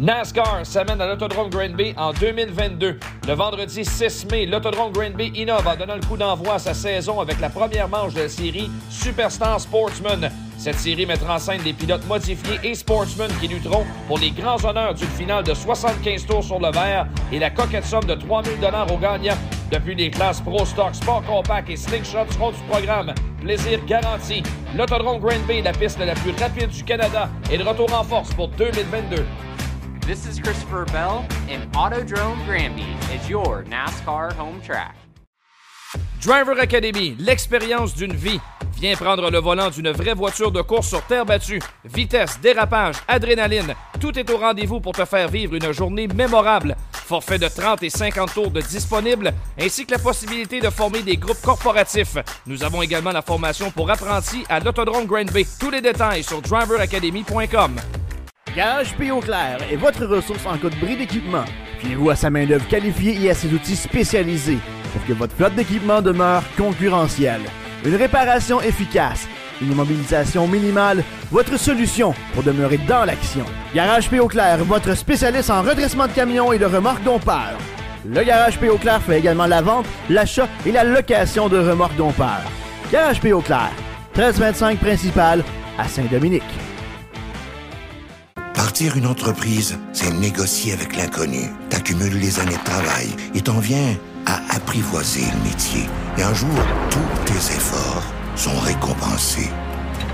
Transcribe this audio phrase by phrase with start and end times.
[0.00, 3.00] NASCAR s'amène à l'Autodrome Granby en 2022.
[3.26, 7.18] Le vendredi 6 mai, l'Autodrome Granby innove en donnant le coup d'envoi à sa saison
[7.18, 10.30] avec la première manche de la série Superstar Sportsman.
[10.56, 14.64] Cette série mettra en scène des pilotes modifiés et sportsmen qui lutteront pour les grands
[14.64, 18.60] honneurs d'une finale de 75 tours sur le verre et la coquette somme de 3000
[18.60, 19.38] dollars aux gagnants.
[19.72, 23.14] Depuis les classes Pro Stock, Sport Compact et Slingshot seront du programme.
[23.40, 24.42] Plaisir garanti.
[24.76, 28.48] L'Autodrome Granby, la piste la plus rapide du Canada, est de retour en force pour
[28.48, 29.24] 2022.
[30.08, 34.96] This is Christopher Bell, and Autodrome Granby is your NASCAR home track.
[36.18, 38.40] Driver Academy, l'expérience d'une vie.
[38.80, 41.60] Viens prendre le volant d'une vraie voiture de course sur terre battue.
[41.84, 46.74] Vitesse, dérapage, adrénaline, tout est au rendez-vous pour te faire vivre une journée mémorable.
[46.90, 51.18] Forfait de 30 et 50 tours de disponible, ainsi que la possibilité de former des
[51.18, 52.16] groupes corporatifs.
[52.46, 55.44] Nous avons également la formation pour apprentis à l'Autodrome Grand Bay.
[55.60, 57.76] Tous les détails sur driveracademy.com.
[58.58, 59.08] Garage P.
[59.22, 61.44] Clair est votre ressource en cas de bris d'équipement.
[61.78, 64.58] Fiez-vous à sa main-d'œuvre qualifiée et à ses outils spécialisés
[64.92, 67.42] pour que votre flotte d'équipement demeure concurrentielle.
[67.84, 69.28] Une réparation efficace,
[69.62, 73.44] une immobilisation minimale, votre solution pour demeurer dans l'action.
[73.76, 74.18] Garage P.
[74.26, 77.58] Clair, votre spécialiste en redressement de camions et de remorques dompeurs.
[78.04, 78.66] Le Garage P.
[78.80, 82.50] Clair fait également la vente, l'achat et la location de remorques dompeurs.
[82.90, 83.30] Garage P.
[83.44, 83.70] Clair,
[84.16, 85.44] 1325 principal
[85.78, 86.42] à Saint-Dominique.
[88.58, 91.48] Partir une entreprise, c'est négocier avec l'inconnu.
[91.70, 93.94] T'accumules les années de travail et t'en viens
[94.26, 95.86] à apprivoiser le métier.
[96.18, 96.58] Et un jour,
[96.90, 98.02] tous tes efforts
[98.34, 99.48] sont récompensés.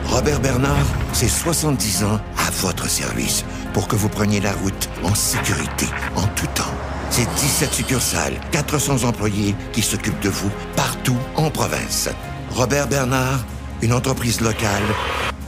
[0.05, 5.15] Robert Bernard, c'est 70 ans à votre service pour que vous preniez la route en
[5.15, 6.75] sécurité, en tout temps.
[7.09, 12.11] C'est 17 succursales, 400 employés qui s'occupent de vous partout en province.
[12.51, 13.43] Robert Bernard,
[13.81, 14.85] une entreprise locale,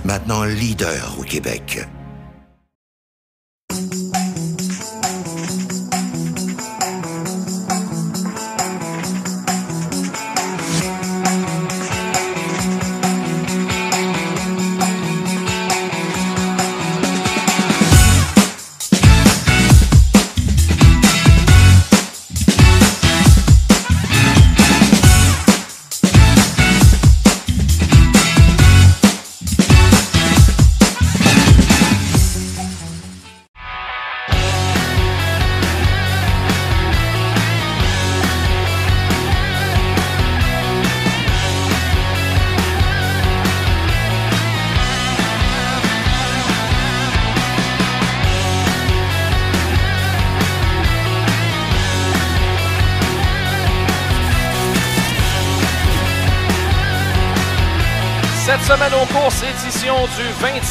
[0.06, 1.86] maintenant leader au Québec.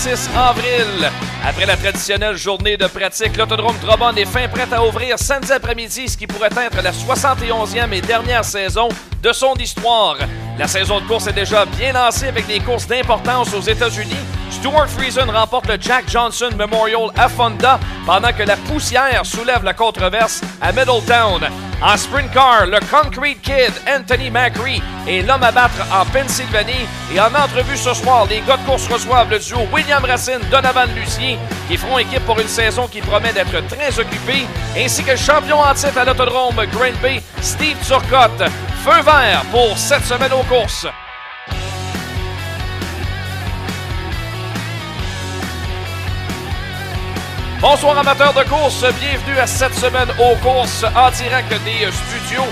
[0.06, 1.12] 26 avril.
[1.44, 6.08] Après la traditionnelle journée de pratique, l'autodrome Trabonne est fin prête à ouvrir samedi après-midi,
[6.08, 8.88] ce qui pourrait être la 71e et dernière saison
[9.24, 10.18] de son histoire.
[10.60, 14.14] La saison de course est déjà bien lancée avec des courses d'importance aux États-Unis.
[14.52, 19.74] Stuart Friesen remporte le Jack Johnson Memorial à Fonda pendant que la poussière soulève la
[19.74, 21.50] controverse à Middletown.
[21.82, 26.88] En sprint car, le Concrete Kid Anthony Macri est l'homme à battre en Pennsylvanie.
[27.14, 30.90] Et en entrevue ce soir, les gars de course reçoivent le duo William Racine, Donovan
[30.96, 35.18] Lucien, qui feront équipe pour une saison qui promet d'être très occupée, ainsi que le
[35.18, 38.50] champion en titre à l'autodrome Grand Bay, Steve Turcotte.
[38.84, 40.88] Feu vert pour cette semaine aux courses.
[47.68, 52.46] Bonsoir amateurs de course, bienvenue à cette semaine aux courses en direct des studios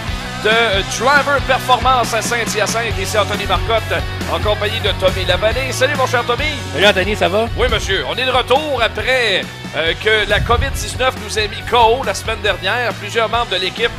[0.43, 0.49] de
[0.97, 2.97] Driver Performance à Saint-Hyacinthe.
[2.99, 3.93] Ici Anthony Marcotte
[4.33, 5.71] en compagnie de Tommy Lavallée.
[5.71, 6.55] Salut mon cher Tommy.
[6.73, 7.45] Salut Anthony, ça va?
[7.55, 9.43] Oui monsieur, on est de retour après
[9.77, 12.91] euh, que la COVID-19 nous ait mis KO la semaine dernière.
[12.95, 13.91] Plusieurs membres de l'équipe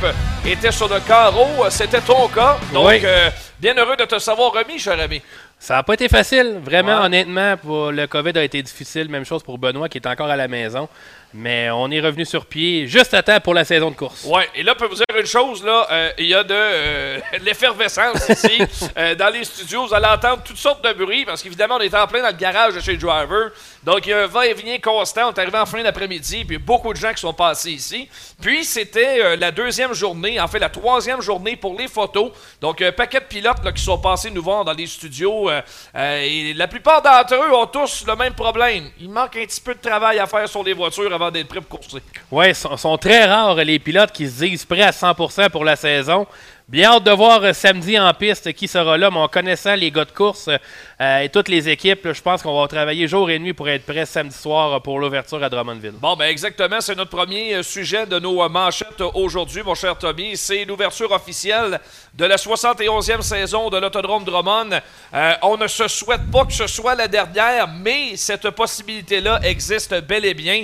[0.45, 1.47] étaient sur le carreau.
[1.69, 2.57] C'était ton cas.
[2.73, 2.99] Donc, Oui.
[3.05, 3.29] euh,
[3.61, 5.21] bien heureux de te savoir remis, cher ami.
[5.57, 7.05] Ça n'a pas été facile, vraiment, Ouais.
[7.05, 7.57] honnêtement.
[7.57, 9.09] Pour le COVID a été difficile.
[9.09, 10.87] Même chose pour Benoît qui est encore à la maison.
[11.37, 14.23] Mais on est revenu sur pied juste à temps pour la saison de course.
[14.23, 16.53] Ouais, et là, je peux vous dire une chose, là, euh, il y a de
[16.55, 18.61] euh, l'effervescence ici,
[18.97, 19.85] euh, dans les studios.
[19.85, 22.37] Vous allez entendre toutes sortes de bruits, parce qu'évidemment, on est en plein dans le
[22.37, 23.51] garage de chez Driver.
[23.83, 25.27] Donc, il y a un va-et-vient constant.
[25.27, 28.07] On est arrivé en fin d'après-midi, puis beaucoup de gens qui sont passés ici.
[28.41, 32.31] Puis, c'était la deuxième journée, en fait, la troisième journée pour les photos.
[32.61, 35.51] Donc, un paquet de pilotes là, qui sont passés nous voir dans les studios.
[35.93, 38.89] et la plupart d'entre eux ont tous le même problème.
[39.01, 41.61] Il manque un petit peu de travail à faire sur les voitures avant d'être prêts
[41.61, 42.01] pour courser.
[42.31, 45.75] Ouais, sont, sont très rares les pilotes qui se disent prêts à 100% pour la
[45.75, 46.25] saison.
[46.67, 49.91] Bien hâte de voir euh, samedi en piste qui sera là, mais en connaissant les
[49.91, 50.49] gars de course
[50.99, 53.85] euh, et toutes les équipes, je pense qu'on va travailler jour et nuit pour être
[53.85, 55.93] prêt samedi soir pour l'ouverture à Drummondville.
[56.01, 60.35] Bon, ben exactement, c'est notre premier euh, sujet de nos manchettes aujourd'hui, mon cher Tommy.
[60.37, 61.79] C'est l'ouverture officielle
[62.15, 64.79] de la 71e saison de l'Autodrome Drummond.
[65.43, 70.25] On ne se souhaite pas que ce soit la dernière, mais cette possibilité-là existe bel
[70.25, 70.63] et bien.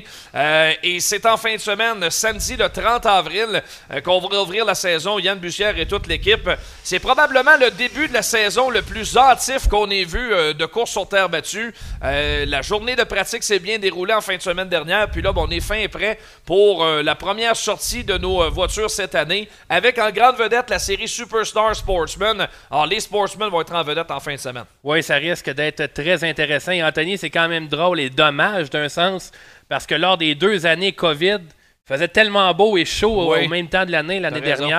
[0.82, 3.62] Et c'est en fin de semaine, samedi le 30 avril,
[4.04, 5.20] qu'on va ouvrir la saison.
[5.20, 6.50] Yann Bussière et toute l'équipe.
[6.84, 10.66] C'est probablement le début de la saison le plus hâtif qu'on ait vu euh, de
[10.66, 11.74] course sur terre battue.
[12.04, 15.10] Euh, la journée de pratique s'est bien déroulée en fin de semaine dernière.
[15.12, 18.50] Puis là, bon, on est fin et prêt pour euh, la première sortie de nos
[18.50, 22.48] voitures cette année, avec en grande vedette la série Superstar Sportsman.
[22.72, 24.64] Alors, les Sportsmen vont être en vedette en fin de semaine.
[24.84, 26.72] Oui, ça risque d'être très intéressant.
[26.72, 29.32] Et Anthony, c'est quand même drôle et dommage d'un sens,
[29.68, 33.46] parce que lors des deux années COVID, il faisait tellement beau et chaud au- Oui.
[33.46, 34.70] au même temps de l'année, l'année raison.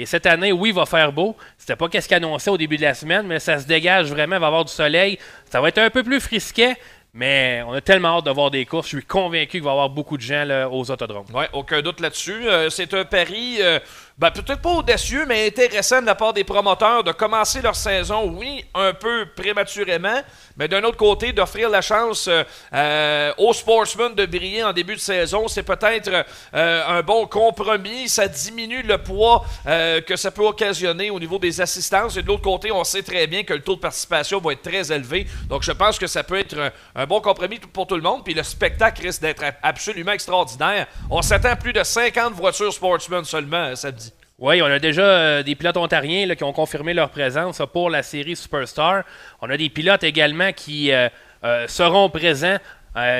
[0.00, 1.36] Et cette année, oui, il va faire beau.
[1.58, 4.40] C'était pas qu'est-ce qu'annonçait au début de la semaine, mais ça se dégage vraiment, il
[4.40, 5.18] va y avoir du soleil.
[5.50, 6.74] Ça va être un peu plus frisquet,
[7.12, 8.86] mais on a tellement hâte de voir des courses.
[8.86, 11.26] Je suis convaincu qu'il va y avoir beaucoup de gens là, aux autodromes.
[11.34, 12.48] Ouais, aucun doute là-dessus.
[12.48, 13.78] Euh, c'est un pari, euh,
[14.20, 18.30] ben, peut-être pas audacieux, mais intéressant de la part des promoteurs de commencer leur saison,
[18.36, 20.20] oui, un peu prématurément,
[20.58, 24.94] mais d'un autre côté, d'offrir la chance euh, euh, aux sportsmen de briller en début
[24.94, 25.48] de saison.
[25.48, 26.10] C'est peut-être
[26.52, 28.10] euh, un bon compromis.
[28.10, 32.18] Ça diminue le poids que ça peut occasionner au niveau des assistances.
[32.18, 34.60] Et de l'autre côté, on sait très bien que le taux de participation va être
[34.60, 35.26] très élevé.
[35.48, 38.22] Donc, je pense que ça peut être un, bon compromis pour tout le monde.
[38.22, 40.88] Puis le spectacle risque d'être absolument extraordinaire.
[41.08, 44.09] On s'attend à plus de 50 voitures sportsmen seulement samedi.
[44.40, 47.90] Oui, on a déjà euh, des pilotes ontariens là, qui ont confirmé leur présence pour
[47.90, 49.04] la série Superstar.
[49.42, 51.08] On a des pilotes également qui euh,
[51.44, 52.56] euh, seront présents.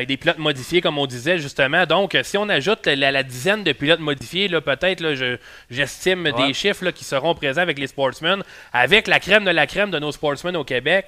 [0.09, 1.85] des pilotes modifiés, comme on disait justement.
[1.87, 5.37] Donc, si on ajoute la, la dizaine de pilotes modifiés, peut-être, je-
[5.71, 6.33] j'estime Ouais.
[6.49, 9.91] des chiffres là, qui seront présents avec les sportsmen, avec la crème de la crème
[9.93, 11.07] de nos sportsmen au Québec.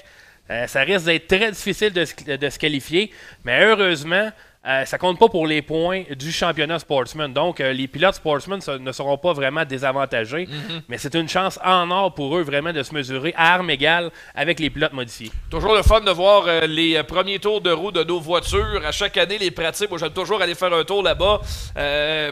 [0.66, 2.04] Ça risque d'être très difficile de
[2.50, 3.10] se qualifier,
[3.44, 4.30] mais heureusement,
[4.64, 7.32] euh, ça compte pas pour les points du championnat sportsman.
[7.32, 10.48] Donc, euh, les pilotes sportsmen ne seront pas vraiment désavantagés,
[10.88, 14.10] mais c'est une chance en or pour eux vraiment de se mesurer à armes égales
[14.36, 15.32] avec les pilotes modifiés.
[15.50, 18.82] Toujours le fun de voir euh, les euh, premiers tours de roue de nos voitures.
[18.86, 21.40] À chaque année, les pratiques, moi j'aime toujours aller faire un tour là-bas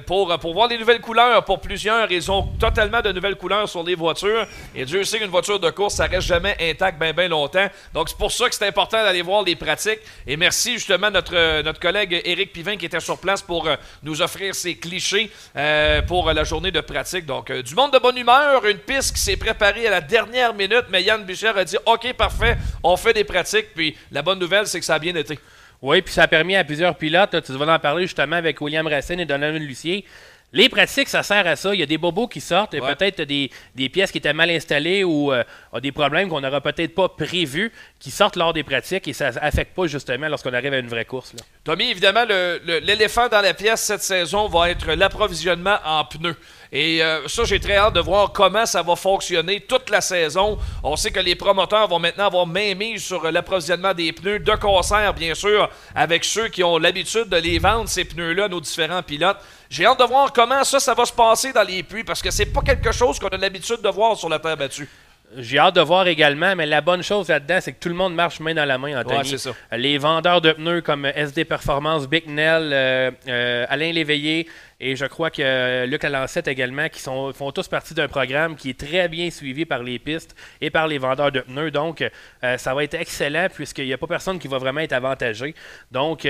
[0.07, 1.45] pour, pour voir les nouvelles couleurs.
[1.45, 4.47] Pour plusieurs, ils ont totalement de nouvelles couleurs sur les voitures.
[4.77, 7.67] Et Dieu sait qu'une voiture de course, ça reste jamais intact bien bien longtemps.
[7.93, 10.01] Donc c'est pour ça que c'est important d'aller voir les pratiques.
[10.29, 13.77] Et merci justement à notre, notre collègue Éric Pivin qui était sur place pour euh,
[14.03, 17.27] nous offrir ses clichés euh, pour la journée de pratique.
[17.27, 20.55] Donc euh, du monde de bonne humeur, une piste qui s'est préparée à la dernière
[20.55, 23.75] minute, mais Yann Boucher a dit OK, parfait, on fait des pratiques.
[23.75, 25.39] Puis la bonne nouvelle, c'est que ça a bien été.
[25.83, 28.87] Oui, puis ça a permis à plusieurs pilotes, tu vas en parler justement avec William
[28.87, 30.05] Racine et Donovan Lucier.
[30.53, 31.73] Les pratiques, ça sert à ça.
[31.75, 32.95] Il y a des bobos qui sortent, et Ouais.
[32.97, 36.61] peut-être des, des pièces qui étaient mal installées ou euh, ont des problèmes qu'on n'aurait
[36.61, 40.73] peut-être pas prévus qui sortent lors des pratiques et ça n'affecte pas justement lorsqu'on arrive
[40.75, 41.35] à une vraie course.
[41.35, 41.41] là.
[41.63, 42.25] Tommy, évidemment,
[42.65, 46.37] l'éléphant dans la pièce cette saison va être l'approvisionnement en pneus.
[46.73, 50.57] Et euh, ça, j'ai très hâte de voir comment ça va fonctionner toute la saison.
[50.83, 54.55] On sait que les promoteurs vont maintenant avoir main mise sur l'approvisionnement des pneus de
[54.55, 59.03] concert, bien sûr, avec ceux qui ont l'habitude de les vendre, ces pneus-là, nos différents
[59.03, 59.39] pilotes.
[59.71, 62.31] J'ai hâte de voir comment ça, ça va se passer dans les puits, parce que
[62.33, 64.89] c'est pas quelque chose qu'on a l'habitude de voir sur la terre battue.
[65.37, 68.13] J'ai hâte de voir également, mais la bonne chose là-dedans, c'est que tout le monde
[68.13, 69.19] marche main dans la main, Anthony.
[69.19, 69.53] Ouais, c'est ça.
[69.71, 74.49] Les vendeurs de pneus comme SD Performance, Bicknell, euh, euh, Alain Léveillé
[74.81, 78.57] et je crois que euh, Luc Alancette également, qui sont, font tous partie d'un programme
[78.57, 81.71] qui est très bien suivi par les pistes et par les vendeurs de pneus.
[81.71, 82.03] Donc,
[82.43, 85.55] euh, ça va être excellent puisqu'il n'y a pas personne qui va vraiment être avantagé.
[85.93, 86.27] Donc,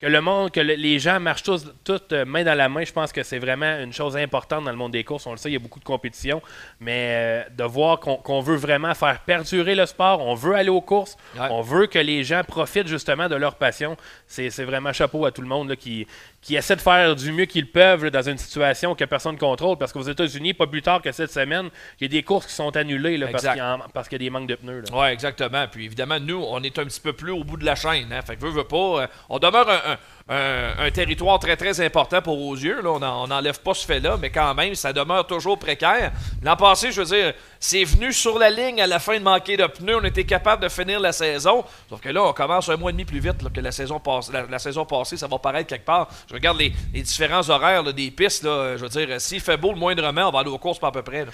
[0.00, 2.84] que le monde, que le- les gens marchent tous, toutes euh, main dans la main,
[2.84, 5.26] je pense que c'est vraiment une chose importante dans le monde des courses.
[5.26, 6.40] On le sait, il y a beaucoup de compétition,
[6.80, 10.80] mais euh, de voir qu'on veut vraiment faire perdurer le sport, on veut aller aux
[10.80, 11.46] courses, Ouais.
[11.50, 13.96] on veut que les gens profitent justement de leur passion.
[14.26, 16.06] C'est c'est vraiment chapeau à tout le monde là, qui,
[16.42, 19.38] qui essaie de faire du mieux qu'ils peuvent là, dans une situation que personne ne
[19.38, 19.76] contrôle.
[19.76, 21.68] Parce qu'aux États-Unis, pas plus tard que cette semaine,
[22.00, 24.16] il y a des courses qui sont annulées là, parce qu'il y, a- parce qu'il
[24.22, 24.84] y a des manques de pneus.
[24.92, 25.66] Oui, exactement.
[25.70, 28.10] Puis évidemment, nous, on est un petit peu plus au bout de la chaîne.
[28.12, 28.22] Hein?
[28.22, 29.02] Fait que veut, veut pas.
[29.02, 29.98] euh, on demeure un, un-
[30.30, 32.80] un- territoire très, très important pour aux yeux.
[32.82, 32.90] Là.
[32.90, 36.12] On n'enlève pas ce fait-là, mais quand même, ça demeure toujours précaire.
[36.42, 39.56] L'an passé, je veux dire, c'est venu sur la ligne à la fin de manquer
[39.56, 39.96] de pneus.
[39.96, 41.64] On était capable de finir la saison.
[41.88, 45.16] Sauf que là, on commence un mois et demi plus vite que la saison, passée.
[45.16, 46.08] Ça va paraître quelque part.
[46.28, 46.70] Je regarde les,
[47.02, 48.44] différents horaires des pistes.
[48.44, 50.88] Là, je veux dire, s'il fait beau le moindrement, on va aller aux courses pas
[50.88, 51.26] à peu près.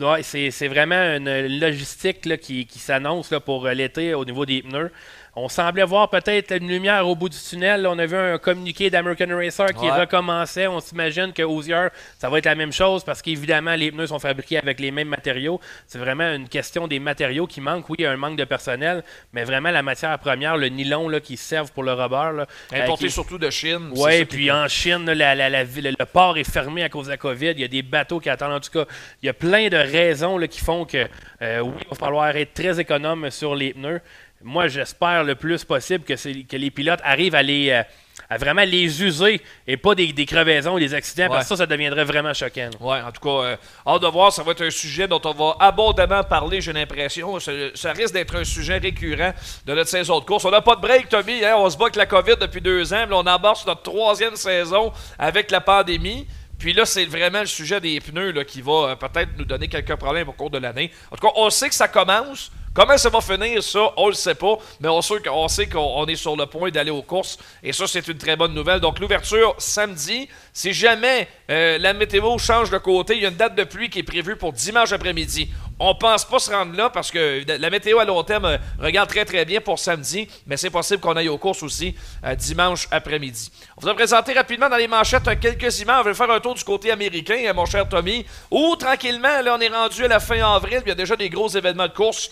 [0.00, 4.62] Ouais, c'est vraiment une logistique là, qui, qui s'annonce pour euh, l'été au niveau des
[4.62, 4.92] pneus.
[5.36, 7.86] On semblait voir peut-être une lumière au bout du tunnel.
[7.86, 10.00] On a vu un communiqué d'American Racer qui Ouais.
[10.00, 10.66] recommençait.
[10.66, 11.86] On s'imagine que Hoosier,
[12.18, 15.08] ça va être la même chose parce qu'évidemment, les pneus sont fabriqués avec les mêmes
[15.08, 15.60] matériaux.
[15.86, 17.88] C'est vraiment une question des matériaux qui manquent.
[17.90, 21.08] Oui, il y a un manque de personnel, mais vraiment la matière première, le nylon
[21.08, 22.10] là, qui servent pour le rubber.
[22.36, 23.90] là, euh, Importé qui- surtout de Chine.
[23.94, 27.06] oui, puis en Chine, là, la- la- la ville- le port est fermé à cause
[27.06, 27.50] de la COVID.
[27.52, 28.52] Il y a des bateaux qui attendent.
[28.52, 28.84] En tout cas,
[29.22, 31.06] il y a plein de raisons là, qui font que,
[31.42, 34.00] euh, oui, il va falloir être très économe sur les pneus.
[34.42, 37.70] Moi, j'espère le plus possible que, les pilotes arrivent à les.
[37.70, 37.82] euh,
[38.28, 41.56] à vraiment les user et pas des, des crevaisons ou des accidents, parce que ça,
[41.56, 42.70] ça deviendrait vraiment choquant.
[42.78, 43.56] Ouais, en tout cas, euh,
[43.86, 47.40] hâte de voir, ça va être un sujet dont on va abondamment parler, j'ai l'impression.
[47.40, 49.32] Ça, ça risque d'être un sujet récurrent
[49.66, 50.44] de notre saison de course.
[50.44, 51.44] On n'a pas de break, Tommy.
[51.44, 53.06] hein, On se bat avec la COVID depuis deux ans.
[53.06, 56.24] là, on embarque sur notre troisième saison avec la pandémie.
[56.56, 59.66] Puis là, c'est vraiment le sujet des pneus là, qui va euh, peut-être nous donner
[59.66, 60.92] quelques problèmes au cours de l'année.
[61.10, 62.52] En tout cas, on sait que ça commence.
[62.72, 64.56] Comment ça va finir, ça, on le sait pas.
[64.80, 67.36] Mais on sait qu'on est sur le point d'aller aux courses.
[67.64, 68.78] Et ça, c'est une très bonne nouvelle.
[68.78, 70.28] Donc, l'ouverture samedi.
[70.52, 73.90] Si jamais euh, la météo change de côté, il y a une date de pluie
[73.90, 75.50] qui est prévue pour dimanche après-midi.
[75.82, 79.08] On pense pas se rendre là parce que la météo à long terme euh, regarde
[79.08, 82.86] très très bien pour samedi, mais c'est possible qu'on aille aux courses aussi euh, dimanche
[82.90, 83.50] après-midi.
[83.78, 86.00] On vous a présenté rapidement dans les manchettes euh, quelques images.
[86.00, 89.60] On va faire un tour du côté américain, mon cher Tommy, où tranquillement, là, on
[89.60, 90.82] est rendu à la fin avril.
[90.84, 92.28] Il y a déjà des gros événements de course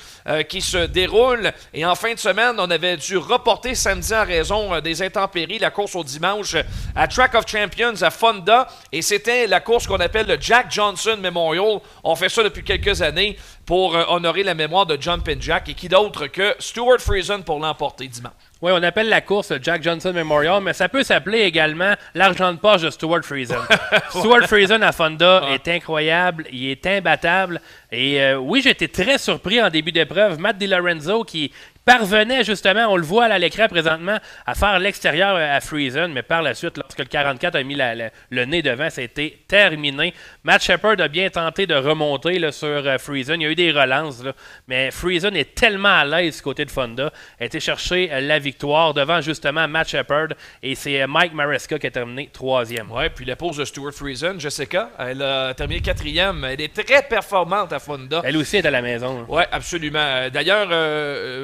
[0.48, 1.50] qui se déroulent.
[1.72, 5.70] Et en fin de semaine, on avait dû reporter samedi en raison des intempéries la
[5.70, 6.54] course au dimanche
[6.94, 8.68] à Track of Champions à Fonda.
[8.92, 11.80] Et c'était la course qu'on appelle le Jack Johnson Memorial.
[12.04, 13.37] On fait ça depuis quelques années
[13.68, 15.68] pour euh, honorer la mémoire de Jumpin' Jack.
[15.68, 18.32] Et qui d'autre que Stuart Friesen pour l'emporter dimanche.
[18.62, 22.50] Oui, on appelle la course le Jack Johnson Memorial, mais ça peut s'appeler également l'argent
[22.54, 23.60] de poche de Stuart Friesen.
[24.08, 27.60] Stuart Friesen à Fonda est incroyable, il est imbattable.
[27.92, 30.40] Et euh, oui, j'étais très surpris en début d'épreuve.
[30.40, 31.52] Matt DiLorenzo qui
[31.92, 36.22] parvenait justement, on le voit à l'écran présentement, à faire l'extérieur euh, à Friesen, mais
[36.22, 39.04] par la suite, lorsque le 44 a mis la- la- le nez devant, ça a
[39.04, 40.12] été terminé.
[40.44, 43.40] Matt Shepard a bien tenté de remonter là, sur euh, Friesen.
[43.40, 44.32] Il y a eu des relances, là,
[44.66, 47.10] mais Friesen est tellement à l'aise du côté de Fonda.
[47.40, 50.28] A été chercher euh, la victoire devant justement Matt Shepard
[50.62, 52.92] et c'est euh, Mike Maresca qui a terminé troisième.
[52.92, 56.44] Ouais, puis la pause de Stuart Friesen, Jessica, elle a terminé quatrième.
[56.44, 58.20] Elle est très performante à Fonda.
[58.24, 59.24] Elle aussi est à la maison.
[59.28, 60.28] Oui, absolument.
[60.32, 60.68] D'ailleurs,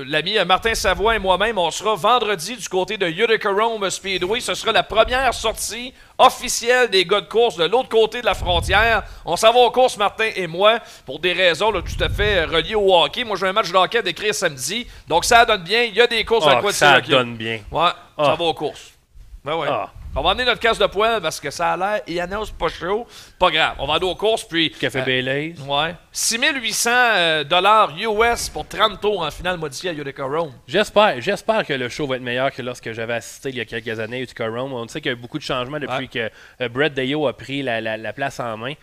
[0.06, 4.40] l'ami euh, Martin Savoie et moi-même, on sera vendredi du côté de Utica Rome Speedway.
[4.40, 8.34] Ce sera la première sortie officielle des gars de course de l'autre côté de la
[8.34, 9.02] frontière.
[9.24, 12.38] On s'en va aux courses, Martin et moi, pour des raisons là, tout à fait
[12.38, 13.24] euh, reliées au hockey.
[13.24, 14.86] Moi, j'ai un match de hockey à décrire samedi.
[15.08, 15.82] Donc, ça donne bien.
[15.84, 17.60] Il y a des courses à Ah, quoi que ça donne bien.
[17.70, 18.26] Ouais, on Ah.
[18.26, 18.92] s'en va aux courses.
[19.44, 19.68] Ben ouais.
[19.70, 19.90] Ah.
[20.16, 22.68] On va emmener notre casse de poêle parce que ça a l'air, il annonce pas
[22.68, 23.04] chaud.
[23.36, 24.70] Pas grave, on va aller aux courses, puis...
[24.70, 25.54] Café euh, Baileys.
[25.66, 25.96] Ouais.
[26.12, 30.52] 6800 euh, dollars US pour 30 tours en finale modifiée à Utica Rome.
[30.68, 33.64] J'espère, j'espère que le show va être meilleur que lorsque j'avais assisté il y a
[33.64, 34.72] quelques années à Utica Rome.
[34.72, 36.06] On sait qu'il y a eu beaucoup de changements depuis Ouais.
[36.06, 36.30] que
[36.62, 38.74] euh, Brett Deyo a pris la, la- la place en main.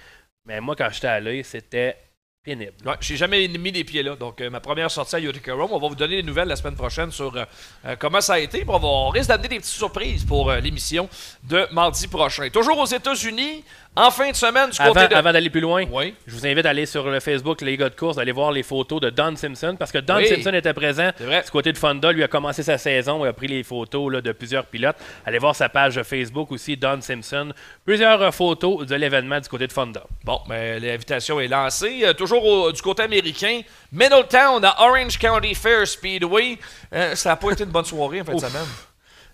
[0.46, 1.96] Mais moi, quand j'étais allé, c'était
[2.43, 2.73] pénible.
[2.86, 4.15] Ouais, j'ai jamais mis les pieds là.
[4.15, 5.69] Donc, euh, ma première sortie à Utica Rome.
[5.71, 7.45] On va vous donner des nouvelles la semaine prochaine sur euh,
[7.86, 8.65] euh, comment ça a été.
[8.67, 11.08] On, va, risque d'amener des petites surprises pour l'émission
[11.43, 12.49] de mardi prochain.
[12.49, 15.15] Toujours aux États-Unis, en fin de semaine du côté Avant, de.
[15.15, 16.15] avant d'aller plus loin, Oui.
[16.25, 18.63] je vous invite à aller sur le Facebook Les gars de course, d'aller voir les
[18.63, 20.27] photos de Don Simpson, parce que Don Oui.
[20.27, 22.12] Simpson était présent du côté de Fonda.
[22.12, 24.95] Lui a commencé sa saison, il a pris les photos là, de plusieurs pilotes.
[25.25, 27.51] Allez voir sa page Facebook aussi, Don Simpson.
[27.86, 30.04] Plusieurs euh, photos de l'événement du côté de Fonda.
[30.23, 32.01] Bon, ben, l'invitation est lancée.
[32.04, 36.58] Euh, toujours au- du côté américain, Middletown à Orange County Fair Speedway.
[36.93, 38.67] Euh, ça n'a pas été une bonne soirée en fin de semaine.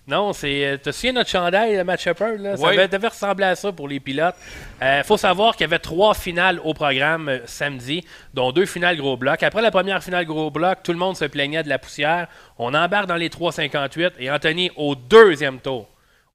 [0.08, 0.64] Non, c'est.
[0.64, 2.38] euh, T'as souviens notre chandail, le Matt Shepard?
[2.38, 2.56] Là?
[2.56, 2.76] Ça Oui.
[2.88, 4.34] devait ressembler à ça pour les pilotes.
[4.80, 8.96] Il faut savoir qu'il y avait trois finales au programme euh, samedi, dont deux finales
[8.96, 9.42] gros bloc.
[9.42, 12.26] Après la première finale gros bloc, tout le monde se plaignait de la poussière.
[12.58, 15.86] On embarque dans les 3,58 et Anthony au deuxième tour.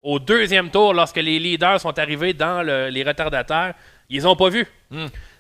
[0.03, 3.73] Au deuxième tour, lorsque les leaders sont arrivés dans le- les retardataires,
[4.09, 4.67] ils ont pas vu.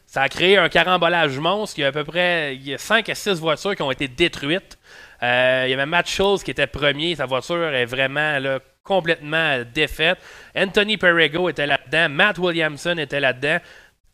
[0.07, 1.77] Ça a créé un carambolage monstre.
[1.77, 3.91] Il y a à peu près il y a 5 à 6 voitures qui ont
[3.91, 4.77] été détruites.
[5.23, 7.15] Euh, il y avait Matt Schultz qui était premier.
[7.15, 10.17] Sa voiture est vraiment là, complètement défaite.
[10.55, 12.09] Anthony Perrego était là-dedans.
[12.09, 13.59] Matt Williamson était là-dedans.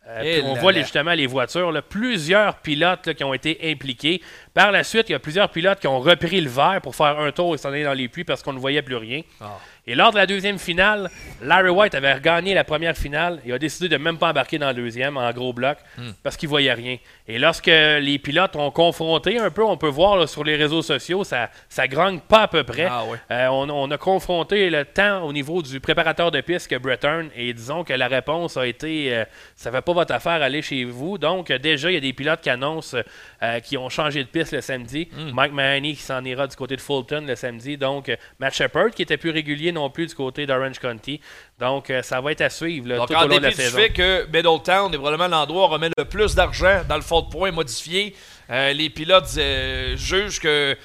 [0.08, 0.82] Euh, on là voit là.
[0.82, 4.22] justement les voitures, là, plusieurs pilotes là, qui ont été impliqués.
[4.56, 7.20] Par la suite, il y a plusieurs pilotes qui ont repris le verre pour faire
[7.20, 9.22] un tour et s'en aller dans les puits parce qu'on ne voyait plus rien.
[9.40, 9.60] Ah.
[9.90, 11.10] Et lors de la deuxième finale,
[11.42, 14.68] Larry White avait regagné la première finale et a décidé de même pas embarquer dans
[14.68, 16.12] la deuxième en gros bloc Hmm.
[16.22, 16.98] parce qu'il voyait rien.
[17.28, 20.84] Et lorsque les pilotes ont confronté un peu, on peut voir là, sur les réseaux
[20.84, 22.88] sociaux, ça, ça grogne pas à peu près.
[22.90, 23.18] Ah ouais.
[23.32, 27.30] Euh, on, on a confronté le temps au niveau du préparateur de piste que Breton
[27.36, 29.26] et disons que la réponse a été euh,
[29.56, 31.18] ça fait pas votre affaire aller chez vous.
[31.18, 32.96] Donc déjà il y a des pilotes qui annoncent
[33.42, 35.08] euh, qui ont changé de piste le samedi.
[35.12, 35.32] Hmm.
[35.34, 37.78] Mike Mahoney qui s'en ira du côté de Fulton le samedi.
[37.78, 41.20] Donc Matt Shepard qui était plus régulier non plus du côté d'Orange County.
[41.60, 43.52] Donc euh, ça va être à suivre là, Donc, tout en au long de la
[43.52, 43.78] saison.
[43.78, 47.22] fait que Middletown est probablement l'endroit où on remet le plus d'argent dans le fond
[47.22, 48.16] de points modifié,
[48.50, 50.76] euh, les pilotes euh, jugent que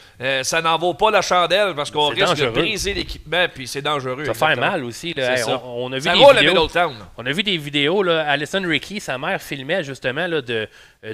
[0.42, 2.50] ça n'en vaut pas la chandelle parce qu'on risque de dangereux.
[2.50, 4.24] briser l'équipement, puis c'est dangereux.
[4.24, 5.14] Ça va faire mal aussi.
[5.14, 5.36] là.
[5.36, 5.62] C'est Hey, ça.
[5.64, 6.54] on, on a vu Ça des roule à vidéos.
[6.62, 6.94] Middletown.
[7.16, 10.68] On a vu des vidéos, là, Alison Ricky, sa mère filmait justement là, de,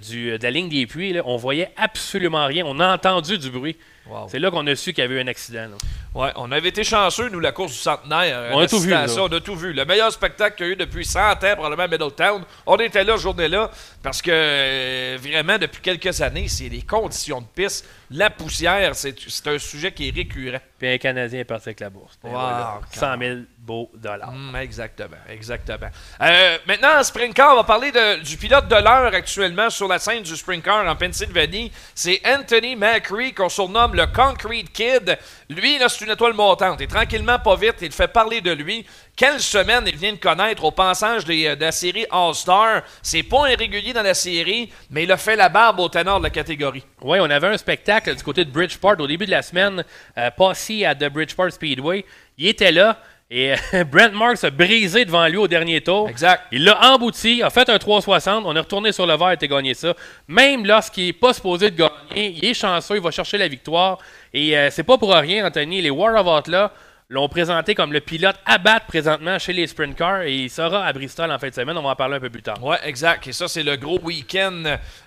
[0.09, 1.12] du, de la ligne des puits.
[1.12, 1.23] là.
[1.27, 2.64] On voyait absolument rien.
[2.66, 3.77] On a entendu du bruit.
[4.11, 4.27] Wow.
[4.29, 5.68] C'est là qu'on a su qu'il y avait eu un accident.
[5.68, 5.77] là.
[6.12, 8.51] Ouais, on avait été chanceux, nous, la course du centenaire.
[8.53, 9.07] On a tout vu, là.
[9.18, 9.73] On a tout vu.
[9.73, 12.42] Le meilleur spectacle qu'il y a eu depuis 100 ans, probablement à Middletown.
[12.66, 13.70] On était là, journée-là,
[14.03, 17.87] parce que euh, vraiment, depuis quelques années, c'est les conditions de piste.
[18.11, 20.59] La poussière, c'est un sujet qui est récurrent.
[20.81, 22.19] Puis un Canadien est parti avec la bourse.
[22.25, 22.81] Ben Wow, voilà.
[22.95, 24.31] quand 100 000 beaux dollars.
[24.31, 25.88] Hum, exactement, exactement.
[26.23, 29.87] Euh, maintenant, en sprint car, on va parler de- du pilote de l'heure actuellement sur
[29.87, 31.71] la scène du sprint car en Pennsylvanie.
[31.95, 35.19] C'est Anthony Macri, qu'on surnomme le Concrete Kid.
[35.51, 36.81] Lui, là, c'est une étoile montante.
[36.81, 38.87] Et tranquillement, pas vite, il fait parler de lui.
[39.20, 42.80] Quelle semaine il vient de connaître au passage des- euh, de la série All-Star.
[43.02, 46.20] C'est pas un régulier dans la série, mais il a fait la barbe au ténor
[46.20, 46.83] de la catégorie.
[47.02, 49.85] Oui, on avait un spectacle du côté de Bridgeport au début de la semaine,
[50.16, 52.06] euh, passé à The Bridgeport Speedway.
[52.38, 52.96] Il était là
[53.30, 56.09] et euh, Brent Marks a brisé devant lui au dernier tour.
[56.09, 56.44] Exact.
[56.50, 59.46] Il l'a embouti, a fait un 360, on est retourné sur le verre et a
[59.46, 59.92] gagné ça.
[60.28, 63.98] Même lorsqu'il n'est pas supposé de gagner, il est chanceux, il va chercher la victoire.
[64.33, 65.83] Et euh, c'est pas pour rien, Anthony.
[65.83, 66.70] Les War of Atlas
[67.11, 70.85] l'ont présenté comme le pilote à battre présentement chez les sprint cars et il sera
[70.87, 71.77] à Bristol en fin de semaine.
[71.77, 72.62] On va en parler un peu plus tard.
[72.62, 73.27] Ouais, exact.
[73.27, 74.62] Et ça, c'est le gros week-end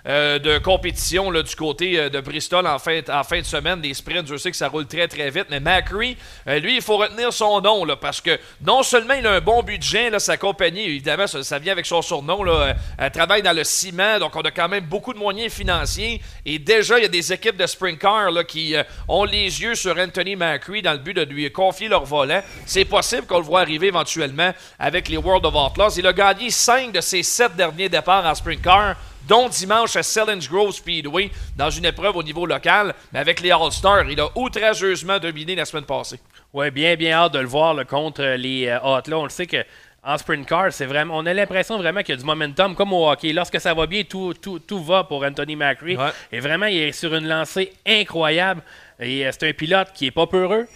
[0.06, 3.80] euh, de compétition là, du côté euh, de Bristol en fin, de semaine.
[3.80, 5.46] Des sprints, je sais que ça roule très, très vite.
[5.48, 9.26] Mais Macri, euh, lui, il faut retenir son nom là, parce que non seulement il
[9.26, 13.10] a un bon budget, là, sa compagnie, évidemment, ça, vient avec son surnom, là, elle
[13.12, 16.20] travaille dans le ciment, donc on a quand même beaucoup de moyens financiers.
[16.44, 18.74] Et déjà, il y a des équipes de sprint car là, qui
[19.08, 22.42] ont les yeux sur Anthony Macri dans le but de lui confier leur volant.
[22.66, 25.96] C'est possible qu'on le voit arriver éventuellement avec les World of Outlaws.
[25.96, 28.96] Il a gagné 5 de ses 7 derniers départs en sprint car,
[29.28, 32.94] dont dimanche à Selins Grove Speedway dans une épreuve au niveau local.
[33.12, 36.18] Mais avec les All-Stars, il a outrageusement dominé la semaine passée.
[36.52, 39.18] Ouais, bien, bien hâte de le voir là, contre les euh, Atlas.
[39.18, 39.64] On le sait que
[40.06, 42.92] en sprint car, c'est vraiment, on a l'impression vraiment qu'il y a du momentum comme
[42.92, 43.32] au hockey.
[43.32, 45.56] Lorsque ça va bien, tout, tout, tout va pour Anthony.
[45.56, 45.96] Ouais.
[46.30, 48.62] Et vraiment, il est sur une lancée incroyable.
[49.00, 50.66] Et euh, c'est un pilote qui est pas peureux.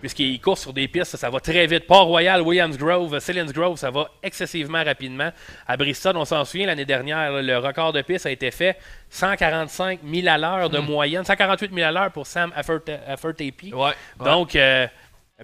[0.00, 1.86] Puisqu'il court sur des pistes, ça va très vite.
[1.86, 5.30] Port-Royal, Williams Grove, Selins Grove, ça va excessivement rapidement.
[5.66, 8.78] À Bristol, on s'en souvient, l'année dernière, là, le record de piste a été fait
[9.10, 13.72] 145 000 à l'heure de moyenne, 148 000 à l'heure pour Sam Affertapi.
[13.72, 13.92] Ouais.
[14.24, 14.86] Donc, euh,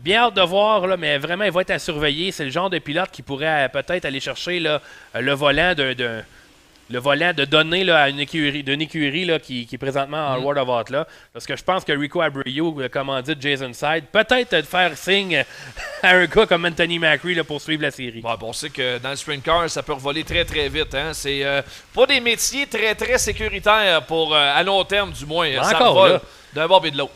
[0.01, 2.33] bien hâte de voir, là, mais vraiment, il va être à surveiller.
[2.33, 4.81] C'est le genre de pilote qui pourrait euh, peut-être aller chercher là,
[5.15, 6.23] euh, le volant d'un.
[6.91, 10.29] Le volant de donner là, à une écurie, d'une écurie là, qui, qui est présentement
[10.29, 11.07] en World of Atlas.
[11.33, 15.45] Parce que je pense que Rico Abreu, euh, commandite Jason Side, peut-être de faire signe
[16.03, 18.21] à un gars comme Anthony là, pour suivre la série.
[18.21, 20.95] Bon, bon, on sait que dans le sprint car, ça peut revoler très très vite.
[20.95, 21.13] Hein?
[21.13, 21.63] C'est euh,
[21.95, 25.51] pas des métiers très très sécuritaires pour euh, à long terme du moins.
[25.63, 26.21] ça Encore, là.
[26.53, 27.13] d'un bord et de l'autre.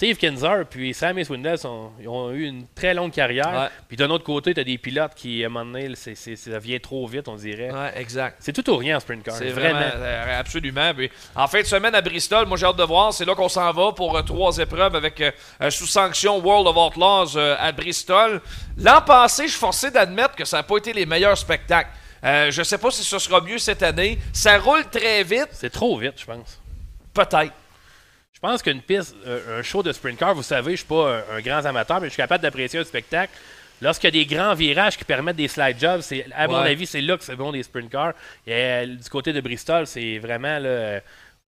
[0.00, 3.50] Steve Kinzer puis Sammy Swindell sont- ils ont eu une très longue carrière.
[3.52, 3.68] Ouais.
[3.86, 6.78] Puis d'un autre côté, tu as des pilotes qui, à un moment donné, ça vient
[6.78, 7.70] trop vite, on dirait.
[7.70, 8.36] Ouais, exact.
[8.40, 9.34] C'est tout ou rien en sprint car.
[9.34, 9.92] C'est vraiment, vraiment.
[9.98, 10.94] euh, absolument.
[10.94, 13.12] Puis, en fin de semaine à Bristol, moi j'ai hâte de voir.
[13.12, 16.76] C'est là qu'on s'en va pour euh, trois épreuves avec euh, sous sanction World of
[16.78, 18.40] Outlaws euh, à Bristol.
[18.78, 21.90] L'an passé, je suis forcé d'admettre que ça n'a pas été les meilleurs spectacles.
[22.24, 24.18] Euh, je sais pas si ce sera mieux cette année.
[24.32, 26.58] Ça roule très vite, C'est trop vite, je pense.
[27.12, 27.52] peut-être.
[28.42, 31.18] Je pense qu'une piste, euh, un show de sprint car, vous savez, je suis pas
[31.30, 33.32] un, un grand amateur, mais je suis capable d'apprécier un spectacle.
[33.82, 36.86] Lorsqu'il y a des grands virages qui permettent des slide jobs, c'est, à mon avis,
[36.86, 38.12] c'est là que c'est bon des sprint cars.
[38.46, 41.00] Et euh, du côté de Bristol, c'est vraiment euh,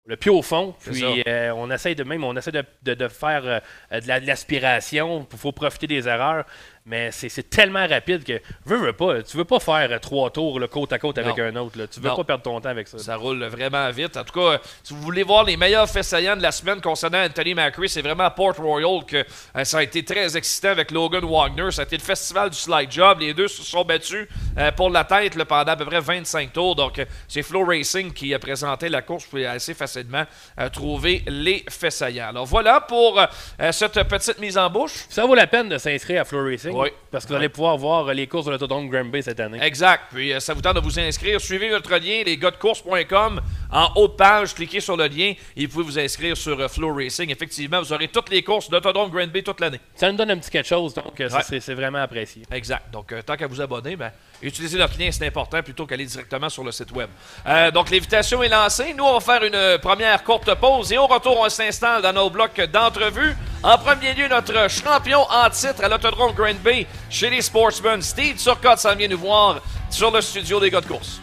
[0.05, 0.75] le pied au fond.
[0.91, 4.19] Puis euh, on essaye de même, on essaie de, de- de faire euh, de, la-
[4.19, 5.25] de l'aspiration.
[5.31, 6.45] Il faut profiter des erreurs.
[6.85, 9.21] Mais c'est, tellement rapide que veux, veux pas.
[9.21, 11.43] Tu veux pas faire euh, trois tours là, côte à côte avec Non.
[11.43, 11.77] un autre.
[11.77, 11.85] là.
[11.87, 12.15] Tu veux Non.
[12.15, 12.97] pas perdre ton temps avec ça.
[12.97, 14.17] Ça roule vraiment vite.
[14.17, 16.81] En tout cas, euh, si vous voulez voir les meilleurs faits saillants de la semaine
[16.81, 20.69] concernant Anthony Macri, c'est vraiment à Port Royal que euh, ça a été très excitant
[20.69, 21.69] avec Logan Wagner.
[21.71, 23.19] Ça a été le festival du slide job.
[23.19, 26.51] Les deux se sont battus euh, pour la tête là, pendant à peu près 25
[26.51, 26.75] tours.
[26.75, 29.25] Donc, c'est Flow Racing qui a présenté la course.
[29.25, 30.23] Vous pouvez assez facilement
[30.59, 32.29] euh, trouver les faits saillants.
[32.29, 35.05] Alors, voilà pour euh, cette petite mise en bouche.
[35.09, 36.70] Ça vaut la peine de s'inscrire à Flow Racing.
[36.73, 36.89] Oui.
[37.11, 39.59] Parce que vous allez pouvoir voir euh, les courses de l'autodrome Granby cette année.
[39.61, 40.03] Exact.
[40.13, 41.39] Puis euh, ça vous tente de vous inscrire.
[41.41, 43.41] Suivez notre lien, lesgosdecourse.com.
[43.71, 46.67] En haut de page, cliquez sur le lien et vous pouvez vous inscrire sur euh,
[46.67, 47.29] Flow Racing.
[47.29, 49.79] Effectivement, vous aurez toutes les courses d'Autodrome Grand Bay toute l'année.
[49.95, 51.59] Ça nous donne un petit quelque chose, donc Ouais.
[51.59, 52.43] c'est vraiment apprécié.
[52.51, 52.91] Exact.
[52.91, 56.63] Donc, tant qu'à vous abonner, ben, utilisez notre lien, c'est important, plutôt qu'aller directement sur
[56.63, 57.09] le site web.
[57.45, 58.93] Euh, donc, l'invitation est lancée.
[58.95, 62.29] Nous, on va faire une première courte pause et au retour, on s'installe dans nos
[62.29, 63.35] blocs d'entrevue.
[63.63, 68.35] En premier lieu, notre champion en titre à l'Autodrome Grand Bay chez les Sportsmen, Steve
[68.35, 71.21] Turcotte, s'en vient nous voir sur le studio des gars de course.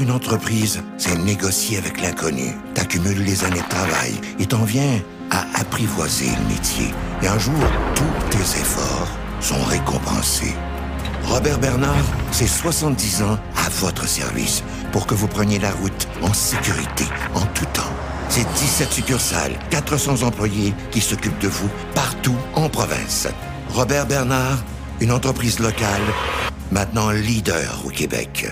[0.00, 2.56] Une entreprise, c'est négocier avec l'inconnu.
[2.72, 4.98] T'accumules les années de travail et t'en viens
[5.30, 6.86] à apprivoiser le métier.
[7.22, 7.60] Et un jour,
[7.94, 9.08] tous tes efforts
[9.40, 10.54] sont récompensés.
[11.24, 16.32] Robert Bernard, c'est 70 ans à votre service pour que vous preniez la route en
[16.32, 17.92] sécurité, en tout temps.
[18.30, 23.28] C'est 17 succursales, 400 employés qui s'occupent de vous partout en province.
[23.74, 24.64] Robert Bernard,
[25.02, 26.00] une entreprise locale,
[26.72, 28.50] maintenant leader au Québec.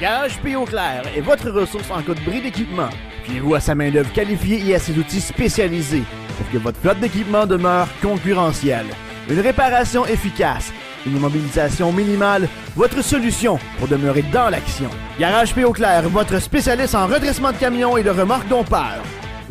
[0.00, 0.64] Garage P.O.
[0.64, 2.88] Clair est votre ressource en cas de bris d'équipement.
[3.24, 6.04] Fiez-vous à sa main-d'œuvre qualifiée et à ses outils spécialisés
[6.38, 8.86] pour que votre flotte d'équipement demeure concurrentielle.
[9.28, 10.72] Une réparation efficace,
[11.04, 14.88] une immobilisation minimale, votre solution pour demeurer dans l'action.
[15.18, 15.72] Garage P.O.
[15.72, 19.02] Clair, votre spécialiste en redressement de camions et de remorques dompeurs.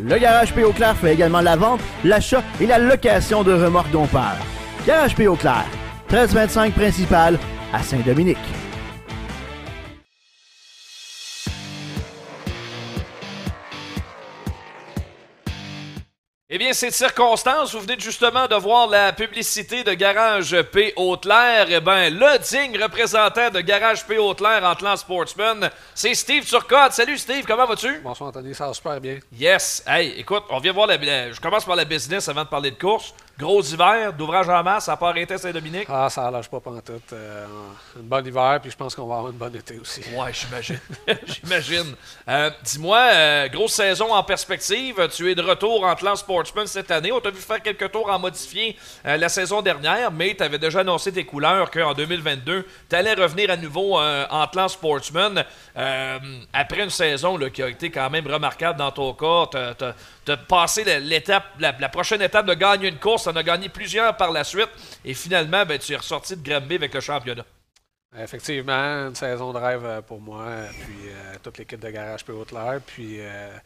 [0.02, 0.72] Le Garage P.O.
[0.72, 4.38] Clair fait également la vente, l'achat et la location de remorques dompeurs.
[4.84, 5.36] Garage P.O.
[5.36, 5.66] Clair,
[6.10, 7.38] 1325 principal
[7.72, 8.38] à Saint-Dominique.
[16.52, 17.72] Eh bien, c'est de circonstance.
[17.72, 20.92] Vous venez justement de voir la publicité de Garage P.
[20.96, 21.66] Hautelaire.
[21.70, 24.18] Eh bien, le digne représentant de Garage P.
[24.18, 26.90] Hautelaire en clan Sportsman, c'est Steve Turcotte.
[26.92, 28.00] Salut Steve, comment vas-tu?
[28.00, 29.20] Bonsoir Anthony, ça va super bien.
[29.38, 29.84] Yes.
[29.86, 32.72] Hey, écoute, on vient voir la, la- Je commence par la business avant de parler
[32.72, 33.14] de course.
[33.40, 35.86] Gros hiver, d'ouvrage en masse, ça n'a pas arrêté Saint-Dominique.
[35.88, 37.10] Ah, ça lâche pas pantoute.
[37.14, 37.46] Euh,
[37.96, 40.02] une bonne hiver, puis je pense qu'on va avoir une bonne été aussi.
[40.14, 40.78] Ouais, j'imagine.
[41.26, 41.94] j'imagine.
[42.28, 45.08] Euh, Dis-moi, euh, grosse saison en perspective.
[45.16, 47.12] Tu es de retour en clan Sportsman cette année.
[47.12, 48.76] On t'a vu faire quelques tours en modifié
[49.06, 53.14] euh, la saison dernière, mais tu avais déjà annoncé tes couleurs qu'en 2022, tu allais
[53.14, 55.46] revenir à nouveau en clan Sportsman.
[56.52, 59.94] Après une saison là, qui a été quand même remarquable dans ton cas, as,
[60.36, 63.26] passé la- l'étape, la, prochaine étape de gagner une course.
[63.26, 64.68] En as gagné plusieurs par la suite.
[65.04, 67.44] Et finalement, ben, tu es ressorti de Granby avec le championnat.
[68.18, 68.72] Effectivement,
[69.08, 70.44] une saison de rêve euh, pour moi,
[70.80, 72.32] puis euh, toute l'équipe de garage P.
[72.84, 73.56] Puis euh,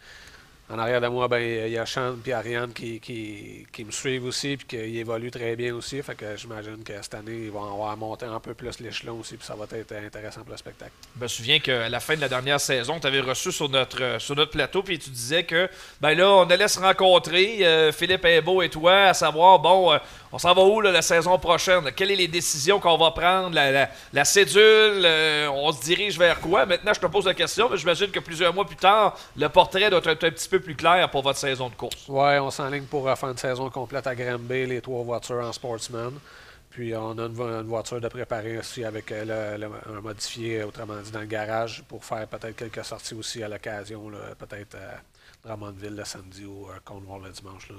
[0.71, 3.91] en arrière de moi, ben, il y a Sean et Ariane qui, qui, qui me
[3.91, 6.03] suivent aussi, puis qui évoluent très bien aussi.
[6.03, 9.37] Fait que j'imagine que cette année, ils vont avoir monté un peu plus l'échelon aussi,
[9.37, 10.93] puis ça va être intéressant pour le spectacle.
[11.17, 14.19] Je me souviens qu'à la fin de la dernière saison, tu avais reçu sur notre,
[14.19, 15.69] sur notre plateau, puis tu disais que,
[16.01, 19.99] ben là, on allait se rencontrer, euh, Philippe Imbeau et toi, à savoir, bon, euh,
[20.35, 21.93] on s'en va où la saison prochaine?
[21.95, 23.55] Quelles sont les décisions qu'on va prendre?
[24.13, 24.59] La, cédule,
[25.05, 26.67] euh, on se dirige vers quoi?
[26.67, 29.89] Maintenant, je te pose la question, mais j'imagine que plusieurs mois plus tard, le portrait
[29.91, 32.09] doit être un petit peu plus clair pour votre saison de course.
[32.09, 35.53] Ouais, on s'enligne pour euh, faire une saison complète à Granby, les trois voitures en
[35.53, 36.13] Sportsman.
[36.71, 40.97] Puis on a une, vo- une voiture de préparer aussi avec euh, un modifié, autrement
[41.01, 45.95] dit, dans le garage pour faire peut-être quelques sorties aussi à l'occasion, peut-être à Drummondville
[45.95, 47.69] le samedi ou à Cornwall le dimanche.
[47.69, 47.77] Là.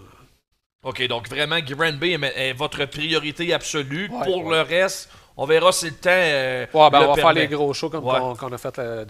[0.86, 4.08] OK, donc vraiment, Granby est, est votre priorité absolue.
[4.10, 4.56] Ouais, pour ouais.
[4.56, 6.10] le reste, on verra si le temps.
[6.12, 8.80] euh, Ouais, ben, le on va faire les gros shows comme qu'on qu'on a fait
[8.80, 9.04] euh,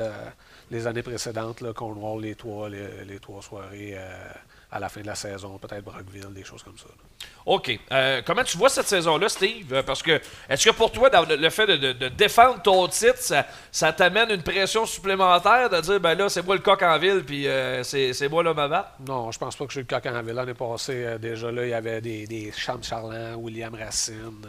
[0.71, 4.31] les années précédentes, Cornwall, les trois, les, les trois soirées euh,
[4.75, 6.85] à la fin de la saison, peut-être Brockville, des choses comme ça.
[6.89, 7.27] là.
[7.45, 7.79] OK.
[7.91, 9.73] Euh, comment tu vois cette saison-là, Steve?
[9.73, 12.87] Euh, Parce que, est-ce que pour toi, dans le, fait de, de- de défendre ton
[12.89, 16.81] titre, ça, ça t'amène une pression supplémentaire de dire, ben là, c'est moi le coq
[16.83, 18.89] en ville, puis euh, c'est moi l'homme à battre?
[19.07, 20.33] Non, je pense pas que je suis le coq en ville.
[20.35, 24.45] L'année passée, euh, déjà là, il y avait des, des Cham Charland, William Racine.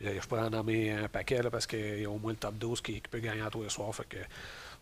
[0.00, 2.54] je pourrais en nommer un paquet là, parce qu'il y a au moins le top
[2.56, 3.94] 12 qui, qui peut gagner à tous les soirs.
[3.94, 4.16] Fait que,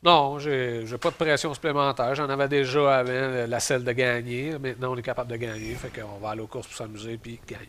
[0.05, 2.15] non, j'ai j'ai pas de pression supplémentaire.
[2.15, 4.59] J'en avais déjà avant euh, la selle de gagner.
[4.59, 5.75] Maintenant, on est capable de gagner.
[5.77, 7.69] Fait qu'on va aller aux courses pour s'amuser puis gagner.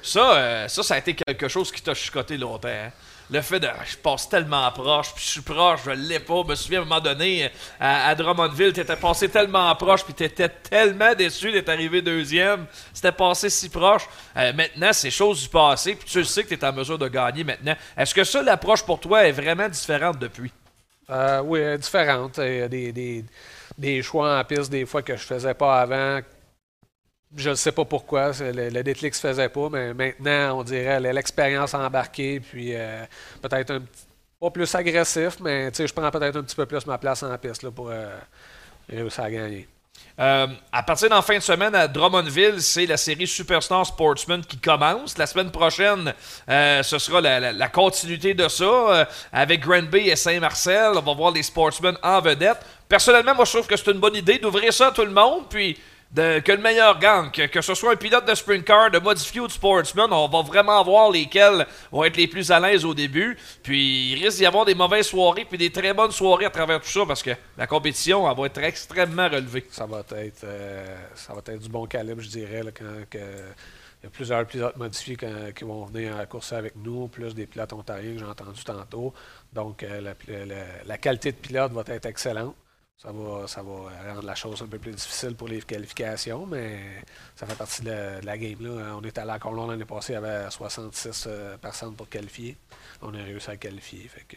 [0.00, 2.68] Ça, euh, ça, ça a été quelque chose qui t'a chicoté longtemps.
[2.68, 2.90] hein?
[3.30, 6.42] Le fait de je passe tellement proche, puis je suis proche, je l'ai pas.
[6.44, 10.12] Je me souviens à un moment donné, à, à Drummondville, t'étais passé tellement proche, puis
[10.14, 12.66] t'étais tellement déçu d'être arrivé deuxième.
[12.92, 14.06] C'était passé si proche.
[14.36, 17.44] Euh, maintenant, c'est chose du passé, puis tu sais que t'es en mesure de gagner
[17.44, 17.74] maintenant.
[17.96, 20.52] Est-ce que ça, l'approche pour toi est vraiment différente depuis?
[21.10, 22.38] Euh, oui, euh, différente.
[22.38, 23.24] Il y a des, des,
[23.78, 26.20] des choix en piste, des fois que je faisais pas avant.
[27.36, 28.30] Je ne sais pas pourquoi.
[28.40, 33.04] Le, le déclic se faisait pas, mais maintenant, on dirait l'expérience embarquée, puis euh,
[33.42, 34.06] peut-être un petit-
[34.40, 37.62] pas plus agressif, mais je prends peut-être un petit peu plus ma place en piste
[37.64, 38.16] là, pour euh,
[38.88, 39.68] réussir à gagner.
[40.20, 44.58] Euh, à partir d'en fin de semaine à Drummondville, c'est la série Superstar Sportsman qui
[44.58, 45.18] commence.
[45.18, 46.14] La semaine prochaine,
[46.48, 50.92] euh, ce sera la, continuité de ça euh, avec Granby et Saint-Marcel.
[50.94, 52.58] On va voir les Sportsmen en vedette.
[52.88, 55.46] Personnellement, moi, je trouve que c'est une bonne idée d'ouvrir ça à tout le monde,
[55.50, 55.76] puis
[56.14, 57.30] de- que le meilleur gagne.
[57.30, 60.42] Que, ce soit un pilote de sprint car, de modifié ou de sportsman, on va
[60.42, 63.36] vraiment voir lesquels vont être les plus à l'aise au début.
[63.62, 66.80] Puis il risque d'y avoir des mauvaises soirées, puis des très bonnes soirées à travers
[66.80, 69.66] tout ça, parce que la compétition, elle va être extrêmement relevée.
[69.70, 73.20] Ça va être, euh, ça va être du bon calibre, je dirais, quand il
[74.04, 75.16] y a plusieurs pilotes modifiés
[75.56, 79.14] qui vont venir à courser avec nous, plus des pilotes ontariens que j'ai entendu tantôt.
[79.52, 80.14] Donc, euh, la-
[80.86, 82.54] la qualité de pilote va être excellente.
[82.96, 87.02] Ça va, ça va rendre la chose un peu plus difficile pour les qualifications, mais
[87.34, 88.56] ça fait partie de la, game.
[88.60, 88.96] Là.
[88.96, 92.56] On est allé à Colomb l'année passée, avait 66 euh, personnes pour qualifier.
[93.02, 94.08] On a réussi à qualifier.
[94.08, 94.36] Fait que,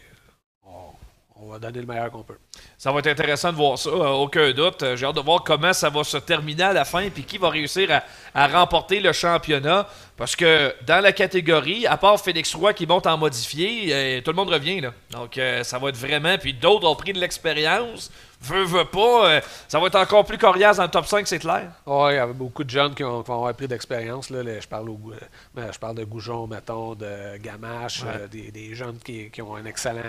[1.40, 2.38] on va donner le meilleur qu'on peut.
[2.76, 4.82] Ça va être intéressant de voir ça, euh, aucun doute.
[4.82, 7.38] Euh, J'ai hâte de voir comment ça va se terminer à la fin, puis qui
[7.38, 8.02] va réussir à,
[8.34, 9.86] à remporter le championnat.
[10.16, 14.30] Parce que dans la catégorie, à part Félix Roy qui monte en modifié, euh, tout
[14.32, 14.80] le monde revient.
[14.80, 14.92] Là.
[15.10, 16.36] Donc ça va être vraiment.
[16.38, 18.10] Puis d'autres ont pris de l'expérience.
[18.40, 19.40] Veux, veux pas.
[19.66, 21.70] ça va être encore plus coriace dans le top 5, c'est clair.
[21.86, 24.28] Oui, il y avait beaucoup de jeunes qui, ont, qui vont avoir pris d'expérience.
[24.28, 25.12] Je, parle au-
[25.56, 28.28] je parle de Goujon, mettons, de Gamache, Ouais.
[28.30, 30.02] des, des jeunes qui, qui ont un excellent,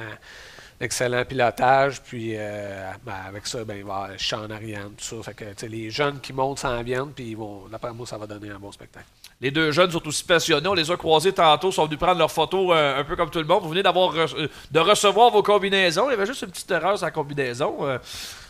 [0.79, 2.01] excellent pilotage.
[2.01, 5.31] Puis euh, ben, avec ça, ben, il va avoir Sean Ariane, tout ça.
[5.31, 7.35] Fait que, les jeunes qui montent s'en viennent, puis
[7.71, 9.07] d'après moi, ça va donner un bon spectacle.
[9.41, 10.67] Les deux jeunes sont aussi passionnés.
[10.67, 13.39] On les a croisés tantôt, sont venus prendre leurs photos euh, un peu comme tout
[13.39, 13.63] le monde.
[13.63, 16.07] Vous venez d'avoir re- euh, de recevoir vos combinaisons.
[16.09, 17.77] Il y avait juste une petite erreur sur la combinaison.
[17.87, 17.97] Euh,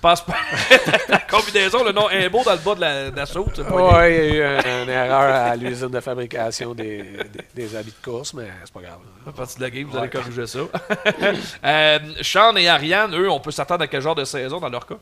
[0.02, 0.34] pense pas.
[1.10, 3.60] la combinaison, le nom est beau dans le bas de la, de la saute.
[3.72, 7.76] Oui, il y a eu un- une erreur à l'usine de fabrication des, des, des
[7.76, 8.98] habits de course, mais c'est pas grave.
[9.28, 10.00] À partir de la game, vous Ouais.
[10.02, 10.60] allez corriger ça.
[11.66, 14.88] euh, Sean et Ariane, eux, on peut s'attendre à quel genre de saison dans leur
[14.88, 14.98] cas?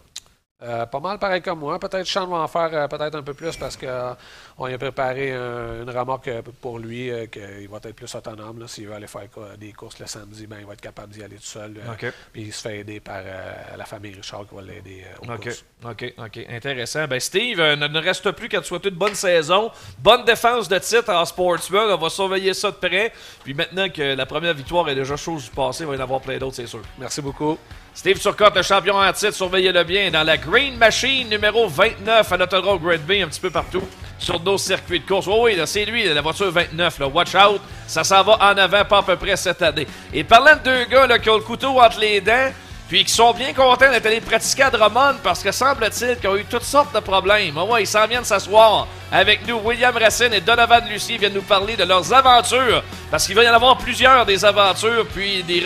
[0.63, 1.77] Euh, pas mal pareil comme moi.
[1.79, 5.31] Peut-être Sean va en faire euh, peut-être un peu plus parce qu'on lui a préparé
[5.31, 8.67] un- une remorque euh, pour lui euh, qu'il va être plus autonome.
[8.67, 9.27] S'il veut aller faire
[9.59, 11.75] des courses le samedi, ben, il va être capable d'y aller tout seul.
[11.77, 11.91] euh.
[12.33, 15.31] Puis il se fait aider par euh, la famille Richard qui va l'aider euh, aux
[15.35, 15.63] OK, courses.
[15.85, 16.39] OK, OK.
[16.49, 17.07] Intéressant.
[17.07, 19.69] Ben Steve, euh, ne ne reste plus qu'à te souhaiter une bonne saison.
[19.99, 21.91] Bonne défense de titre en Sportsman.
[21.91, 23.13] On va surveiller ça de près.
[23.43, 26.01] Puis maintenant que la première victoire est déjà chose du passé, il va y en
[26.01, 26.81] avoir plein d'autres, c'est sûr.
[26.97, 27.59] Merci beaucoup.
[27.97, 32.37] Steve Turcotte, le champion en titre, surveillez-le bien, dans la Green Machine numéro 29 à
[32.37, 33.81] l'Autodrome Gridby, un petit peu partout
[34.19, 35.25] sur nos circuits de course.
[35.27, 37.07] Oh oui, c'est lui, la voiture 29, là.
[37.07, 39.87] watch out, ça s'en va en avant pas à peu près cette année.
[40.13, 42.51] Et parlant de deux gars là, qui ont le couteau entre les dents,
[42.87, 46.35] puis qui sont bien contents d'être allés pratiquer à Drummond parce que semble-t-il qu'ils ont
[46.35, 47.57] eu toutes sortes de problèmes.
[47.57, 49.59] Oh ouais, ils s'en viennent s'asseoir avec nous.
[49.63, 53.49] William Racine et Donovan Lucie viennent nous parler de leurs aventures parce qu'il va y
[53.49, 55.63] en avoir plusieurs des aventures puis des,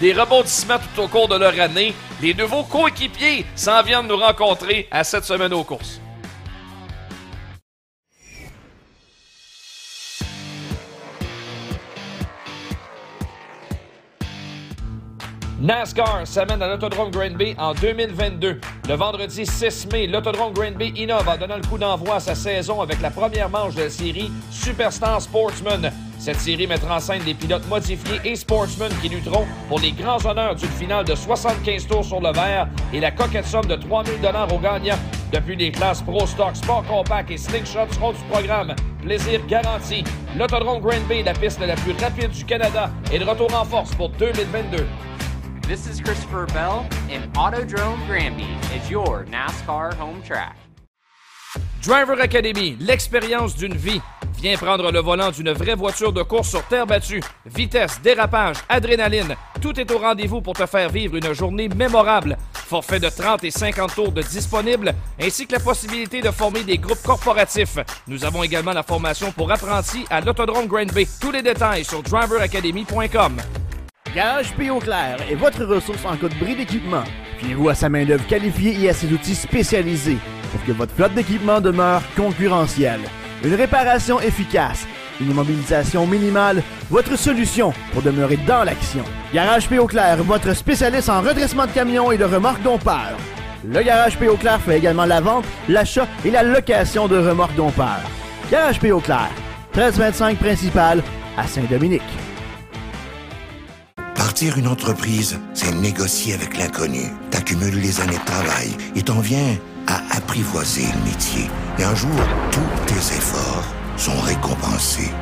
[0.00, 1.94] des rebondissements tout au cours de leur année.
[2.20, 6.00] Les nouveaux coéquipiers s'en viennent nous rencontrer à cette semaine aux courses.
[15.62, 18.60] NASCAR s'amène à l'Autodrome Granby en 2022.
[18.88, 22.80] Le vendredi 6 mai, l'Autodrome Granby innove en donnant le coup d'envoi à sa saison
[22.80, 25.92] avec la première manche de la série Superstar Sportsman.
[26.18, 30.24] Cette série mettra en scène des pilotes modifiés et sportsmen qui lutteront pour les grands
[30.26, 34.20] honneurs d'une finale de 75 tours sur le verre et la coquette somme de 3000
[34.20, 34.98] dollars aux gagnants.
[35.32, 38.74] Depuis les classes Pro Stock, Sport Compact et Slingshot seront du programme.
[39.00, 40.02] Plaisir garanti.
[40.36, 44.08] L'Autodrome Granby, la piste la plus rapide du Canada, est de retour en force pour
[44.08, 44.86] 2022.
[45.68, 50.56] This is Christopher Bell, and Autodrome Granby is your NASCAR home track.
[51.80, 54.00] Driver Academy, l'expérience d'une vie.
[54.40, 57.22] Viens prendre le volant d'une vraie voiture de course sur terre battue.
[57.46, 62.36] Vitesse, dérapage, adrénaline, tout est au rendez-vous pour te faire vivre une journée mémorable.
[62.52, 66.78] Forfait de 30 et 50 tours de disponible, ainsi que la possibilité de former des
[66.78, 67.78] groupes corporatifs.
[68.08, 71.06] Nous avons également la formation pour apprentis à l'Autodrome Grand Bay.
[71.20, 73.36] Tous les détails sur driveracademy.com.
[74.14, 74.78] Garage P.O.
[74.78, 77.04] Claire est votre ressource en cas de bris d'équipement.
[77.38, 80.18] Fiez-vous à sa main-d'œuvre qualifiée et à ses outils spécialisés
[80.50, 83.00] pour que votre flotte d'équipement demeure concurrentielle.
[83.42, 84.86] Une réparation efficace,
[85.18, 89.02] une immobilisation minimale, votre solution pour demeurer dans l'action.
[89.32, 89.86] Garage P.O.
[89.86, 93.16] Claire, votre spécialiste en redressement de camions et de remorques dompeurs.
[93.64, 94.36] Le Garage P.O.
[94.36, 98.02] Claire fait également la vente, l'achat et la location de remorques dompeurs.
[98.50, 99.00] Garage P.O.
[99.00, 99.32] Claire,
[99.74, 101.02] 1325 principal
[101.38, 102.02] à Saint-Dominique.
[104.42, 107.12] Partir une entreprise, c'est négocier avec l'inconnu.
[107.30, 111.48] T'accumules les années de travail et t'en viens à apprivoiser le métier.
[111.78, 112.10] Et un jour,
[112.50, 115.12] tous tes efforts sont récompensés.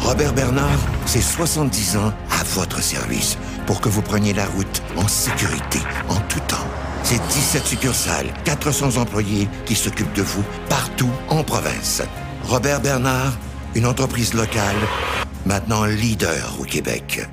[0.00, 5.08] Robert Bernard, c'est 70 ans à votre service pour que vous preniez la route en
[5.08, 5.78] sécurité,
[6.10, 6.68] en tout temps.
[7.02, 12.02] C'est 17 succursales, 400 employés qui s'occupent de vous partout en province.
[12.44, 13.38] Robert Bernard,
[13.74, 14.76] une entreprise locale,
[15.46, 17.26] maintenant leader au Québec.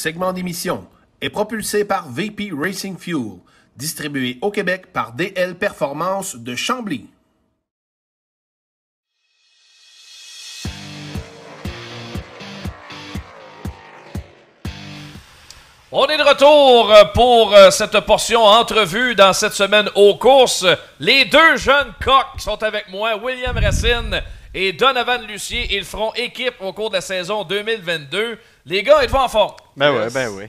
[0.00, 0.86] Segment d'émission
[1.20, 3.38] est propulsé par VP Racing Fuel,
[3.76, 7.06] distribué au Québec par DL Performance de Chambly.
[15.92, 20.64] On est de retour euh, pour euh, cette portion entrevue dans cette semaine aux courses.
[21.00, 24.22] Les deux jeunes coqs sont avec moi, William Racine
[24.54, 25.66] et Donovan Lucier.
[25.76, 28.38] Ils feront équipe au cours de la saison 2022.
[28.66, 29.54] Les gars, êtes-vous en forme?
[29.76, 30.44] Ben ouais, ben oui.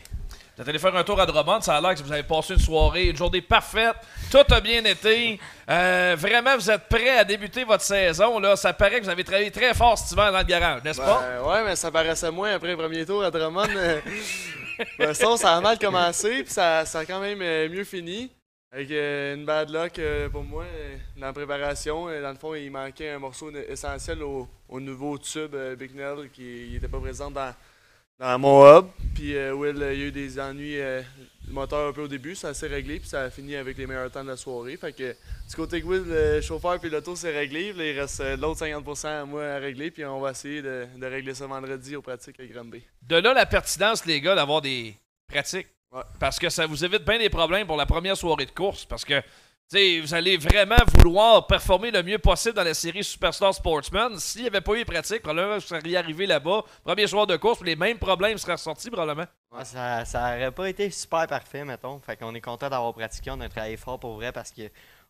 [0.55, 2.53] Vous êtes allé faire un tour à Drummond, ça a l'air que vous avez passé
[2.53, 3.95] une soirée, une journée parfaite.
[4.30, 5.39] Tout a bien été.
[5.70, 8.38] Euh, vraiment, vous êtes prêts à débuter votre saison.
[8.38, 8.55] Là.
[8.55, 11.22] Ça paraît que vous avez travaillé très fort cet hiver dans le garage, n'est-ce pas?
[11.22, 13.68] Ben, ouais, mais ça paraissait moins après le premier tour à Drummond.
[14.97, 18.32] Ben, sinon, ça a mal commencé, puis ça, ça a quand même euh, mieux fini.
[18.72, 20.01] Avec euh, une bad luck
[20.32, 20.64] pour moi
[21.18, 22.05] dans la préparation.
[22.05, 26.70] Dans le fond, il manquait un morceau essentiel au, au nouveau tube euh, Bicknell qui
[26.72, 27.53] n'était pas présent dans,
[28.22, 28.86] dans mon hub.
[29.15, 31.01] Puis euh, Will, euh, il y a eu des ennuis euh,
[31.43, 33.88] du moteur un peu au début, ça s'est réglé, puis ça a fini avec les
[33.88, 34.78] meilleurs temps de la soirée.
[34.78, 35.11] Fait que
[35.49, 37.74] du côté de Will, le chauffeur puis l'auto s'est réglé.
[37.76, 41.05] Il reste euh, l'autre 50% à moi à régler, puis on va essayer de, de
[41.07, 42.84] régler ça vendredi aux pratiques à Granby.
[43.01, 44.95] De là, la pertinence, les gars, d'avoir des
[45.28, 45.67] pratiques.
[45.91, 46.03] Ouais.
[46.19, 48.86] Parce que ça vous évite bien des problèmes pour la première soirée de course.
[48.86, 49.22] Parce que,
[49.72, 54.19] vous allez vraiment vouloir performer le mieux possible dans la série Superstar Sportsman.
[54.19, 57.38] S'il n'y avait pas eu de pratique, probablement vous seriez arrivé là-bas, premier soir de
[57.38, 59.28] course, puis les mêmes problèmes seraient ressortis, probablement.
[59.63, 61.99] Ça, ça aurait pas été super parfait, mettons.
[61.99, 63.32] Fait qu'on est content d'avoir pratiqué.
[63.32, 64.63] On a travaillé fort pour vrai parce que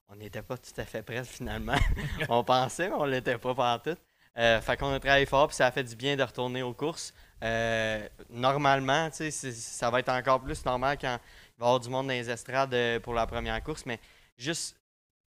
[0.10, 1.78] on n'était pas tout à fait prêts finalement.
[2.30, 3.96] on pensait, mais on l'était pas partout.
[4.38, 6.74] Euh, fait qu'on a travaillé fort, puis ça a fait du bien de retourner aux
[6.74, 7.14] courses.
[7.44, 12.08] Euh, normalement, ça va être encore plus normal quand il va y avoir du monde
[12.08, 14.00] dans les estrades euh, pour la première course, mais
[14.42, 14.76] juste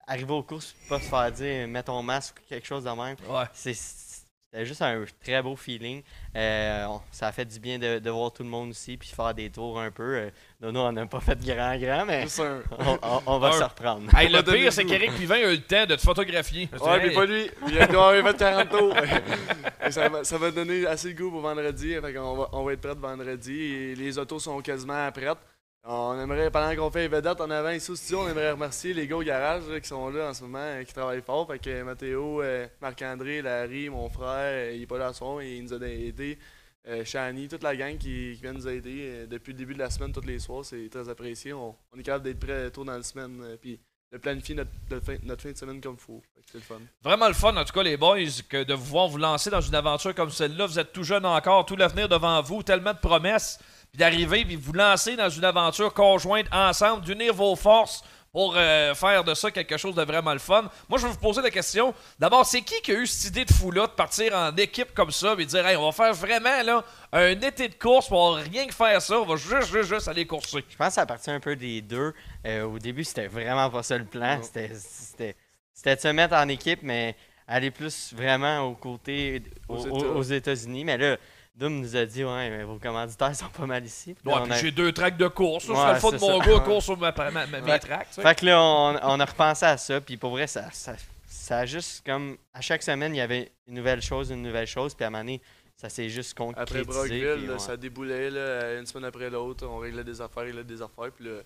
[0.06, 3.16] arriver aux courses, pas se faire dire mets ton masque ou quelque chose de même.
[3.28, 3.44] Ouais.
[3.52, 4.10] C'est-
[4.54, 6.02] C'était juste un très beau feeling.
[6.36, 9.08] Euh, on- ça a fait du bien de, de voir tout le monde aussi, puis
[9.08, 10.02] faire des tours un peu.
[10.16, 13.52] Euh, Nono, on n'a pas fait grand, grand, mais on, on- on va Un.
[13.52, 14.14] se reprendre.
[14.14, 16.68] Hey, On le pire, c'est qu'Éric Pivin a eu le temps de te photographier.
[16.78, 17.50] Ouais, mais Hey, pas lui.
[17.68, 18.94] Il a avoir fait 40 tours.
[19.90, 21.94] Ça, va, ça va donner assez de goût pour vendredi.
[22.00, 23.52] Fait qu'on va, on va être prêts vendredi.
[23.58, 25.38] Et les autos sont quasiment prêtes.
[25.84, 28.94] On aimerait, pendant qu'on fait les vedettes en avant ici au studio, on aimerait remercier
[28.94, 31.48] les gars au garage qui sont là en ce moment, euh, qui travaillent fort.
[31.48, 35.40] Fait que Mathéo, euh, Marc-André, Larry, mon frère, euh, il est pas là à son,
[35.40, 36.38] il nous a aidés.
[36.86, 40.12] euh, Shani, toute la gang qui, vient nous aider depuis le début de la semaine,
[40.12, 41.52] tous les soirs, c'est très apprécié.
[41.52, 43.80] On, est capable d'être prêt tôt dans la semaine, euh, puis
[44.12, 44.70] de planifier notre,
[45.04, 45.16] fin,
[45.50, 46.22] de semaine comme il faut.
[46.46, 46.80] C'est le fun.
[47.02, 48.18] Vraiment le fun, en tout cas, les boys,
[48.48, 50.66] que de vous voir vous lancer dans une aventure comme celle-là.
[50.66, 53.58] Vous êtes tout jeune encore, tout l'avenir devant vous, tellement de promesses.
[53.92, 58.94] Puis d'arriver, puis vous lancer dans une aventure conjointe ensemble, d'unir vos forces pour euh,
[58.94, 60.62] faire de ça quelque chose de vraiment le fun.
[60.88, 61.92] Moi, je vais vous poser la question.
[62.18, 65.10] D'abord, c'est qui qui a eu cette idée de fou-là de partir en équipe comme
[65.10, 66.82] ça et dire, hey, on va faire vraiment là,
[67.12, 70.08] un été de course, on va rien que faire ça, on va juste, juste, juste
[70.08, 70.64] aller courser.
[70.66, 72.14] Je pense que ça appartient un peu des deux.
[72.46, 74.40] Euh, au début, c'était vraiment pas ça le plan.
[74.42, 75.36] C'était- C'était
[75.74, 77.14] c'était de se mettre en équipe, mais
[77.46, 80.84] aller plus vraiment aux côtés aux, aux États-Unis.
[80.86, 81.18] Mais là,
[81.54, 84.14] Doom nous a dit Ouais, mais vos commanditaires sont pas mal ici.
[84.14, 85.66] Puis là, Ouais, on puis a- j'ai deux tracks de course.
[85.66, 86.46] Ça, Ouais, serait le fun de mon ça.
[86.50, 88.08] gars course sur ma, ma, ma- mes tracks.
[88.08, 88.22] tu sais.
[88.22, 90.94] Fait que là, on, on a repensé à ça, puis pour vrai, ça, ça,
[91.26, 92.36] ça a juste comme.
[92.54, 95.10] À chaque semaine, il y avait une nouvelle chose, une nouvelle chose, puis à un
[95.10, 95.42] moment donné,
[95.76, 96.80] ça s'est juste concrétisé.
[96.80, 97.58] Après Brockville, puis là, ouais.
[97.58, 99.66] ça déboulait là, une semaine après l'autre.
[99.66, 101.10] On réglait des affaires, réglait des affaires.
[101.14, 101.40] Puis là,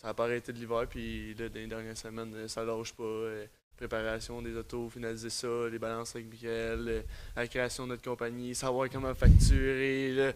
[0.00, 0.84] ça n'a pas arrêté de l'hiver.
[0.88, 3.02] Puis là, dans les dernières semaines, ça lâche pas.
[3.02, 3.44] euh,
[3.76, 7.02] préparation des autos, finaliser ça, les balances avec Michael, euh,
[7.34, 10.32] la création de notre compagnie, savoir comment facturer.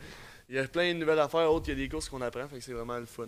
[0.48, 1.52] Il y a plein de nouvelles affaires.
[1.52, 2.46] Autres, il y a des courses qu'on apprend.
[2.48, 3.26] Fait que c'est vraiment le fun.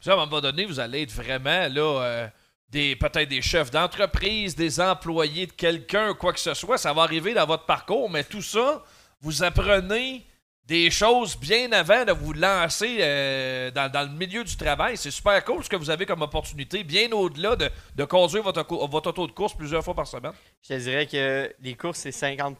[0.00, 2.28] Puis à un moment donné, vous allez être vraiment là, euh,
[2.70, 6.78] des peut-être des chefs d'entreprise, des employés de quelqu'un, quoi que ce soit.
[6.78, 8.82] Ça va arriver dans votre parcours, mais tout ça,
[9.20, 10.26] vous apprenez
[10.66, 14.96] des choses bien avant de vous lancer euh, dans, le milieu du travail.
[14.96, 19.10] C'est super cool ce que vous avez comme opportunité, bien au-delà de, conduire votre, votre
[19.10, 20.32] auto de course plusieurs fois par semaine.
[20.62, 22.58] Je te dirais que les courses, c'est 50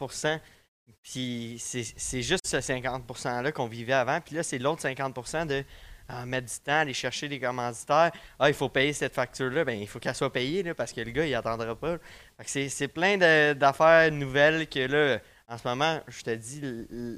[1.03, 4.21] Puis c'est juste ce 50 %-là qu'on vivait avant.
[4.21, 5.65] Puis là, c'est l'autre 50% de
[6.25, 8.13] mettre du temps, aller chercher des commanditaires.
[8.39, 9.65] Ah, il faut payer cette facture-là.
[9.65, 11.97] Ben, il faut qu'elle soit payée là, parce que le gars, il attendra pas.
[12.45, 13.17] C'est- plein
[13.55, 16.61] d'affaires nouvelles que là, en ce moment, je te dis,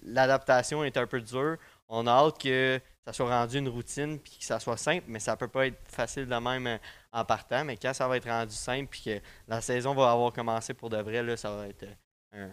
[0.04, 1.56] l'adaptation est un peu dure.
[1.88, 5.18] On a hâte que ça soit rendu une routine puis que ça soit simple, mais
[5.18, 6.76] ça peut pas être facile de même euh,
[7.12, 7.64] en partant.
[7.64, 10.90] Mais quand ça va être rendu simple puis que la saison va avoir commencé pour
[10.90, 12.52] de vrai, là, ça va être euh, un-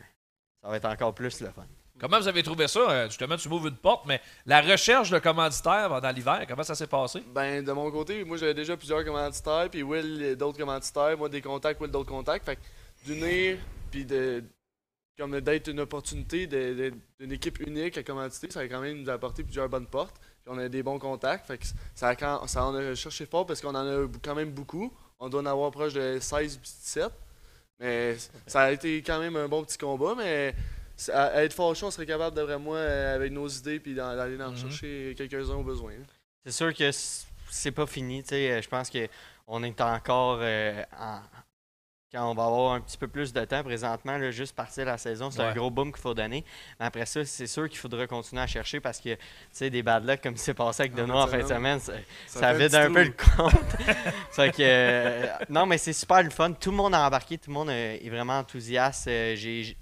[0.64, 1.66] ça va être encore plus le fun.
[2.00, 2.80] Comment vous avez trouvé ça?
[2.80, 6.76] Euh, Justement, tu m'ouvres une porte, mais la recherche de commanditaires pendant l'hiver, comment ça
[6.76, 7.22] s'est passé?
[7.34, 11.42] Ben, de mon côté, moi j'avais déjà plusieurs commanditaires, puis Will d'autres commanditaires, moi des
[11.42, 12.46] contacts, Will d'autres contacts.
[12.46, 12.62] Fait que
[13.06, 13.58] d'unir,
[13.92, 14.44] puis de.
[15.18, 19.44] Comme d'être une opportunité d'une équipe unique à commanditer, ça a quand même nous apporté
[19.44, 20.16] plusieurs bonnes portes.
[20.44, 21.48] Puis on a des bons contacts.
[21.48, 24.36] Fait que ça, a quand, ça en a cherché fort parce qu'on en a quand
[24.36, 24.92] même beaucoup.
[25.20, 27.12] On doit en avoir proche de 16 puis 17.
[27.80, 30.54] Mais ça a été quand même un bon petit combat, mais
[30.98, 34.42] ça- à être fâché, on serait capable d'après moi, euh, avec nos idées, puis d'aller
[34.44, 34.58] en Mhm.
[34.58, 35.92] chercher quelques-uns au besoin.
[35.94, 36.04] hein.
[36.46, 36.90] C'est sûr que
[37.50, 38.22] c'est pas fini.
[38.24, 41.22] tu sais, euh, Je pense qu'on est encore euh, en-
[42.16, 44.98] Quand on va avoir un petit peu plus de temps présentement, là, juste partir la
[44.98, 46.46] saison, c'est un gros boom qu'il faut donner.
[46.80, 49.20] Mais après ça, c'est sûr qu'il faudra continuer à chercher parce que tu
[49.52, 51.80] sais, des bad luck comme c'est passé avec En Benoît en fin de semaine,
[52.26, 53.52] ça, vide un peu le compte.
[54.32, 56.54] fait que, euh, non, mais c'est super le fun.
[56.54, 59.10] Tout le monde a embarqué, tout le monde euh, est vraiment enthousiaste.
[59.10, 59.76] Euh, j'ai,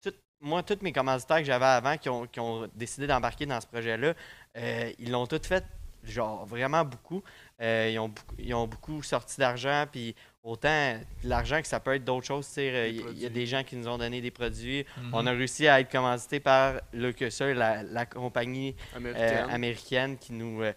[0.00, 3.60] tout- moi, tous mes commanditaires que j'avais avant qui ont, qui ont décidé d'embarquer dans
[3.60, 4.14] ce projet-là,
[4.56, 5.64] euh, ils l'ont tout fait,
[6.04, 7.22] genre vraiment beaucoup.
[7.60, 11.94] Euh, ils, ont beaucoup ils ont beaucoup sorti d'argent, puis autant l'argent que ça peut
[11.94, 12.46] être d'autres choses.
[12.46, 14.84] sais, euh, Il y, il y a des gens qui nous ont donné des produits.
[14.96, 15.10] Mhm.
[15.12, 17.12] On a réussi à être commandité par le
[17.52, 20.16] la, la compagnie euh, Américaine.
[20.18, 20.72] qui nous, euh,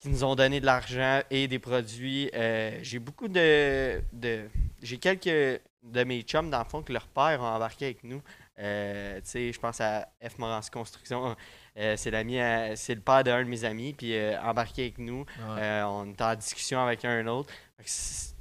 [0.00, 2.30] qui nous ont donné de l'argent et des produits.
[2.34, 4.48] Euh, j'ai beaucoup de, de
[4.82, 8.22] j'ai quelques de mes chums dans le fond que leurs pères ont embarqué avec nous.
[8.58, 10.38] Je pense à F.
[10.38, 11.36] Morancy Construction.
[11.78, 14.98] Euh, c'est l'ami, à- c'est le père d'un de mes amis, puis euh, embarqué avec
[14.98, 15.20] nous.
[15.20, 15.60] Ouais.
[15.62, 17.52] Euh, on est en discussion avec un autre.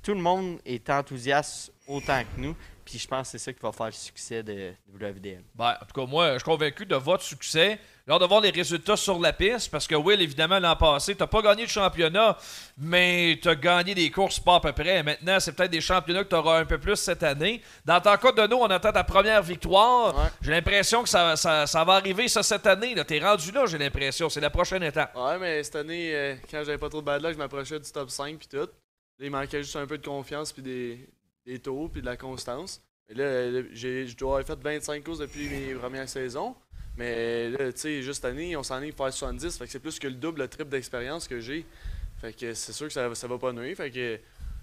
[0.02, 2.56] Tout le monde est enthousiaste autant que nous.
[2.86, 5.44] Puis je pense que c'est ça qui va faire le succès de, WDL.
[5.56, 7.80] Ben, en tout cas, moi, je suis convaincu de votre succès.
[8.08, 11.26] Lors de voir les résultats sur la piste, parce que Will, évidemment, l'an passé, t'as
[11.26, 12.38] pas gagné le championnat,
[12.78, 15.02] mais t'as gagné des courses pas à peu près.
[15.02, 17.64] Maintenant, c'est peut-être des championnats que tu auras un peu plus cette année.
[17.84, 20.16] Dans ton cas de nous, on attend ta première victoire.
[20.16, 20.30] Ouais.
[20.42, 22.94] J'ai l'impression que ça, ça- ça va arriver ça cette année.
[22.94, 23.04] Là.
[23.04, 24.30] T'es rendu là, j'ai l'impression.
[24.30, 25.16] C'est la prochaine étape.
[25.16, 27.92] Ouais, mais cette année, euh, quand j'avais pas trop de bad luck, je m'approchais du
[27.92, 28.70] top 5 puis tout.
[29.20, 31.10] Il manquait juste un peu de confiance puis des,
[31.44, 32.84] des taux puis de la constance.
[33.10, 36.56] Et là, j'ai- je dois avoir fait 25 courses depuis mes premières saisons.
[36.98, 39.58] Mais là, tu sais, juste année, on s'en est faire 70.
[39.58, 41.66] Fait que c'est plus que le double, le triple d'expérience que j'ai.
[42.22, 43.76] Fait que c'est sûr que ça, ça va pas nuire.
[43.76, 44.20] Fait que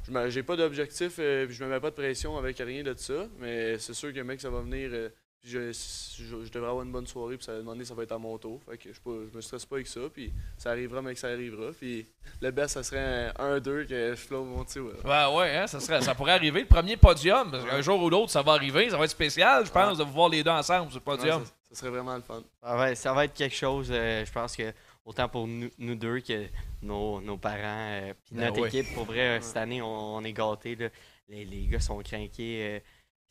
[0.09, 3.27] je j'ai pas d'objectif euh, je me mets pas de pression avec rien de ça.
[3.39, 4.91] Mais c'est sûr que mec, ça va venir.
[4.93, 5.09] euh,
[5.45, 7.95] je, je, je devrais avoir une bonne soirée, puis ça, à un moment donné, ça
[7.95, 8.61] va être à mon tour.
[8.65, 11.29] Fait que je, je me stresse pas avec ça, puis ça arrivera, mais que ça
[11.29, 11.73] arrivera.
[11.73, 12.07] Puis
[12.41, 14.61] le best, ça serait un 1-2 que je flotte mon.
[14.61, 14.93] Ouais.
[15.05, 16.61] Ouais, ouais, hein, ça, serait, ça pourrait arriver.
[16.61, 18.89] Le premier podium, qu'un jour ou l'autre, ça va arriver.
[18.89, 21.43] Ça va être spécial, je pense, de vous voir les deux ensemble sur le podium.
[21.73, 22.43] Ça serait vraiment le fun.
[22.63, 24.73] Ça va, ça va être quelque chose, euh, je pense que
[25.05, 26.47] autant pour nous, nous deux que
[26.83, 27.59] nos, nos parents,
[27.91, 28.93] euh, puis Ben notre équipe.
[28.95, 30.77] Pour vrai, euh, cette année, on, on est gâtés.
[30.77, 30.89] là.
[31.29, 32.77] Les, les gars sont craqués.
[32.77, 32.81] euh,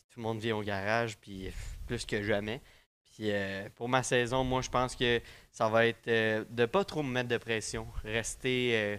[0.10, 1.52] tout le monde vient au garage, puis
[1.88, 2.62] plus que jamais.
[3.06, 5.22] Puis euh, pour ma saison, moi, je pense que
[5.52, 7.88] ça va être euh, de pas trop me mettre de pression.
[8.04, 8.72] Rester.
[8.76, 8.98] euh,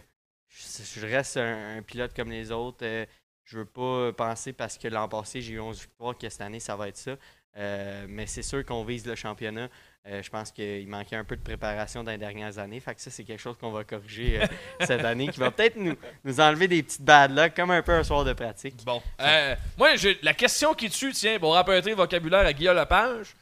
[0.48, 2.84] je, je reste un, un pilote comme les autres.
[2.84, 3.04] euh,
[3.44, 6.60] je veux pas penser parce que l'an passé, j'ai eu 11 victoires que cette année,
[6.60, 7.16] ça va être ça.
[7.56, 9.68] Euh, mais c'est sûr qu'on vise le championnat.
[10.06, 12.80] Euh, je pense qu'il manquait un peu de préparation dans les dernières années.
[12.80, 14.46] Fait que ça, c'est quelque chose qu'on va corriger euh,
[14.80, 15.94] cette année, qui va peut-être nous,
[16.24, 18.84] nous enlever des petites bad luck, comme un peu un soir de pratique.
[18.84, 19.00] Bon.
[19.78, 23.34] Moi, j'ai la question qui tue, tiens, pour rapporter le vocabulaire à Guillaume Lepage.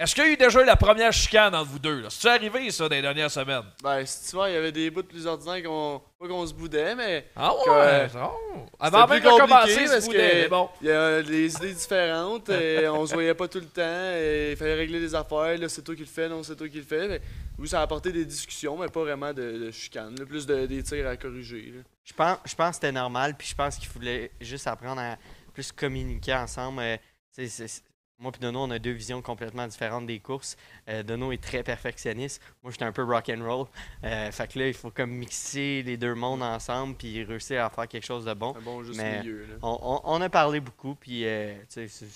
[0.00, 2.02] Euh, Est-ce qu'il y a eu déjà la première chicane entre vous deux?
[2.08, 3.64] C'est-tu arrivé, ça, dans les dernières semaines?
[3.82, 6.00] Ben, cet hiver, il y avait des bouts plus ordinaires qu'on.
[6.18, 7.26] Pas qu'on se boudait, mais.
[7.36, 8.08] Ah que- ouais?
[8.14, 8.66] non.
[8.78, 10.68] Avant C'était même plus de compliqué commencer, parce c'est que mais bon.
[10.82, 14.50] il y a des idées différentes, et on se voyait pas tout le temps, et
[14.52, 16.76] il fallait régler des affaires, là c'est toi qui le fais, non c'est toi qui
[16.78, 17.08] le fais.
[17.08, 17.20] Mais,
[17.58, 20.66] oui, ça a apporté des discussions, mais pas vraiment de, de chicane, là, plus de,
[20.66, 21.72] des tirs à corriger.
[21.74, 21.82] là.
[22.04, 25.16] Je pense, je pense que c'était normal, puis je pense qu'il fallait juste apprendre à
[25.54, 26.80] plus communiquer ensemble.
[26.82, 26.96] Euh,
[27.34, 27.82] tu c'est-
[28.20, 30.56] moi et Dono, on a deux visions complètement différentes des courses.
[30.88, 32.42] Euh, Dono est très perfectionniste.
[32.62, 33.66] Moi, j'étais un peu rock and roll.
[34.04, 37.70] Euh, fait que là, il faut comme mixer les deux mondes ensemble, puis réussir à
[37.70, 38.54] faire quelque chose de bon.
[38.56, 39.46] Un bon juste Mais milieu.
[39.46, 39.54] Là.
[39.62, 42.06] On, on- on a parlé beaucoup, puis euh, c'est- c'est-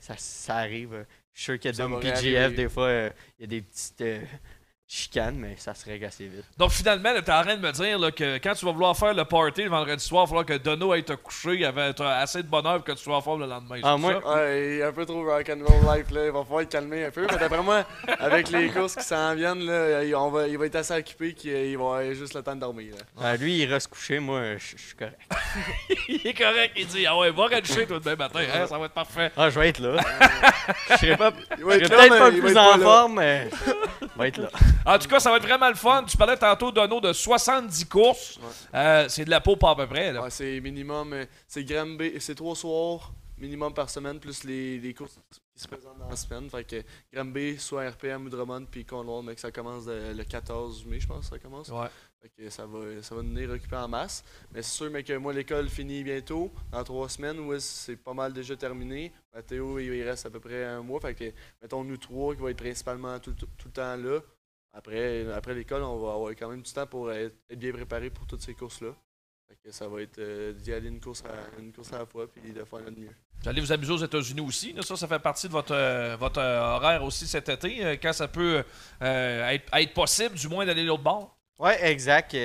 [0.00, 1.06] ça, ça arrive.
[1.32, 4.02] Je suis sûr que Ça va PGF, des fois, euh, il y a des petites
[4.86, 6.44] chicanes, mais ça se règle assez vite.
[6.58, 8.96] Donc finalement, tu es en train de me dire là, que quand tu vas vouloir
[8.96, 11.96] faire le party le vendredi soir, il va falloir que Dono aille te coucher avec
[11.96, 13.80] t'as assez de bonheur pour que tu sois en forme le lendemain.
[13.82, 14.34] Ah, moi- ça?
[14.36, 17.06] Ouais, il est un peu trop rock and roll life là, il va falloir calmer
[17.06, 17.26] un peu.
[17.30, 17.84] Mais d'après moi,
[18.18, 21.32] avec les courses qui s'en viennent, là, il, on va, il va être assez occupé
[21.34, 22.94] qu'il il va avoir juste le temps de dormir.
[22.94, 23.26] Là.
[23.32, 25.18] Euh, lui, il ira se coucher, moi, je je suis correct.
[26.08, 28.86] il est correct, il dit Ah ouais, va redcher toi demain matin, hein, ça va
[28.86, 29.32] être parfait.
[29.36, 29.96] Ah, je vais être là.
[30.90, 32.84] Je serai pas, Il là, peut-être pas il le va plus être en pas là.
[32.84, 33.48] forme, mais
[34.00, 34.48] je vais être là.
[34.86, 36.04] En tout cas, ça va être vraiment le fun.
[36.06, 38.38] Tu parlais tantôt Dono de 70 courses.
[38.74, 40.12] Euh, c'est de la peau pas à peu près.
[40.12, 40.22] Là.
[40.22, 44.94] Ouais, c'est minimum, euh, c'est Granby, c'est trois soirs minimum par semaine, plus les, les
[44.94, 45.18] courses
[45.54, 46.48] qui se présentent dans la semaine.
[46.48, 46.82] Fait que
[47.12, 51.00] Granby, soit RPM ou Drummond, puis Cornwall, mais que ça commence de- le 14 mai,
[51.00, 51.68] je pense que ça commence.
[51.68, 51.88] Ouais.
[52.22, 54.22] Fait que ça va, ça va nous venir occuper en masse.
[54.52, 58.14] Mais c'est sûr, mais que moi, l'école finit bientôt, dans trois semaines, où c'est pas
[58.14, 59.12] mal déjà terminé.
[59.34, 61.00] Mathéo, il il reste à peu près un mois.
[61.00, 61.24] Fait que,
[61.60, 64.20] mettons, nous trois, qui va être principalement tout, tout- tout le temps là.
[64.76, 68.10] Après, après l'école, on va avoir quand même du temps pour être, être bien préparé
[68.10, 68.90] pour toutes ces courses-là.
[69.48, 72.06] Fait que ça va être euh, d'y aller une course, à, une course à la
[72.06, 73.10] fois, puis de faire notre mieux.
[73.42, 74.72] Vous allez vous amuser aux États-Unis aussi.
[74.72, 74.82] là.
[74.82, 78.12] Ça, ça fait partie de votre, euh, votre euh, horaire aussi cet été, euh, quand
[78.12, 78.64] ça peut
[79.02, 81.36] euh, être, être possible, du moins, d'aller de l'autre bord.
[81.58, 82.36] Ouais, exact.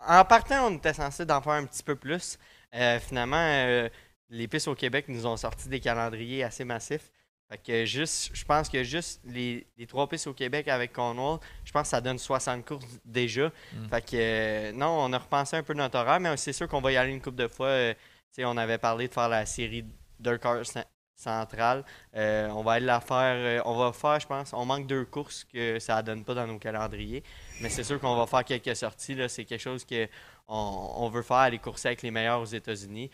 [0.00, 2.38] En partant, on était censé d'en faire un petit peu plus.
[2.74, 3.88] Euh, finalement, euh,
[4.28, 7.10] les pistes au Québec nous ont sorti des calendriers assez massifs.
[7.50, 11.38] Fait que juste, je pense que juste les, les trois pistes au Québec avec Cornwall,
[11.64, 13.50] je pense que ça donne 60 courses déjà.
[13.88, 16.82] Fait que euh, non, on a repensé un peu notre horaire, mais c'est sûr qu'on
[16.82, 17.68] va y aller une couple de fois.
[17.68, 17.94] Euh,
[18.40, 19.84] on avait parlé de faire la série
[20.20, 20.84] Dakar Cen-
[21.16, 21.84] Centrale.
[22.14, 23.34] Euh, on va aller la faire.
[23.36, 26.46] euh, on va faire, je pense, on manque deux courses que ça donne pas dans
[26.46, 27.24] nos calendriers.
[27.60, 29.16] Mais c'est sûr qu'on va faire quelques sorties.
[29.28, 30.06] C'est quelque chose que
[30.46, 33.10] on, veut faire, aller courser avec les meilleurs aux États-Unis.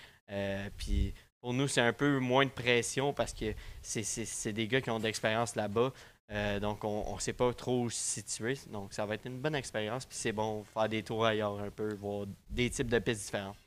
[0.76, 1.14] Puis
[1.44, 4.98] pour nous, c'est un peu moins de pression parce que c'est- des gars qui ont
[4.98, 5.92] de l'expérience là-bas.
[6.32, 8.58] Euh, donc, on ne sait pas trop où se situer.
[8.72, 10.06] Donc, ça va être une bonne expérience.
[10.06, 13.58] Puis c'est bon faire des tours ailleurs un peu, voir des types de pistes différentes.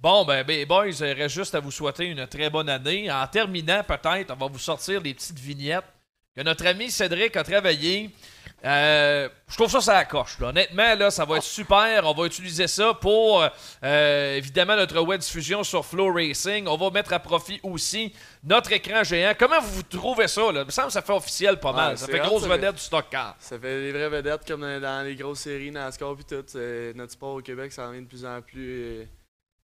[0.00, 3.10] Bon, ben, ben, boys, il reste juste à vous souhaiter une très bonne année.
[3.10, 5.86] En terminant, peut-être, on va vous sortir des petites vignettes
[6.36, 8.10] que notre ami Cédric a travaillé.
[8.64, 10.38] Euh, je trouve ça, ça la coche.
[10.40, 10.48] là.
[10.48, 12.04] Honnêtement, là, ça va être super.
[12.04, 13.44] On va utiliser ça pour,
[13.84, 16.66] euh, évidemment, notre web diffusion sur Flow Racing.
[16.66, 19.32] On va mettre à profit aussi notre écran géant.
[19.38, 20.50] Comment vous trouvez ça?
[20.52, 20.62] Là?
[20.62, 21.90] Il me semble que ça fait officiel pas mal.
[21.92, 22.48] Ouais, ça fait grosse ça.
[22.48, 23.36] vedette du stock car.
[23.38, 26.58] Ça fait des vraies vedettes comme dans, les grosses séries NASCAR puis tout.
[26.96, 29.04] Notre sport au Québec, ça devient de plus en plus euh,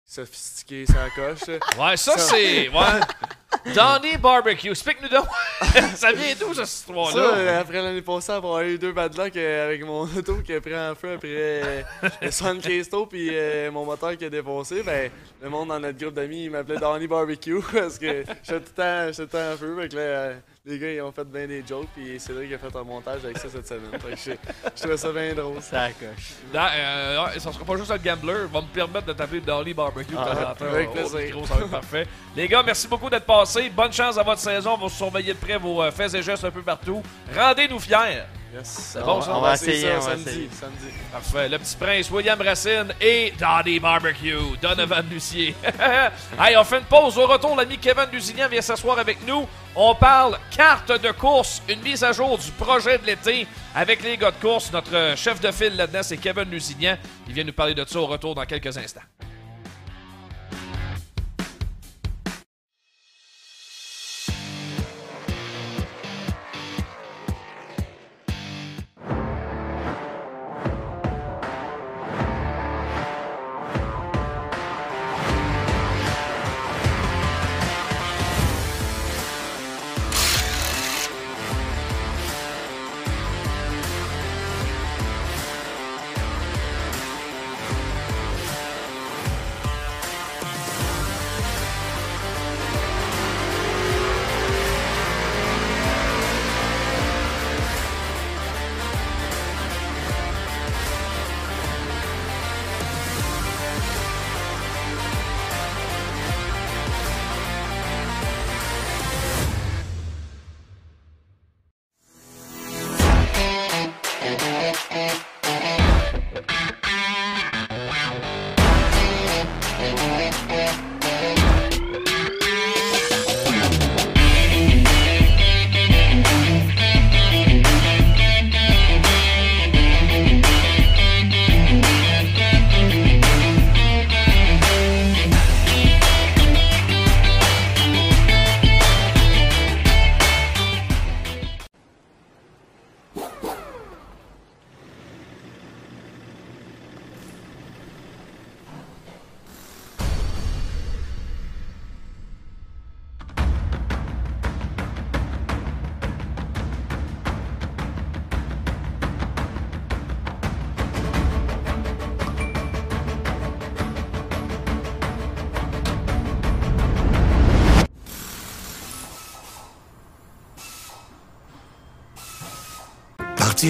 [0.05, 1.47] sophistiqué, ça coche.
[1.77, 2.69] Ouais, ça, Ça- c'est.
[2.69, 2.99] Ouais.
[3.73, 4.75] Donnie Barbecue.
[4.75, 5.25] Speak-nous donc.
[5.95, 7.21] ça vient d'où, cette histoire-là?
[7.35, 10.61] euh, après l'année passée, avoir eu deux bad luck euh, avec mon auto qui a
[10.61, 11.81] pris en feu après euh,
[12.21, 15.09] le Sun Cristo puis euh, mon moteur qui a défoncé, ben,
[15.41, 18.83] le monde dans notre groupe d'amis, il m'appelait Donnie Barbecue parce que j'étais tout le
[18.83, 19.77] temps, j'étais tout le temps en feu.
[19.81, 20.33] Fait que là,
[20.65, 22.83] les gars, ils ont fait bien des jokes puis c'est vrai qu'il a fait un
[22.83, 23.99] montage avec ça cette semaine.
[23.99, 24.31] Fait que je,
[24.75, 25.61] je trouvais ça bien drôle.
[25.61, 26.33] Ça coche.
[26.53, 28.45] Non, euh, ça sera pas juste un gambler.
[28.51, 30.65] Va me permettre de t'appeler Dolly Barbecue de temps en temps.
[30.65, 31.19] avec au plaisir.
[31.19, 32.07] micro, ça va être parfait.
[32.35, 33.69] Les gars, merci beaucoup d'être passés.
[33.69, 34.73] Bonne chance à votre saison.
[34.73, 37.03] On va surveiller de près vos euh, faits et gestes un peu partout.
[37.35, 38.23] Rendez-nous fiers.
[38.55, 38.97] Yes.
[39.03, 39.19] Bon?
[39.27, 40.49] On On va essayer ça on va essayer.
[40.49, 40.85] samedi.
[41.11, 41.49] Parfait.
[41.49, 45.53] Le petit prince, William Racine et Donnie Barbecue, Donovan Lucier.
[46.39, 47.17] hey, on fait une pause.
[47.17, 49.45] Au retour, l'ami Kevin Lusignan vient s'asseoir avec nous.
[49.75, 53.45] On parle carte de course, une mise à jour du projet de l'été
[53.75, 54.71] avec les gars de course.
[54.71, 56.95] Notre chef de file là-dedans, c'est Kevin Lusignan.
[57.27, 59.01] Il vient nous parler de ça au retour dans quelques instants.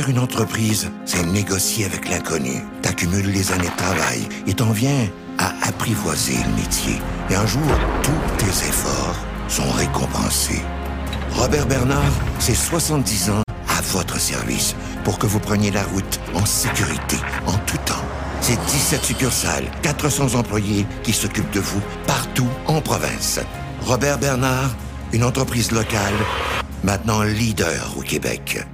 [0.08, 2.62] Une entreprise, c'est négocier avec l'inconnu.
[2.84, 5.08] T'accumules les années de travail et t'en viens
[5.40, 6.98] à apprivoiser le métier.
[7.32, 7.64] Et un jour,
[8.04, 9.16] tous tes efforts
[9.48, 10.62] sont récompensés.
[11.32, 16.46] Robert Bernard, c'est 70 ans à votre service pour que vous preniez la route en
[16.46, 18.06] sécurité, en tout temps.
[18.42, 23.40] C'est 17 succursales, 400 employés qui s'occupent de vous partout en province.
[23.82, 24.76] Robert Bernard,
[25.14, 26.14] une entreprise locale,
[26.84, 28.66] maintenant leader au Québec.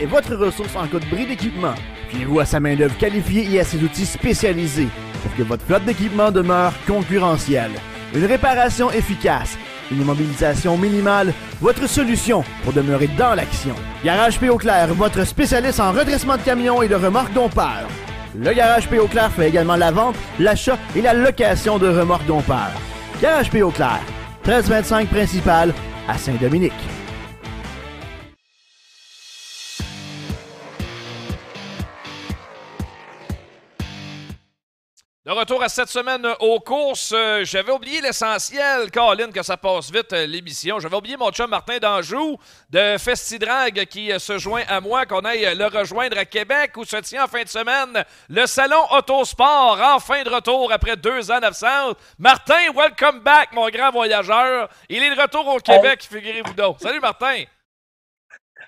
[0.00, 1.74] Est votre ressource en cas de bris d'équipement.
[2.08, 4.88] Fiez-vous à sa main-d'œuvre qualifiée et à ses outils spécialisés
[5.22, 7.72] pour que votre flotte d'équipement demeure concurrentielle.
[8.14, 9.58] Une réparation efficace,
[9.90, 13.74] une immobilisation minimale, votre solution pour demeurer dans l'action.
[14.04, 14.48] Garage P.
[14.58, 17.88] Clair, votre spécialiste en redressement de camions et de remorques dompeurs.
[18.34, 18.98] Le Garage P.
[19.10, 22.72] Clair fait également la vente, l'achat et la location de remorques dompeurs.
[23.20, 23.60] Garage P.
[23.74, 24.00] Clair,
[24.46, 25.74] 1325 principal
[26.08, 26.97] à Saint-Dominique.
[35.28, 39.92] De retour à cette semaine aux courses, euh, j'avais oublié l'essentiel, Colin, que ça passe
[39.92, 40.78] vite euh, l'émission.
[40.78, 42.38] J'avais oublié mon chum Martin d'Anjou
[42.70, 46.84] de Festidrag qui euh, se joint à moi, qu'on aille le rejoindre à Québec où
[46.86, 51.40] se tient en fin de semaine le salon Autosport, enfin de retour après deux ans
[51.40, 51.96] d'absence.
[52.18, 54.70] Martin, welcome back, mon grand voyageur.
[54.88, 56.80] Il est de retour au Québec, figurez-vous donc.
[56.80, 57.44] Salut Martin.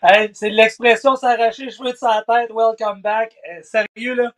[0.03, 3.35] Hey, c'est l'expression s'arracher cheveux de sa tête, welcome back.
[3.51, 4.33] Euh, sérieux, là,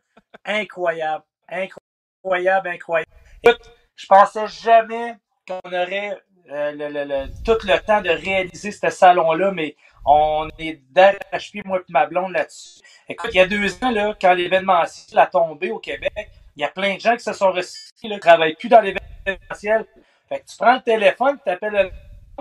[0.45, 1.25] incroyable.
[1.49, 1.82] Incroyable,
[2.25, 3.07] incroyable.
[3.43, 5.17] Écoute, je pensais jamais
[5.47, 6.19] qu'on aurait
[6.51, 12.07] euh, tout le temps de réaliser ce salon-là, mais on est d'arrache-pied, moi et ma
[12.07, 12.81] blonde là-dessus.
[13.09, 16.65] Écoute, il y a deux ans, là, quand l'événementiel a tombé au Québec, il y
[16.65, 19.87] a plein de gens qui se sont recyclés, qui ne travaillent plus dans l'événementiel.
[20.29, 21.91] Fait que tu prends le téléphone, tu appelles le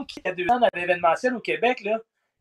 [0.06, 2.00] qui a deux ans dans l'événementiel au Québec, là.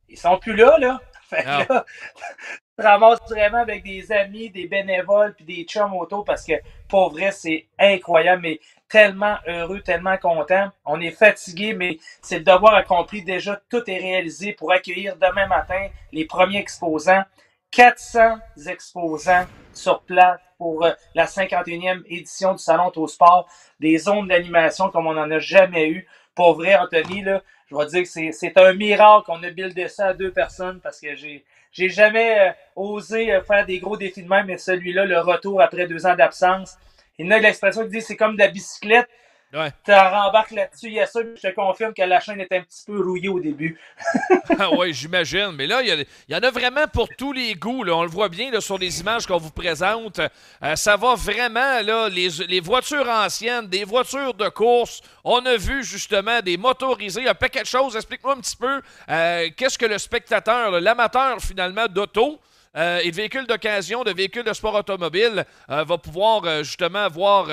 [0.08, 0.98] Ils sont plus là, là.
[1.30, 1.66] Fait que Ah.
[1.68, 1.84] là,
[2.34, 6.54] tu te ramasses vraiment avec des amis, des bénévoles, puis des chums autour parce que,
[6.88, 8.42] pour vrai, c'est incroyable.
[8.42, 10.70] Mais tellement heureux, tellement content.
[10.84, 13.22] On est fatigué, mais c'est le devoir accompli.
[13.22, 17.22] Déjà, tout est réalisé pour accueillir demain matin les premiers exposants.
[17.70, 23.48] 400 exposants sur place pour euh, la 51e édition du Salon Au Sport.
[23.78, 26.08] Des zones d'animation comme on n'en a jamais eu.
[26.34, 30.08] Pour vrai, Anthony, là, je vais dire que c'est un miracle qu'on a buildé ça
[30.08, 34.22] à deux personnes parce que j'ai j'ai jamais euh, osé euh, faire des gros défis
[34.22, 36.76] de même, mais celui-là, le retour après deux ans d'absence.
[37.18, 39.08] Il y a l'expression qui dit c'est comme de la bicyclette.
[39.52, 39.72] Ouais.
[39.84, 42.62] Tu rembarques là-dessus, il y a ça, je te confirme que la chaîne était un
[42.62, 43.78] petit peu rouillée au début.
[44.58, 45.52] ah oui, j'imagine.
[45.56, 47.82] Mais là, il y, en a vraiment pour tous les goûts.
[47.82, 47.96] Là.
[47.96, 50.20] On le voit bien là, sur les images qu'on vous présente.
[50.62, 55.00] Euh, ça va vraiment, là, les, les, voitures anciennes, des voitures de course.
[55.24, 57.96] On a vu justement des motorisés, un paquet de choses.
[57.96, 62.40] Explique-moi un petit peu euh, qu'est-ce que le spectateur, l'amateur finalement d'auto,
[62.76, 67.08] euh, et de véhicules d'occasion, de véhicules de sport automobile euh, va pouvoir euh, justement
[67.08, 67.46] voir,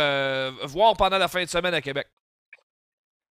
[0.63, 2.07] voir pendant la fin de semaine à Québec?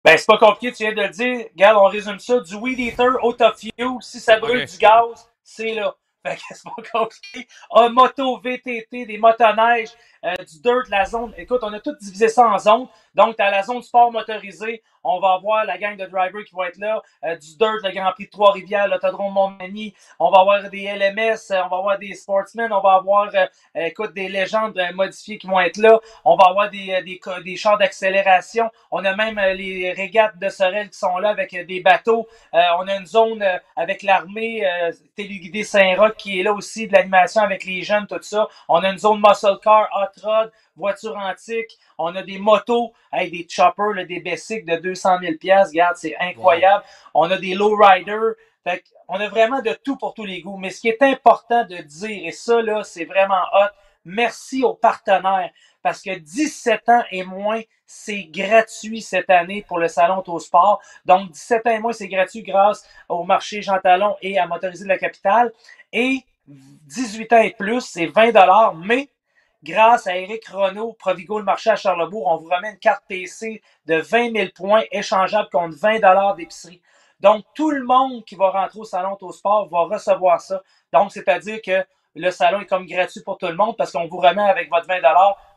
[0.05, 1.47] Ben, c'est pas compliqué, tu viens de le dire.
[1.55, 2.41] Regarde, on résume ça.
[2.41, 5.95] Du Weed Eater au Top Fuel, si ça brûle du gaz, c'est là.
[6.22, 7.49] Fait que c'est pas compliqué.
[7.72, 9.91] Un moto, VTT, des motoneiges,
[10.22, 11.32] du dirt, la zone.
[11.39, 12.89] Écoute, on a tout divisé ça en zones.
[13.15, 14.83] Donc, as la zone sport motorisé.
[15.07, 17.03] On va avoir la gang de drivers qui vont être là.
[17.25, 19.95] Euh, du Dirt, le Grand Prix de Trois-Rivières, l'autodrome Montmagny.
[20.19, 23.47] On va avoir des LMS, euh, on va avoir des sportsmen, on va avoir, euh,
[23.75, 26.01] écoute, des légendes modifiées qui vont être là.
[26.25, 28.71] On va avoir des, des, des chars d'accélération.
[28.91, 32.27] On a même les régates de Sorel qui sont là avec des bateaux.
[32.53, 33.45] on a une zone
[33.77, 34.65] avec l'armée
[35.17, 38.49] téléguidée Saint-Roch qui est là aussi, de l'animation avec les jeunes, tout ça.
[38.69, 43.31] On a une zone muscle car, hot rod, voitures antiques, on a des motos, avec
[43.31, 46.85] des choppers, des basics de 200 000 Regarde, c'est incroyable.
[47.14, 48.35] On a des lowriders.
[48.64, 50.57] Fait on a vraiment de tout pour tous les goûts.
[50.57, 53.70] Mais ce qui est important de dire, et ça, là, c'est vraiment hot,
[54.05, 55.51] merci aux partenaires.
[55.83, 60.81] Parce que 17 ans et moins, c'est gratuit cette année pour le Salon au Sport.
[61.05, 64.85] Donc, 17 ans et moins, c'est gratuit grâce au marché Jean Talon et à Motoriser
[64.85, 65.53] de la Capitale.
[65.93, 69.11] Et 18 ans et plus, c'est 20 mais
[69.65, 73.62] grâce à Eric Renault, Provigo le marché à Charlebourg, on vous remet une carte PC
[73.87, 76.81] de 20 000 points échangeable contre 20 d'épicerie.
[77.21, 80.62] Donc, tout le monde qui va rentrer au salon au sport va recevoir ça.
[80.93, 81.85] Donc, c'est-à-dire que
[82.15, 84.87] le salon est comme gratuit pour tout le monde parce qu'on vous remet avec votre
[84.87, 85.01] 20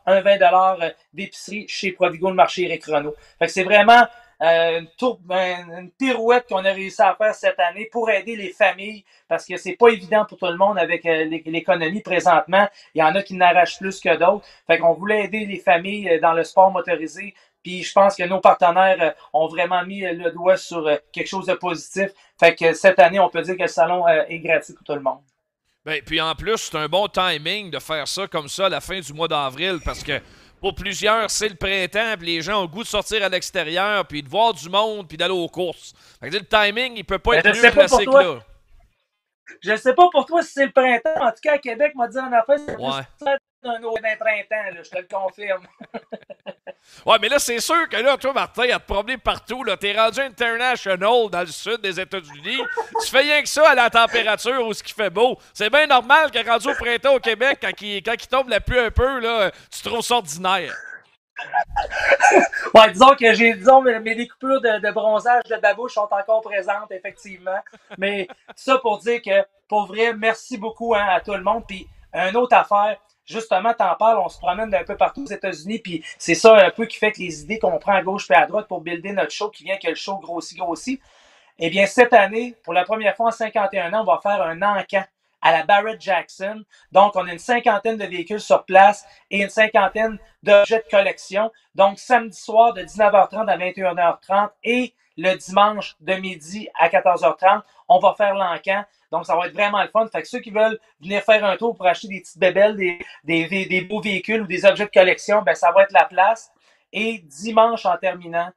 [0.06, 0.78] un 20
[1.12, 3.14] d'épicerie chez Provigo le marché Eric Renault.
[3.38, 4.06] Fait que c'est vraiment
[4.40, 9.04] euh, une, une, pirouette qu'on a réussi à faire cette année pour aider les familles
[9.26, 12.68] parce que c'est pas évident pour tout le monde avec euh, l'économie présentement.
[12.94, 14.46] Il y en a qui n'arrachent plus que d'autres.
[14.66, 17.34] Fait qu'on voulait aider les familles euh, dans le sport motorisé.
[17.64, 21.54] Puis je pense que nos partenaires ont vraiment mis le doigt sur quelque chose de
[21.54, 22.10] positif.
[22.38, 25.00] Fait que cette année, on peut dire que le salon est gratuit pour tout le
[25.00, 25.18] monde.
[25.84, 28.80] Ben, puis en plus, c'est un bon timing de faire ça comme ça à la
[28.80, 30.20] fin du mois d'avril parce que
[30.60, 34.06] pour plusieurs, c'est le printemps, puis les gens ont le goût de sortir à l'extérieur,
[34.06, 35.94] puis de voir du monde, puis d'aller aux courses.
[36.20, 38.38] Fait que, le timing, il peut pas être mieux classique là.
[39.62, 41.20] Je sais pas pour toi si c'est le printemps.
[41.20, 44.90] En tout cas, à Québec, m'a dit en affaire, c'est ouais d'un printemps, là, je
[44.90, 45.66] te le confirme.
[47.06, 49.64] ouais, mais là, c'est sûr que là, toi, Martin, il y a te promener partout.
[49.80, 52.58] T'es rendu international dans le sud des États-Unis.
[53.02, 55.38] tu fais rien que ça à la température où ce qui fait beau.
[55.52, 58.60] C'est bien normal que rendu au printemps au Québec, quand il, quand il tombe la
[58.60, 60.74] pluie un peu, là, tu trouves ça ordinaire.
[62.74, 66.90] ouais, disons que j'ai, disons, mes découpures de, de, bronzage de babouche sont encore présentes,
[66.90, 67.58] effectivement.
[67.96, 71.64] Mais ça pour dire que, pour vrai, merci beaucoup hein, à tout le monde.
[71.66, 72.98] Puis, une autre affaire,
[73.28, 76.70] justement, t'en parles, on se promène d'un peu partout aux États-Unis, puis c'est ça un
[76.70, 79.12] peu qui fait que les idées qu'on prend à gauche et à droite pour builder
[79.12, 81.00] notre show, qui vient que le show grossit, grossit.
[81.58, 84.62] Eh bien, cette année, pour la première fois en 51 ans, on va faire un
[84.62, 85.04] encan
[85.40, 86.64] à la Barrett Jackson.
[86.92, 91.50] Donc, on a une cinquantaine de véhicules sur place et une cinquantaine d'objets de collection.
[91.74, 97.98] Donc, samedi soir de 19h30 à 21h30 et le dimanche de midi à 14h30, on
[97.98, 98.84] va faire l'encan.
[99.10, 100.06] Donc, ça va être vraiment le fun.
[100.08, 102.98] Fait que ceux qui veulent venir faire un tour pour acheter des petites bébelles, des,
[103.24, 106.50] des, des beaux véhicules ou des objets de collection, ben, ça va être la place.
[106.92, 108.50] Et dimanche, en terminant,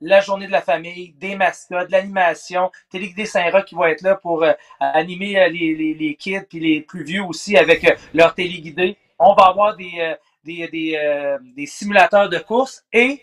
[0.00, 4.14] la journée de la famille, des mascottes, de l'animation, Téléguidé Saint-Roch qui va être là
[4.14, 7.94] pour euh, animer euh, les, les, les, kids puis les plus vieux aussi avec euh,
[8.14, 8.96] leur téléguidé.
[9.18, 13.20] On va avoir des, des, des, des simulateurs de course et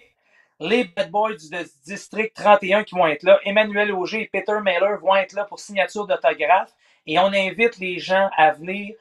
[0.60, 1.49] les Bad Boys du
[1.86, 3.39] District 31 qui vont être là.
[3.43, 6.74] Emmanuel Auger et Peter Mailer vont être là pour signature d'autographe.
[7.08, 8.95] Et on invite les gens à venir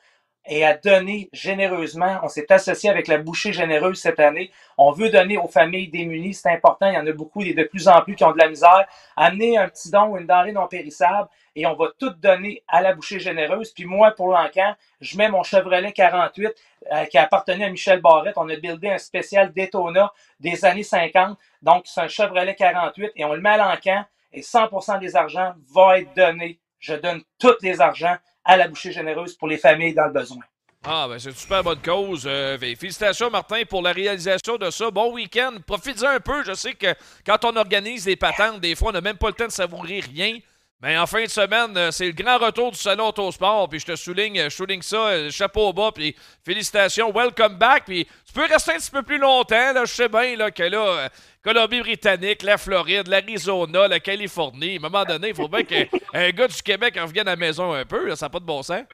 [0.46, 2.18] et à donner généreusement.
[2.22, 4.50] On s'est associé avec la bouchée généreuse cette année.
[4.76, 6.34] On veut donner aux familles démunies.
[6.34, 6.88] C'est important.
[6.88, 8.84] Il y en a beaucoup et de plus en plus qui ont de la misère.
[9.16, 12.80] Amener un petit don ou une denrée non périssable et on va tout donner à
[12.80, 13.72] la bouchée généreuse.
[13.72, 16.52] Puis moi, pour l'encan, je mets mon Chevrolet 48
[16.92, 18.34] euh, qui appartenait à Michel Barrette.
[18.36, 21.38] On a buildé un spécial Daytona des années 50.
[21.62, 25.54] Donc, c'est un Chevrolet 48 et on le met à l'encan et 100% des argents
[25.72, 26.58] va être donné.
[26.78, 30.42] Je donne tous les argents à la bouchée généreuse pour les familles dans le besoin.
[30.86, 32.24] Ah, ben c'est une super bonne cause.
[32.26, 34.90] Euh, félicitations, Martin, pour la réalisation de ça.
[34.90, 35.54] Bon week-end.
[35.66, 36.44] Profitez-en un peu.
[36.44, 36.94] Je sais que
[37.24, 40.00] quand on organise des patentes, des fois, on n'a même pas le temps de savourer
[40.00, 40.38] rien.
[40.84, 43.70] Mais en fin de semaine, euh, c'est le grand retour du salon Autosport.
[43.70, 45.90] Puis je te souligne, je souligne ça, euh, chapeau au bas.
[45.94, 46.14] Puis
[46.44, 47.84] félicitations, welcome back.
[47.86, 49.72] Puis tu peux rester un petit peu plus longtemps.
[49.72, 51.08] Là, je sais bien là, que là,
[51.42, 54.74] Colombie-Britannique, la Floride, l'Arizona, la Californie.
[54.74, 57.36] À un moment donné, il faut bien qu'un gars du Québec en revienne à la
[57.36, 58.14] maison un peu.
[58.14, 58.84] ça n'a pas de bon sens.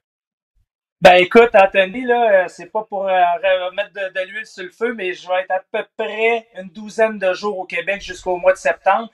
[1.00, 3.22] Ben écoute, Anthony, là, euh, c'est pas pour euh,
[3.66, 7.18] remettre de, l'huile sur le feu, mais je vais être à peu près une douzaine
[7.18, 9.08] de jours au Québec jusqu'au mois de septembre.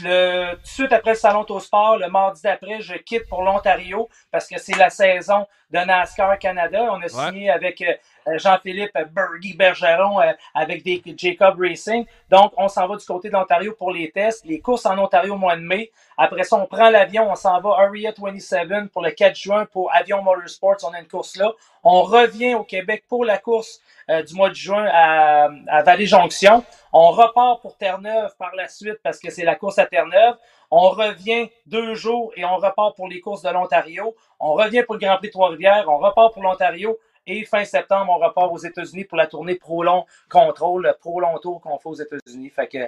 [0.00, 4.08] Le, tout de suite après le Salon Autosport, le mardi d'après, je quitte pour l'Ontario
[4.30, 6.88] parce que c'est la saison de NASCAR Canada.
[6.90, 7.92] On a signé avec euh,
[8.28, 12.06] euh, Jean-Philippe Bergy Bergeron euh, avec des Jacob Racing.
[12.30, 14.44] Donc, on s'en va du côté de l'Ontario pour les tests.
[14.44, 15.90] Les courses en Ontario au mois de mai.
[16.16, 19.92] Après ça, on prend l'avion, on s'en va Area 27 pour le 4 juin pour
[19.92, 20.76] Avion Motorsports.
[20.84, 21.52] On a une course là.
[21.84, 26.64] On revient au Québec pour la course euh, du mois de juin à, à Vallée-Jonction.
[26.92, 30.36] On repart pour Terre-Neuve par la suite parce que c'est la course à Terre-Neuve.
[30.70, 34.14] On revient deux jours et on repart pour les courses de l'Ontario.
[34.38, 35.84] On revient pour le Grand Prix de Trois-Rivières.
[35.88, 36.98] On repart pour l'Ontario.
[37.26, 41.20] Et fin septembre, on repart aux États-Unis pour la tournée Pro Long Control, le Pro
[41.20, 42.50] Long Tour qu'on fait aux États-Unis.
[42.50, 42.78] Fait que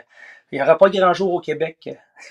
[0.50, 1.88] il n'y aura pas grand jour au Québec.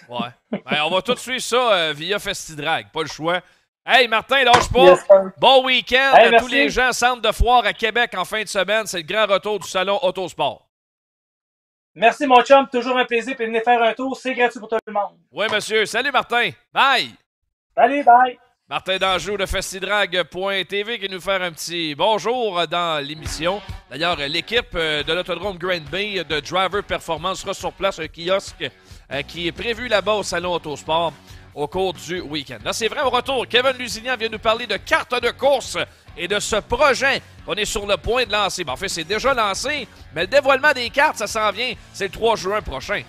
[0.09, 0.30] Ouais.
[0.51, 2.91] Ben, on va tout suivre ça euh, via FestiDrag.
[2.91, 3.41] Pas le choix.
[3.86, 4.95] Hey Martin, lâche pas.
[5.38, 8.86] bon week-end à tous les gens centre de foire à Québec en fin de semaine.
[8.86, 10.67] C'est le grand retour du salon Autosport.
[11.95, 13.35] Merci mon chum, toujours un plaisir.
[13.35, 15.17] Puis venez faire un tour, c'est gratuit pour tout le monde.
[15.31, 15.85] Oui monsieur.
[15.85, 16.49] Salut Martin.
[16.73, 17.09] Bye.
[17.75, 18.37] Salut, bye.
[18.69, 23.61] Martin Danjou de Festidrag.tv qui nous fait un petit bonjour dans l'émission.
[23.89, 28.63] D'ailleurs, l'équipe euh, de l'autodrome Grand Bay de Driver Performance sera sur place, un kiosque
[29.11, 31.13] euh, qui est prévu là-bas au Salon Autosport
[31.56, 32.58] au cours du week-end.
[32.64, 35.78] Là, c'est vrai, au retour, Kevin Lusignan vient nous parler de cartes de course
[36.18, 38.64] et de ce projet qu'on est sur le point de lancer.
[38.68, 42.12] en fait, c'est déjà lancé, mais le dévoilement des cartes, ça s'en vient, c'est le
[42.12, 43.04] 3 juin prochain.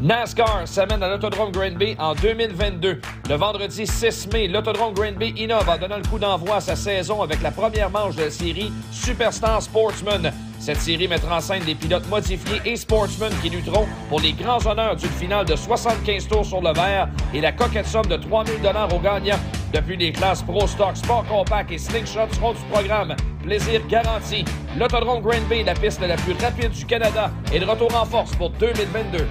[0.00, 3.00] NASCAR s'amène à l'Autodrome Grand Bay en 2022.
[3.28, 6.76] Le vendredi 6 mai, l'Autodrome Grand Bay innove en donnant le coup d'envoi à sa
[6.76, 10.32] saison avec la première manche de la série Superstar Sportsman.
[10.60, 14.64] Cette série mettra en scène des pilotes modifiés et sportsmen qui lutteront pour les grands
[14.64, 18.60] honneurs d'une finale de 75 tours sur le verre et la coquette somme de 3000
[18.62, 19.40] dollars aux gagnants.
[19.72, 23.16] Depuis les classes Pro Stock, Sport Compact et Slingshot seront du programme.
[23.42, 24.44] Plaisir garanti.
[24.78, 28.34] L'Autodrome Grand Bay, la piste la plus rapide du Canada, est de retour en force
[28.36, 29.26] pour 2022.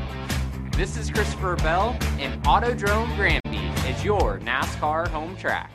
[0.78, 3.57] This is Christopher Bell, and Autodrome Granby
[3.89, 5.71] is your NASCAR home track.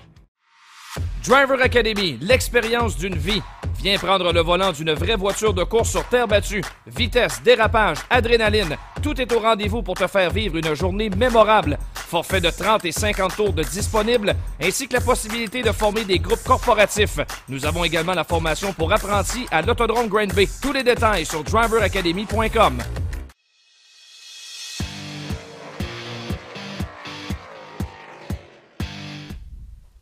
[1.24, 3.42] Driver Academy, l'expérience d'une vie.
[3.80, 6.62] Viens prendre le volant d'une vraie voiture de course sur terre battue.
[6.86, 11.78] Vitesse, dérapage, adrénaline, tout est au rendez-vous pour te faire vivre une journée mémorable.
[11.94, 16.20] Forfait de 30 et 50 tours de disponible, ainsi que la possibilité de former des
[16.20, 17.18] groupes corporatifs.
[17.48, 20.48] Nous avons également la formation pour apprentis à l'Autodrome Grand Bay.
[20.62, 22.78] Tous les détails sur driveracademy.com.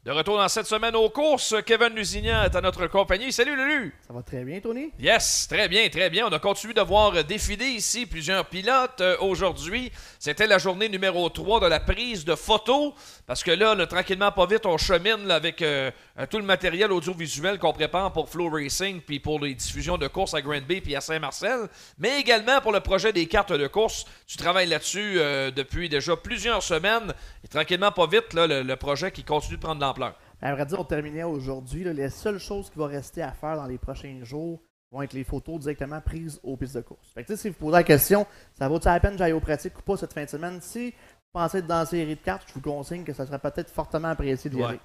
[0.02, 3.30] De retour dans cette semaine aux courses, Kevin Lusignan est à notre compagnie.
[3.34, 3.94] Salut Lulu!
[4.06, 4.90] Ça va très bien, Tony?
[4.98, 6.26] Yes, très bien, très bien.
[6.26, 9.92] On a continué de voir défiler ici plusieurs pilotes euh, aujourd'hui.
[10.18, 12.94] C'était la journée numéro 3 de la prise de photos.
[13.26, 15.90] Parce que là, tranquillement, pas vite, on chemine avec euh,
[16.30, 20.32] tout le matériel audiovisuel qu'on prépare pour Flow Racing, puis pour les diffusions de courses
[20.32, 24.06] à Grand Bay puis à Saint-Marcel, mais également pour le projet des cartes de course.
[24.26, 27.12] Tu travailles là-dessus euh, depuis déjà plusieurs semaines.
[27.44, 30.18] Et tranquillement, pas vite, là, le, projet qui continue de prendre l'ampleur.
[30.42, 31.84] À vrai dire, on terminait aujourd'hui.
[31.84, 34.60] Les seules choses qui vont rester à faire dans les prochains jours
[34.90, 37.12] vont être les photos directement prises aux pistes de course.
[37.14, 38.26] Fait que, si vous posez la question,
[38.58, 40.60] ça vaut-il la peine que j'aille aux pratiques ou pas cette fin de semaine?
[40.60, 40.94] Si
[41.32, 44.08] pensez être dans la série de cartes, je vous conseille que ça serait peut-être fortement
[44.08, 44.80] apprécié d'y aller.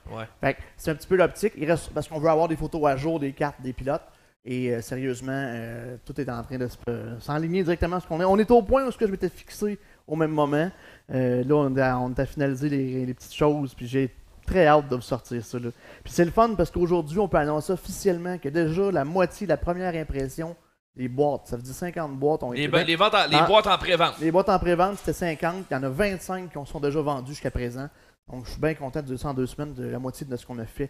[0.77, 1.53] c'est un petit peu l'optique.
[1.57, 4.03] Il reste parce qu'on veut avoir des photos à jour des cartes des pilotes.
[4.47, 6.69] Et euh, sérieusement, euh, tout est en train de
[7.19, 8.25] s'enligner directement ce qu'on est.
[8.25, 10.69] On est au point où ce que je m'étais fixé au même moment.
[11.11, 14.13] Euh, là, on a, on a finalisé les, petites choses, puis j'ai
[14.45, 15.59] très hâte de vous sortir ça.
[15.59, 15.69] Là.
[16.03, 19.57] Puis c'est le fun parce qu'aujourd'hui, on peut annoncer officiellement que déjà la moitié, la
[19.57, 20.55] première impression
[20.95, 22.87] des boîtes, ça veut dire 50 boîtes ont Les, été faites.
[22.87, 23.45] les ventes en- les Ah.
[23.45, 24.17] boîtes en pré-vente.
[24.21, 25.65] Les boîtes en pré-vente, c'était 50.
[25.69, 27.89] Il y en a 25 qui ont- sont déjà vendues jusqu'à présent.
[28.31, 29.73] Donc, je suis bien content de ça en deux semaines.
[29.73, 30.89] De la moitié de ce qu'on a fait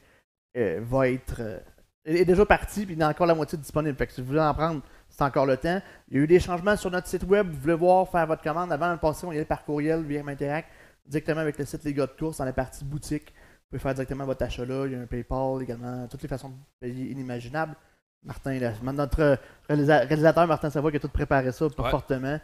[0.57, 1.57] euh, va être euh,
[2.05, 2.85] est est déjà parti.
[2.85, 3.97] Puis il y en a encore la moitié disponible.
[3.97, 5.81] Fait que si vous voulez en prendre, c'est encore le temps.
[6.09, 7.49] Il y a eu des changements sur notre site web.
[7.49, 8.71] Vous voulez voir, faire votre commande.
[8.71, 10.69] Avant de passer, on y allait par courriel via Interact
[11.07, 13.33] directement avec le site Les gars de course dans la partie boutique.
[13.75, 14.85] Pouvez faire directement votre achat là.
[14.85, 16.07] Il y a un PayPal également.
[16.07, 17.75] Toutes les façons de payer inimaginables.
[18.23, 19.37] Martin, là, notre
[19.69, 21.89] réalisa- réalisateur Martin Savoie qui a tout préparé ça Ouais.
[21.91, 22.39] fortement.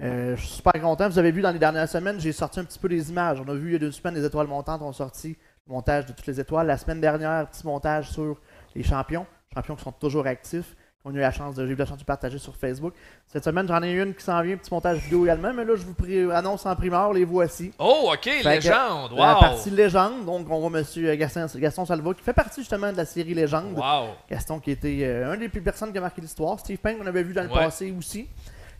[0.00, 1.08] Euh, je suis super content.
[1.08, 3.40] Vous avez vu dans les dernières semaines, j'ai sorti un petit peu les images.
[3.40, 5.36] On a vu il y a deux semaines, les étoiles montantes ont sorti
[5.68, 6.66] le montage de toutes les étoiles.
[6.66, 8.40] La semaine dernière, petit montage sur
[8.74, 9.24] les champions.
[9.54, 10.74] Champions qui sont toujours actifs.
[11.02, 12.94] Qu'on a eu la chance de, j'ai eu la chance de partager sur Facebook.
[13.26, 15.82] Cette semaine, j'en ai une qui s'en vient, petit montage vidéo également, mais là, je
[15.84, 17.72] vous annonce en primeur, les voici.
[17.78, 19.12] Oh, OK, Fait que, légende.
[19.12, 19.18] Wow.
[19.18, 21.16] La partie légende, donc on voit M.
[21.16, 23.76] Gaston, Gaston Salva qui fait partie justement de la série Légende.
[23.76, 24.10] Wow.
[24.30, 26.58] Gaston qui était euh, un des plus personnes qui a marqué l'histoire.
[26.60, 27.54] Steve Payne qu'on avait vu dans le Ouais.
[27.64, 28.28] passé aussi.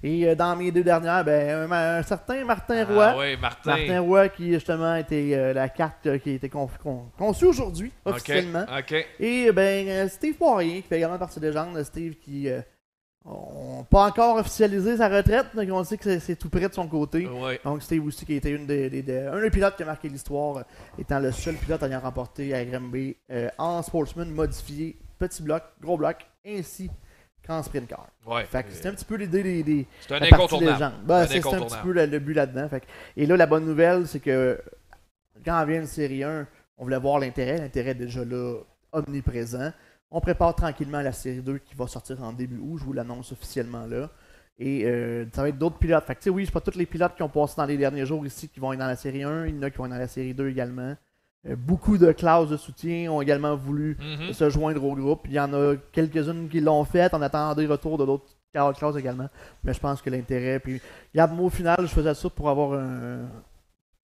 [0.04, 3.04] Et euh, dans mes deux dernières, ben, un, un certain Martin Roy.
[3.06, 3.70] Ah oui, Martin.
[3.76, 7.44] Martin Roy qui justement était euh, la carte euh, qui a été con- con- conçue
[7.46, 8.64] aujourd'hui, officiellement.
[9.20, 11.80] Et ben Steve Poirier qui fait également partie de légende.
[11.84, 12.48] Steve qui
[13.24, 16.88] on- pas encore officialisé sa retraite, mais on sait que c'est- tout près de son
[16.88, 17.26] côté.
[17.28, 17.60] Ouais.
[17.64, 19.86] Donc Steve aussi qui a été une des, des- des- un des pilotes qui a
[19.86, 20.62] marqué l'histoire, euh,
[20.98, 22.58] étant le seul pilote ayant remporté à
[23.30, 26.90] euh, en sportsman modifié, petit bloc, gros bloc, ainsi
[27.46, 28.06] qu'en sprint car.
[28.26, 28.44] Ouais.
[28.44, 30.94] Fait que c'était un petit peu l'idée des, des C'est un la incontournable.
[31.04, 32.68] Ben, c'est c'est un petit peu le, le but là-dedans.
[32.68, 32.86] Fait que-
[33.16, 34.60] et là, la bonne nouvelle, c'est que
[35.44, 36.46] quand on vient une série 1,
[36.78, 37.58] on voulait voir l'intérêt.
[37.58, 38.58] L'intérêt est déjà là,
[38.92, 39.72] omniprésent.
[40.10, 42.78] On prépare tranquillement la série 2 qui va sortir en début août.
[42.78, 44.10] Je vous l'annonce officiellement là.
[44.58, 46.04] Et euh, ça va être d'autres pilotes.
[46.04, 48.24] Fait que, oui, c'est pas tous les pilotes qui ont passé dans les derniers jours
[48.26, 49.46] ici qui vont être dans la série 1.
[49.46, 50.94] Il y en a qui vont être dans la série 2 également.
[51.48, 54.32] Euh, beaucoup de classes de soutien ont également voulu Mhm.
[54.32, 55.22] se joindre au groupe.
[55.26, 58.96] Il y en a quelques-unes qui l'ont fait en attendant des retours de d'autres classes
[58.96, 59.28] également.
[59.64, 60.60] Mais je pense que l'intérêt.
[60.60, 60.80] Puis,
[61.12, 63.22] regarde, moi, au final, je faisais ça pour avoir un,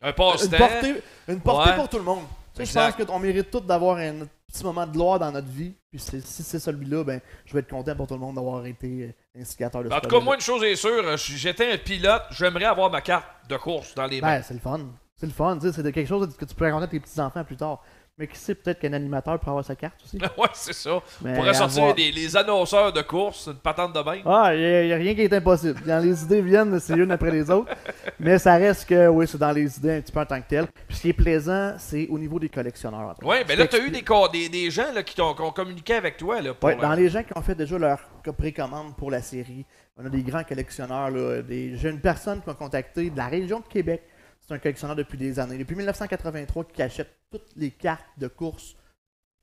[0.00, 1.76] Un une portée, une portée Ouais.
[1.76, 2.24] pour tout le monde.
[2.54, 5.46] Tu sais, je pense qu'on mérite tous d'avoir un petit moment de gloire dans notre
[5.48, 5.74] vie.
[5.90, 9.14] Puis si c'est celui-là, ben, je vais être content pour tout le monde d'avoir été
[9.36, 12.22] euh, instigateur de En tout cas, moi, une chose est sûre, euh, j'étais un pilote,
[12.30, 14.36] j'aimerais avoir ma carte de course dans les mains.
[14.38, 14.80] Ben, c'est le fun.
[15.18, 15.58] C'est le fun.
[15.60, 17.82] C'est quelque chose que tu pourrais raconter à tes petits-enfants plus tard.
[18.20, 20.16] Mais qui sait, peut-être qu'un animateur pourrait avoir sa carte aussi.
[20.38, 21.00] ouais, c'est ça.
[21.22, 24.18] Mais On pourrait sortir avoir- les annonceurs de course, une patente de bain.
[24.26, 25.80] Ah, il n'y a, rien qui est impossible.
[25.86, 27.72] Quand les idées viennent, c'est une après les autres.
[28.18, 30.48] Mais ça reste que, oui, c'est dans les idées un petit peu en tant que
[30.48, 30.66] tel.
[30.88, 33.14] Puis ce qui est plaisant, c'est au niveau des collectionneurs.
[33.22, 35.94] Oui, mais là, tu as eu des, co- des, des gens là, qui, ont communiqué
[35.94, 36.40] avec toi.
[36.40, 39.22] Là, pour, Ouais, dans les gens qui ont fait déjà leur co- précommande pour la
[39.22, 39.64] série,
[39.96, 41.10] on a des grands collectionneurs.
[41.10, 41.76] Là, des...
[41.76, 44.02] J'ai une personne qui m'a contacté de la région de Québec.
[44.48, 45.58] C'est un collectionneur depuis des années.
[45.58, 48.74] Depuis 1983, qui achète toutes les cartes de course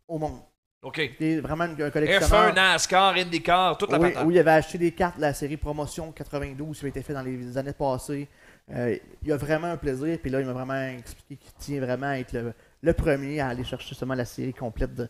[0.08, 0.40] au monde.
[0.82, 1.00] OK.
[1.20, 2.52] C'est vraiment un collectionneur.
[2.52, 4.28] F1, NASCAR, IndyCar, toute la oui, patente.
[4.28, 7.14] oui, il avait acheté des cartes de la série Promotion 92 qui avait été fait
[7.14, 8.28] dans les années passées.
[8.72, 10.18] Euh, il a vraiment un plaisir.
[10.22, 13.50] Puis là, il m'a vraiment expliqué qu'il tient vraiment à être le, le premier à
[13.50, 15.10] aller chercher justement la série complète de-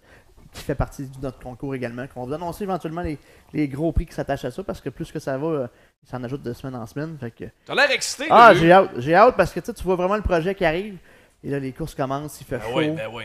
[0.53, 2.07] qui fait partie de notre concours également.
[2.07, 3.17] Qu'on va annoncer éventuellement les,
[3.51, 5.67] les gros prix qui s'attachent à ça parce que plus que ça va, euh,
[6.09, 7.17] s'en ajoute de semaine en semaine.
[7.19, 7.45] Fait que...
[7.65, 8.91] T'as l'air excité, Ah, j'ai hâte.
[8.97, 10.97] J'ai hâte parce que tu vois vraiment le projet qui arrive.
[11.43, 12.77] Et là, les courses commencent, il fait Ben chaud.
[12.77, 13.23] oui, ben oui.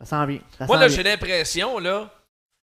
[0.00, 0.40] Ça s'en vient.
[0.58, 2.10] ça Moi, là, j'ai l'impression, là,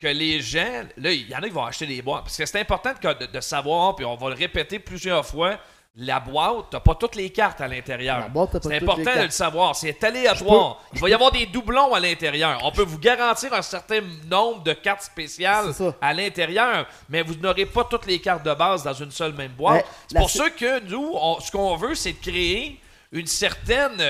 [0.01, 2.23] que les gens, là, il y en a qui vont acheter des boîtes.
[2.25, 5.59] Parce que c'est important de, de- de savoir, puis on va le répéter plusieurs fois,
[6.01, 8.29] la boîte, t'as pas toutes les cartes à l'intérieur.
[8.63, 9.75] C'est important de le savoir.
[9.75, 10.81] C'est aléatoire.
[10.95, 12.61] Il va y avoir des doublons à l'intérieur.
[12.63, 14.01] On peut vous garantir un certain
[14.31, 15.67] nombre de cartes spéciales
[16.01, 19.51] à l'intérieur, mais vous n'aurez pas toutes les cartes de base dans une seule même
[19.53, 19.85] boîte.
[20.07, 24.01] C'est pour ça que nous, on- ce qu'on veut, c'est de créer une certaine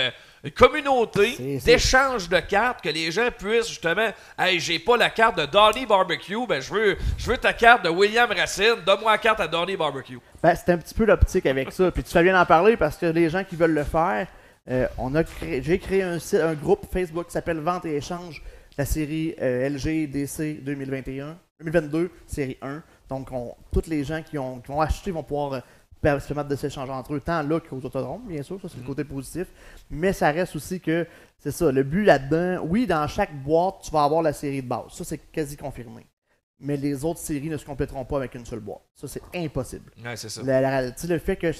[0.51, 4.09] communauté d'échange de cartes que les gens puissent justement
[4.39, 7.85] hey j'ai pas la carte de Donny Barbecue ben je veux je veux ta carte
[7.85, 11.47] de William Racine donne-moi la carte à Donny Barbecue Ben, c'est un petit peu l'optique
[11.47, 11.91] avec ça.
[11.91, 14.27] Puis tu fais bien d'en parler parce que les gens qui veulent le faire,
[14.70, 17.97] euh, on a créé, j'ai créé un, site- un groupe Facebook qui s'appelle Vente et
[17.97, 18.43] Échange,
[18.77, 22.83] la série euh, LGDC 2021, 2022, série 1.
[23.09, 25.62] Donc, on, tous les gens qui ont, qui ont acheté vont pouvoir
[26.03, 28.85] se permettre de s'échanger entre eux, tant là qu'aux autodromes, bien sûr, ça c'est le
[28.87, 29.47] côté positif.
[29.91, 31.07] Mais ça reste aussi que,
[31.39, 34.69] c'est ça, le but là-dedans, oui, dans chaque boîte, tu vas avoir la série de
[34.69, 34.93] base.
[34.93, 36.07] Ça, c'est quasi confirmé.
[36.61, 38.83] Mais les autres séries ne se compléteront pas avec une seule boîte.
[38.95, 39.93] Ça, c'est impossible.
[40.05, 41.53] ouais c'est ça La- la- le fait que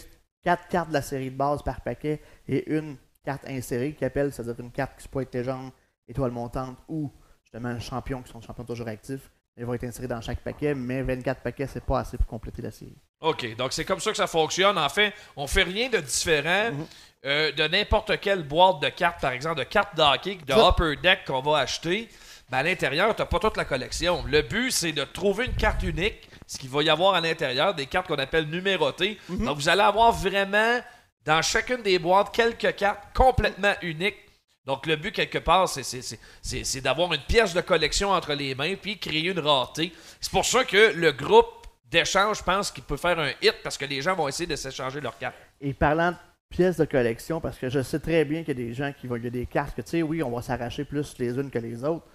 [0.43, 4.33] 4 cartes de la série de base par paquet et une carte insérée qui appelle,
[4.33, 5.71] c'est-à-dire une carte qui peut être légende,
[6.09, 7.11] étoile montante ou
[7.45, 10.75] justement un champion qui sont champions toujours actifs, elle va être insérée dans chaque paquet,
[10.75, 12.97] mais 24 paquets, c'est pas assez pour compléter la série.
[13.21, 14.79] OK, donc c'est comme ça que ça fonctionne.
[14.79, 16.87] En fait, on fait rien de différent Mhm.
[17.25, 20.95] euh, de n'importe quelle boîte de cartes, par exemple, de cartes d'hockey, de Ça- Upper
[21.03, 22.09] Deck qu'on va acheter.
[22.49, 24.25] Ben, à l'intérieur, tu pas toute la collection.
[24.27, 27.75] Le but, c'est de trouver une carte unique, ce qu'il va y avoir à l'intérieur,
[27.75, 29.19] des cartes qu'on appelle numérotées.
[29.29, 29.45] Mhm.
[29.47, 30.81] Donc, vous allez avoir vraiment,
[31.27, 34.17] dans chacune des boîtes, quelques cartes complètement uniques.
[34.65, 38.99] Donc, le but, quelque part, c'est d'avoir une pièce de collection entre les mains puis
[38.99, 39.93] créer une rareté.
[40.21, 41.58] C'est pour ça que le groupe
[41.91, 44.57] d'échange, je pense qu'il peut faire un hit parce que les gens vont essayer de
[44.57, 45.37] s'échanger leurs cartes.
[45.61, 46.17] Et parlant de
[46.51, 49.07] pièces de collection, parce que je sais très bien qu'il y a des gens qui
[49.07, 51.37] vont, il y a des cartes que, tu sais, oui, on va s'arracher plus les
[51.37, 52.07] unes que les autres.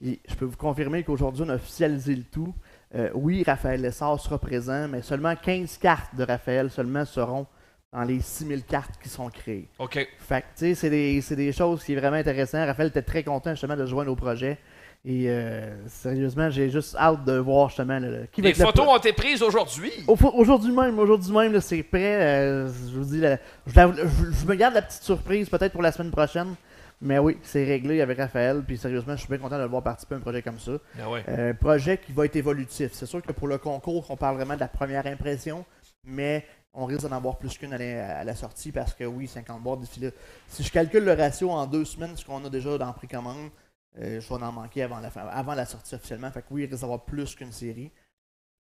[0.00, 2.54] Puis je peux vous confirmer qu'aujourd'hui, on a officialisé le tout.
[2.94, 7.46] Euh, oui, Raphaël Lessard sera présent, mais seulement 15 cartes de Raphaël seulement seront
[7.92, 9.68] dans les 6000 cartes qui sont créées.
[9.78, 10.06] OK.
[10.18, 12.66] Fait que, tu sais, c'est des, des choses qui sont vraiment intéressantes.
[12.66, 14.58] Raphaël était très content justement de joindre au projet.
[15.06, 19.12] Et euh, sérieusement, j'ai juste hâte de voir justement le- qui Les photos ont été
[19.12, 19.92] prises aujourd'hui.
[20.08, 22.22] au- Aujourd'hui même, aujourd'hui même, là, c'est prêt.
[22.22, 25.82] euh, je vous dis, je, la- je- je me garde la petite surprise peut-être pour
[25.82, 26.54] la semaine prochaine.
[27.02, 28.62] Mais oui, c'est réglé avec Raphaël.
[28.66, 30.72] Puis sérieusement, je suis bien content de le voir participer à un projet comme ça.
[31.02, 31.22] Ah ouais.
[31.28, 32.92] Euh, projet qui va être évolutif.
[32.94, 35.66] C'est sûr que pour le concours, on parle vraiment de la première impression,
[36.04, 39.80] mais on risque d'en avoir plus qu'une à, la- sortie parce que oui, 50 boîtes
[40.00, 40.08] là.
[40.48, 43.50] Si je calcule le ratio en deux semaines, ce qu'on a déjà dans précommande,
[43.98, 46.30] euh, je vais en manquer avant la, fin- avant la sortie officiellement.
[46.30, 47.90] Fait que oui, il risque d'avoir plus qu'une série.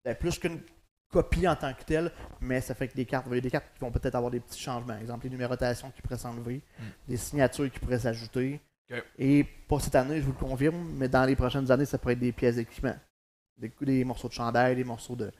[0.07, 0.61] Euh, plus qu'une
[1.11, 3.49] copie en tant que telle, mais ça fait que des cartes, il y a des
[3.49, 4.93] cartes qui vont peut-être avoir des petits changements.
[4.93, 6.61] Par exemple, les numérotations qui pourraient s'enlever,
[7.07, 8.61] des signatures qui pourraient s'ajouter.
[9.17, 12.13] Et pas cette année, je vous le confirme, mais dans les prochaines années, ça pourrait
[12.13, 12.95] être des pièces d'équipement.
[13.57, 15.31] Des, des morceaux de chandail, des morceaux de,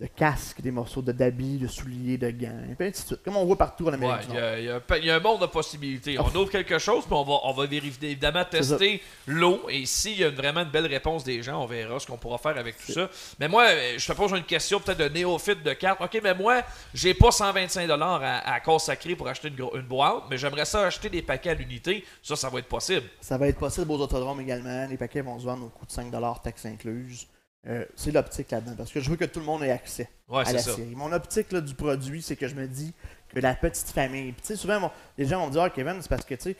[0.00, 3.22] de casque, des morceaux de d'habits, de souliers, de gants, et ainsi de suite.
[3.22, 5.04] Comme on voit partout en Ouais, Amérique il du y, y a un pa- il
[5.04, 6.18] y a un monde de possibilités.
[6.18, 9.60] On ouvre quelque chose, puis on va, on va vérifier- évidemment tester l'eau.
[9.68, 12.16] Et s'il y a une- vraiment une belle réponse des gens, on verra ce qu'on
[12.16, 13.10] pourra faire avec tout ça.
[13.38, 13.66] Mais moi,
[13.98, 16.00] je te pose une question peut-être de néophyte de cartes.
[16.00, 16.62] OK, mais moi,
[16.94, 21.20] j'ai pas 125$ à, à consacrer pour acheter une boîte, mais j'aimerais ça acheter des
[21.20, 22.04] paquets à l'unité.
[22.22, 23.06] Ça, ça va être possible.
[23.20, 24.86] Ça va être possible aux autodromes également.
[24.88, 27.26] Les paquets vont se vendre au coût de 5$, taxes incluses.
[27.66, 30.46] Euh, c'est l'optique là-dedans, parce que je veux que tout le monde ait accès Ouais,
[30.48, 30.74] à la ça.
[30.74, 30.94] série.
[30.94, 32.94] Mon optique là, du produit, c'est que je me dis
[33.28, 34.32] que la petite famille.
[34.32, 36.34] Puis, tu sais, souvent, bon, les gens vont me dire, ah, Kevin, c'est parce que,
[36.34, 36.56] tu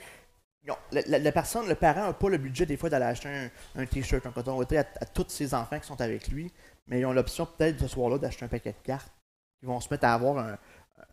[0.91, 3.81] la, la- la personne, le parent n'a pas le budget des fois d'aller acheter un,
[3.81, 6.51] un t-shirt, un coton à, à tous ses enfants qui sont avec lui,
[6.85, 9.11] mais ils ont l'option peut-être ce soir-là d'acheter un paquet de cartes.
[9.63, 10.57] Ils vont se mettre à avoir un,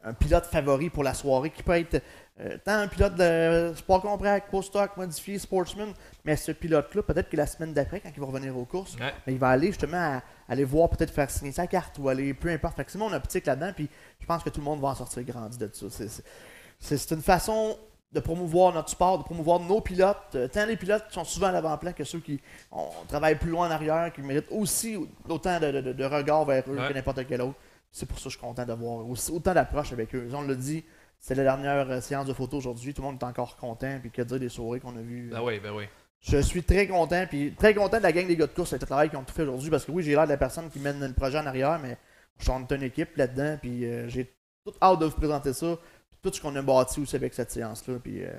[0.05, 2.03] un pilote favori pour la soirée qui peut être
[2.41, 5.93] euh, tant un pilote de sport compact, post-stock, modifié, sportsman,
[6.25, 9.13] mais ce pilote-là, peut-être que la semaine d'après, quand il va revenir aux courses, Ouais.
[9.27, 12.49] il va aller justement à- aller voir peut-être faire signer sa carte ou aller peu
[12.51, 12.77] importe.
[12.77, 13.89] Fait que c'est mon optique là-dedans, puis
[14.21, 15.87] je pense que tout le monde va en sortir grandi de ça.
[16.79, 17.77] C'est- une façon
[18.13, 21.49] de promouvoir notre sport, de promouvoir nos pilotes, euh, tant les pilotes qui sont souvent
[21.49, 22.41] à l'avant-plan que ceux qui
[22.73, 24.97] on, travaillent plus loin en arrière, qui méritent aussi
[25.29, 25.93] autant de, de-
[26.45, 26.89] vers eux Ouais.
[26.89, 27.57] que n'importe quel autre.
[27.91, 30.29] C'est pour ça que je suis content d'avoir autant d'approche avec eux.
[30.33, 30.85] On l'a dit,
[31.19, 34.11] c'est la dernière euh, séance de photos aujourd'hui, tout le monde est encore content, puis
[34.11, 35.31] que dire des soirées qu'on a vues.
[35.31, 35.85] Ben oui, ben oui.
[36.21, 38.83] Je suis très content, puis très content de la gang des gars de course avec
[38.83, 40.69] le travail qu'ils ont tout fait aujourd'hui, parce que oui, j'ai l'air de la personne
[40.71, 41.97] qui mène le projet en arrière, mais
[42.39, 44.33] je suis en une équipe là-dedans, puis euh, j'ai
[44.65, 45.79] tout hâte de vous présenter ça,
[46.11, 48.33] puis tout ce qu'on a bâti aussi avec cette séance-là, puis euh,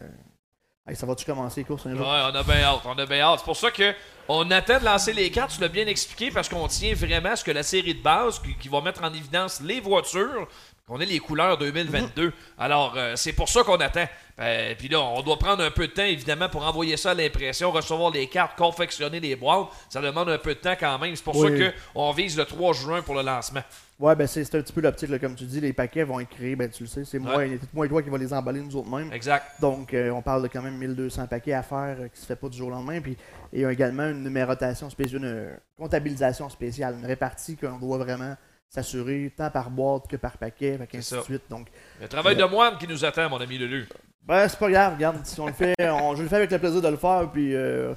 [0.93, 2.07] ça va-tu commencer, course un Ouais, jour?
[2.07, 3.39] on a bien hâte, on a bien hâte.
[3.39, 3.93] C'est pour ça que
[4.27, 7.35] on attend de lancer les cartes, tu l'as bien expliqué, parce qu'on tient vraiment à
[7.35, 10.47] ce que la série de base, qui va mettre en évidence les voitures,
[10.89, 12.33] qu'on ait les couleurs 2022.
[12.57, 14.05] Alors, euh, c'est pour ça qu'on attend.
[14.37, 17.13] Ben, Puis là, on doit prendre un peu de temps, évidemment, pour envoyer ça à
[17.13, 19.67] l'impression, recevoir les cartes, confectionner les boîtes.
[19.89, 21.15] Ça demande un peu de temps quand même.
[21.15, 21.59] C'est pour Oui.
[21.59, 23.61] ça qu'on vise le 3 juin pour le lancement.
[23.99, 26.55] Ouais, ben c'est un petit peu l'optique, comme tu dis, les paquets vont être créés,
[26.55, 27.49] ben tu le sais, c'est moi, Ouais.
[27.49, 29.11] et- moi et toi qui va les emballer nous autres mêmes.
[29.11, 29.45] Exact.
[29.59, 32.37] Donc, euh, on parle de quand même 1200 paquets à faire euh, qui se fait
[32.37, 33.01] pas du jour au lendemain.
[33.01, 33.17] Puis,
[33.51, 37.97] il y a également une numérotation spéciale, une euh, comptabilisation spéciale, une répartie qu'on doit
[37.97, 38.37] vraiment
[38.69, 41.43] s'assurer tant par boîte que par paquet, fait C'est de suite.
[41.49, 41.67] Donc,
[41.99, 43.87] Le travail de moine qui nous attend, mon ami Lulu.
[44.23, 46.59] ben, c'est pas grave, regarde, si on le fait, on, je le fais avec le
[46.59, 47.93] plaisir de le faire, puis euh,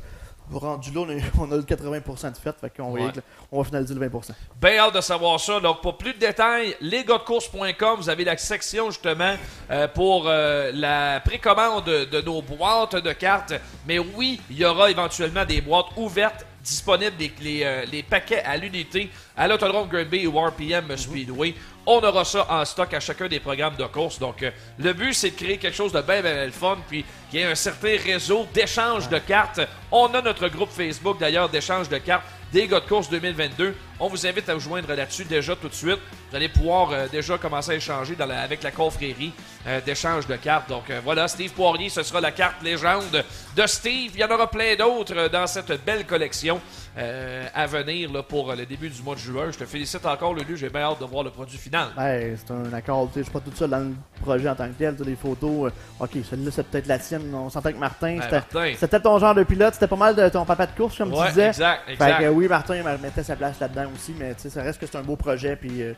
[0.50, 1.00] rendu là,
[1.38, 3.12] on, a le 80% de fait, fait qu'on va, Ouais.
[3.50, 4.30] on va finaliser le 20%.
[4.60, 5.60] Bien hâte de savoir ça.
[5.60, 9.34] Donc, pour plus de détails, lesgosdecourse.com, vous avez la section justement
[9.70, 13.52] euh, pour euh, la précommande de, de nos boîtes de cartes.
[13.86, 18.42] Mais oui, il y aura éventuellement des boîtes ouvertes disponibles, les, les, euh, les paquets
[18.42, 21.54] à l'unité à l'Autodrome Granby ou RPM Speedway.
[21.84, 24.18] On aura ça en stock à chacun des programmes de course.
[24.18, 27.04] Donc, euh, le but, c'est de créer quelque chose de bien, bien, bien fun, puis
[27.30, 29.60] qu'il y ait un certain réseau d'échange de cartes.
[29.90, 33.74] On a notre groupe Facebook, d'ailleurs, d'échange de cartes des gars de course 2022.
[33.98, 35.98] On vous invite à vous joindre là-dessus déjà tout de suite.
[36.30, 39.32] Vous allez pouvoir euh, déjà commencer à échanger avec la confrérie
[39.66, 40.68] euh, d'échange de cartes.
[40.68, 43.24] Donc euh, voilà, Steve Poirier, ce sera la carte légende
[43.56, 44.10] de Steve.
[44.14, 46.60] Il y en aura plein d'autres euh, dans cette belle collection
[46.98, 49.50] euh, à venir là, pour euh, le début du mois de juin.
[49.50, 50.56] Je te félicite encore, Lulu.
[50.56, 51.88] J'ai bien hâte de voir le produit final.
[51.96, 54.74] Ouais, c'est un accord, je suis pas tout seul dans le projet en tant que
[54.74, 58.20] tel, les photos, euh, ok, celle-là c'est peut-être la tienne, on s'entend que Martin, Ouais,
[58.22, 58.72] c'était Martin.
[58.78, 61.22] c'était ton genre de pilote, c'était pas mal de ton papa de course, comme Ouais,
[61.24, 61.46] tu disais.
[61.48, 62.20] exact, Fait exact.
[62.20, 65.02] que oui, Martin il mettait sa place là-dedans aussi, mais ça reste que c'est un
[65.02, 65.94] beau projet, puis euh,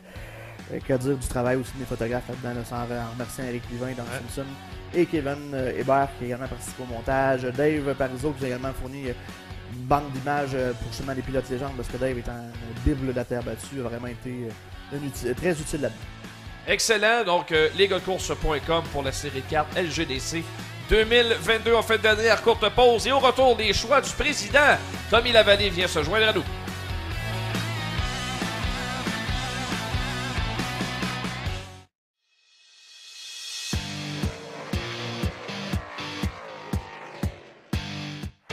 [0.87, 4.05] que dire du travail aussi de mes photographes là-dedans, là, sans remercier Eric Livin, Dan
[4.27, 4.49] Simpson,
[4.93, 8.71] et Kevin Hébert qui a également participé au montage, Dave Parizeau qui nous a également
[8.73, 9.03] fourni
[9.75, 13.07] une banque d'images euh, pour justement les pilotes légendes, parce que Dave étant un bible
[13.07, 14.49] de la terre battue, a vraiment été
[14.93, 15.99] euh, très utile là-dedans.
[16.67, 17.23] Excellent.
[17.23, 20.43] Donc, euh, legalcourse.com pour la série 4 LGDC
[20.89, 21.73] 2022.
[21.73, 24.77] On fait une dernière courte pause et au retour des choix du président,
[25.09, 26.43] Tommy Lavallée vient se joindre à nous.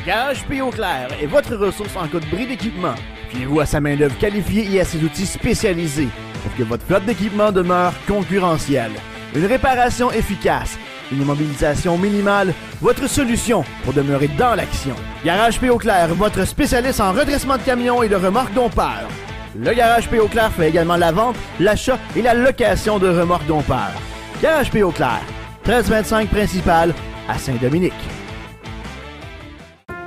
[0.06, 0.70] Garage P.O.
[0.70, 2.94] Clair est votre ressource en cas de bris d'équipement.
[3.28, 6.08] Fiez-vous à sa main-d'œuvre qualifiée et à ses outils spécialisés
[6.42, 8.90] pour que votre flotte d'équipement demeure concurrentielle.
[9.36, 10.76] Une réparation efficace,
[11.12, 14.96] une immobilisation minimale, votre solution pour demeurer dans l'action.
[15.24, 15.78] Garage P.O.
[15.78, 19.08] Clair, votre spécialiste en redressement de camions et de remorques dompeurs.
[19.56, 20.26] Le Garage P.O.
[20.26, 23.94] Clair fait également la vente, l'achat et la location de remorques dompeurs.
[24.42, 24.90] Garage P.O.
[24.90, 25.20] Clair,
[25.64, 26.92] 1325 principal
[27.28, 27.92] à Saint-Dominique.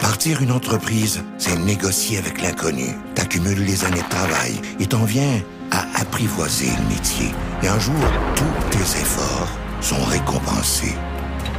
[0.06, 2.86] Partir une entreprise, c'est négocier avec l'inconnu.
[3.16, 5.42] T'accumules les années de travail et t'en viens
[5.72, 7.32] à apprivoiser le métier.
[7.64, 7.96] Et un jour,
[8.36, 9.50] tous tes efforts
[9.82, 10.94] sont récompensés.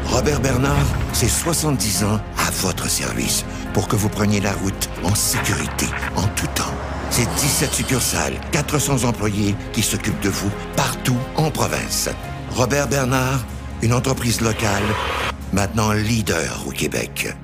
[0.04, 3.44] Robert Bernard, c'est 70 ans à votre service
[3.74, 6.74] pour que vous preniez la route en sécurité, en tout temps.
[7.10, 12.10] C'est 17 succursales, 400 employés qui s'occupent de vous partout en province.
[12.52, 13.44] Robert Bernard,
[13.82, 14.84] une entreprise locale,
[15.52, 17.34] maintenant leader au Québec.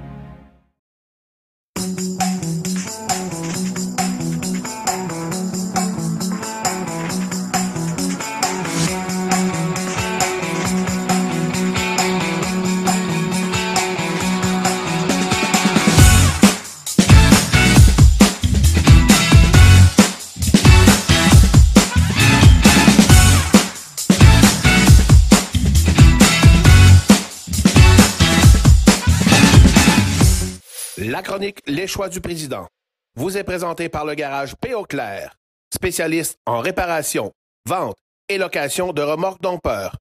[31.23, 32.67] Chronique Les choix du président
[33.15, 34.85] vous est présentée par le garage P.O.
[34.85, 35.37] Claire,
[35.73, 37.33] spécialiste en réparation,
[37.67, 37.97] vente
[38.29, 39.97] et location de remorques dompeurs.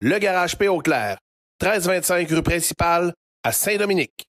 [0.00, 0.78] Le garage P.O.
[0.78, 1.18] Claire,
[1.60, 3.12] 1325 rue principale
[3.44, 4.26] à Saint-Dominique.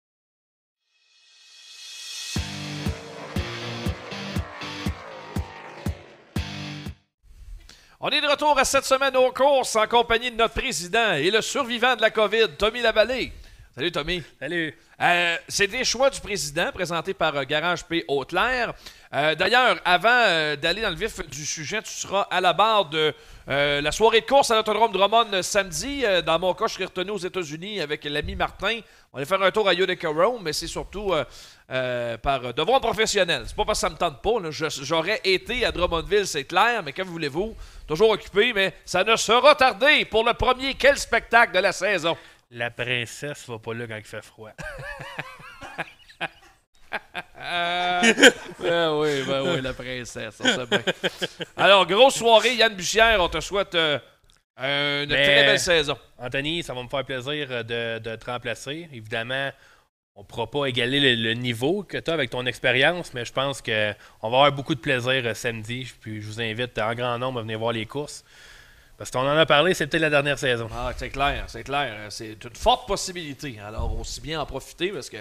[7.99, 11.31] On est de retour à cette semaine aux courses en compagnie de notre président et
[11.31, 13.33] le survivant de la COVID, Tommy Lavallée.
[13.77, 14.23] Salut Tommy.
[14.41, 14.75] Salut.
[15.03, 18.07] Euh, c'est des choix du président présentés par euh, Garage P.
[18.09, 18.73] Haute-Lair.
[19.13, 22.87] Euh, D'ailleurs, avant euh, d'aller dans le vif du sujet, tu seras à la barre
[22.87, 23.13] de
[23.47, 26.05] la soirée de course à l'Autodrome Drummond euh, samedi.
[26.25, 28.81] Dans mon cas, je serai retenu aux États-Unis avec l'ami Martin.
[29.13, 31.13] On va faire un tour à Utica Rome, mais c'est surtout
[31.69, 33.43] par devoir professionnel.
[33.47, 34.51] C'est pas parce que ça me tente pas.
[34.51, 37.55] J'aurais été à Drummondville, c'est clair, mais que voulez-vous?
[37.87, 42.17] Toujours occupé, mais ça ne sera tardé pour le premier quel spectacle de la saison.
[42.51, 44.51] La princesse va pas là quand il fait froid.
[47.39, 48.01] Ah,
[48.61, 50.83] ben oui, ben oui, la princesse, on sait bien.
[51.57, 53.99] Alors, grosse soirée, Yann Bussière, on te souhaite euh,
[54.59, 55.97] une Mais- très belle saison.
[56.19, 58.89] Anthony, ça va me faire plaisir euh, de, de te remplacer.
[58.93, 59.51] Évidemment,
[60.15, 63.25] on ne pourra pas égaler le, le niveau que tu as avec ton expérience, mais
[63.25, 65.93] je pense qu'on va avoir beaucoup de plaisir euh, samedi.
[66.01, 68.25] Puis je vous invite en grand nombre à venir voir les courses.
[68.99, 70.69] Parce qu'on en a parlé, c'est peut-être la dernière saison.
[70.73, 71.95] Ah, c'est clair, c'est clair.
[72.09, 73.59] C'est une forte possibilité.
[73.65, 75.19] Alors, aussi bien en profiter parce que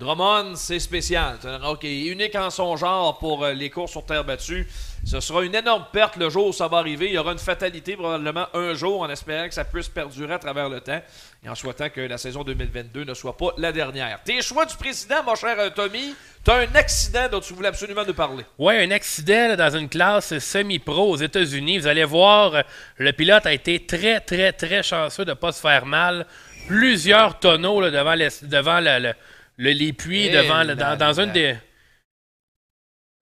[0.00, 1.36] Drummond, c'est spécial.
[1.82, 4.66] Unique en son genre pour euh, les courses sur terre battue.
[5.04, 7.06] Ce sera une énorme perte le jour où ça va arriver.
[7.06, 10.38] Il y aura une fatalité probablement un jour en espérant que ça puisse perdurer à
[10.38, 11.00] travers le temps
[11.44, 14.20] et en souhaitant que la saison 2022 ne soit pas la dernière.
[14.24, 16.14] Tes choix du président, mon cher euh, Tommy,
[16.44, 18.44] tu as un accident dont tu voulais absolument nous parler.
[18.58, 21.78] Ouais, un accident dans une classe semi-pro aux États-Unis.
[21.78, 22.62] Vous allez voir, euh,
[22.96, 26.26] le pilote a été très, très, très chanceux de ne pas se faire mal.
[26.66, 29.12] Plusieurs tonneaux devant, le-
[29.56, 31.56] le- les puits, Eh devant, là dans, dans une, des,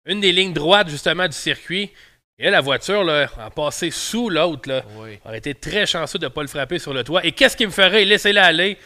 [0.06, 1.92] une des lignes droites justement du circuit.
[2.38, 4.68] Et la voiture là, a passé sous l'autre.
[4.70, 4.84] là.
[4.98, 5.20] Oui.
[5.24, 7.26] aurait été très chanceux de ne pas le frapper sur le toit.
[7.26, 8.78] Et qu'est-ce qui me ferait laisser-la aller?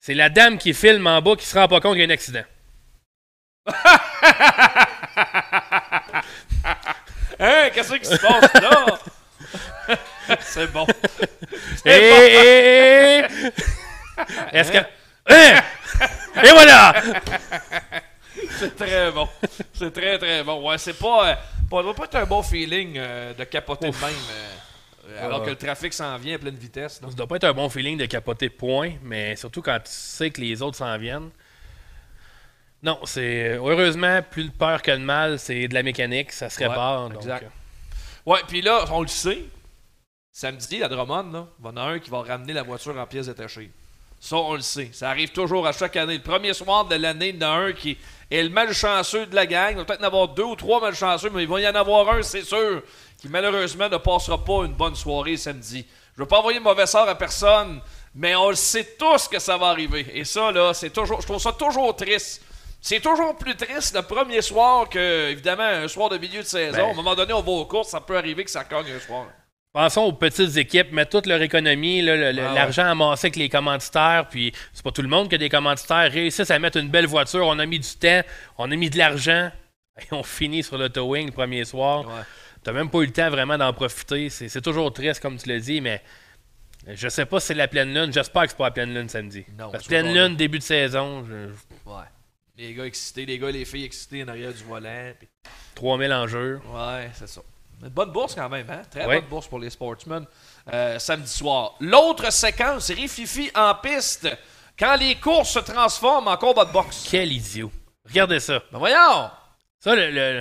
[0.00, 2.08] C'est la dame qui filme en bas qui se rend pas compte qu'il y a
[2.08, 2.44] un accident.
[7.40, 8.86] Hein, qu'est-ce qui se passe là?
[10.40, 10.86] c'est bon.
[11.84, 13.24] Et, et-
[14.52, 14.78] Est-ce que.
[15.26, 15.60] Hein?
[16.42, 16.94] Et voilà!
[18.58, 19.28] C'est très bon.
[19.72, 20.68] C'est très, très bon.
[20.68, 21.30] Ouais, c'est pas.
[21.30, 21.34] Euh,
[21.70, 24.10] pas, doit pas être un bon feeling euh, de capoter de même.
[25.10, 25.46] euh, alors Ouais.
[25.46, 27.00] que le trafic s'en vient à pleine vitesse.
[27.00, 27.08] là.
[27.08, 30.30] Ça doit pas être un bon feeling de capoter point, mais surtout quand tu sais
[30.30, 31.30] que les autres s'en viennent.
[32.82, 33.54] Non, c'est.
[33.54, 37.08] Heureusement, plus de peur que de mal, c'est de la mécanique, ça se Ouais, répare.
[37.10, 37.44] donc, exact.
[37.44, 39.44] euh, Ouais, puis là, on le sait.
[40.32, 43.06] Samedi, à Drummond, là, il y en a un qui va ramener la voiture en
[43.06, 43.70] pièces détachées.
[44.20, 44.90] Ça, on le sait.
[44.92, 46.14] Ça arrive toujours à chaque année.
[46.14, 47.98] Le premier soir de l'année, il y en a un qui
[48.30, 49.72] est le malchanceux de la gang.
[49.72, 52.08] Il va peut-être en avoir deux ou trois malchanceux, mais il va y en avoir
[52.10, 52.82] un, c'est sûr,
[53.20, 55.86] qui malheureusement ne passera pas une bonne soirée samedi.
[56.16, 57.80] Je veux pas envoyer de mauvais sort à personne,
[58.14, 60.06] mais on le sait tous que ça va arriver.
[60.14, 61.20] Et ça, là, c'est toujours.
[61.20, 62.42] Je trouve ça toujours triste.
[62.80, 66.76] C'est toujours plus triste le premier soir que, évidemment, un soir de milieu de saison.
[66.76, 66.84] Ben.
[66.84, 69.00] À un moment donné, on va aux courses, ça peut arriver que ça cogne un
[69.00, 69.26] soir.
[69.74, 72.54] Pensons aux petites équipes, mettent toute leur économie, le- le- Ah ouais.
[72.54, 76.12] l'argent amassé avec les commanditaires, puis c'est pas tout le monde qui a des commanditaires,
[76.12, 78.20] réussissent à mettre une belle voiture, on a mis du temps,
[78.56, 79.50] on a mis de l'argent,
[80.00, 82.06] et on finit sur le towing le premier soir.
[82.06, 82.22] Ouais.
[82.62, 84.30] T'as même pas eu le temps vraiment d'en profiter.
[84.30, 86.00] C'est c'est toujours triste, comme tu l'as dit, mais
[86.86, 88.12] je sais pas si c'est la pleine lune.
[88.12, 89.44] J'espère que c'est pas la pleine lune samedi.
[89.58, 91.50] Non, Parce que pleine lune, début de saison, je-
[91.90, 92.04] Ouais.
[92.56, 95.12] Les gars excités, les gars et les filles excités en arrière du volant.
[95.18, 95.28] puis-
[95.74, 96.60] 3000 enjeux.
[96.72, 97.40] Ouais, c'est ça.
[97.82, 98.82] Une bonne bourse quand même, hein?
[98.90, 100.24] Très bonne bourse pour les sportsmen
[100.72, 101.74] euh, samedi soir.
[101.80, 104.28] L'autre séquence, Rififi en piste,
[104.78, 107.06] quand les courses se transforment en combat de boxe.
[107.10, 107.70] Quel idiot.
[108.06, 108.62] Regardez ça.
[108.72, 109.30] Ben voyons!
[109.80, 110.40] Ça, le, le,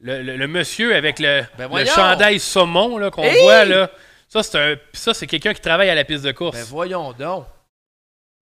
[0.00, 3.90] le- le- le monsieur avec le, Ben chandail saumon qu'on voit, là,
[4.28, 6.56] ça, c'est un- ça, c'est quelqu'un qui travaille à la piste de course.
[6.56, 7.46] Ben voyons donc.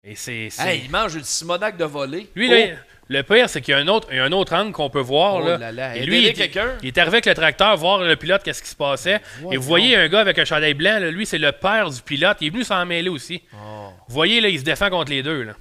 [0.03, 0.49] Et c'est.
[0.49, 2.29] c'est- Hey, il mange une Simonac de volée.
[2.35, 2.53] Lui, Oh!
[2.71, 2.75] là,
[3.07, 4.89] le pire, c'est qu'il y a un autre, il y a un autre angle qu'on
[4.89, 5.35] peut voir.
[5.35, 5.57] Oh là.
[5.57, 6.73] là là, Et lui, il, quelqu'un.
[6.81, 9.21] il est arrivé avec le tracteur voir le pilote, qu'est-ce qui se passait.
[9.51, 12.01] Et vous voyez un gars avec un chandail blanc, là, lui, c'est le père du
[12.01, 12.37] pilote.
[12.41, 13.43] Il est venu s'en mêler aussi.
[13.53, 13.89] Oh.
[14.07, 15.43] Vous voyez, là, il se défend contre les deux.
[15.43, 15.53] Là.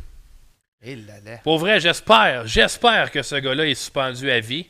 [0.83, 1.15] Eh là.
[1.43, 4.67] Pour vrai, j'espère, j'espère que ce gars-là est suspendu à vie.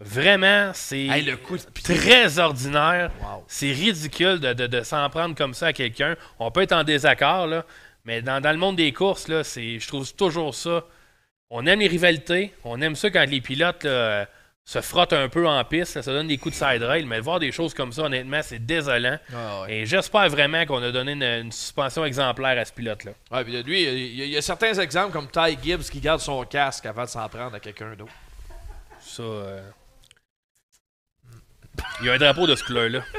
[0.00, 1.36] Vraiment, c'est Hey, de
[1.82, 3.10] très ordinaire.
[3.20, 3.44] Wow.
[3.48, 6.16] C'est ridicule de, de- de s'en prendre comme ça à quelqu'un.
[6.38, 7.64] On peut être en désaccord, là,
[8.04, 10.84] mais dans, dans le monde des courses, là, je trouve toujours ça.
[11.50, 14.26] On aime les rivalités, on aime ça quand les pilotes là,
[14.66, 17.20] se frottent un peu en piste, là, ça donne des coups de side rail, mais
[17.20, 19.16] voir des choses comme ça, honnêtement, c'est désolant.
[19.34, 19.76] Ah ouais.
[19.78, 23.12] Et j'espère vraiment qu'on a donné une, une suspension exemplaire à ce pilote-là.
[23.30, 26.00] Ouais, puis lui, il y, a, il y a certains exemples comme Ty Gibbs qui
[26.00, 28.12] garde son casque avant de s'en prendre à quelqu'un d'autre.
[29.00, 29.22] Ça.
[29.22, 29.62] euh,
[32.00, 33.00] Il y a un drapeau de ce couleur-là.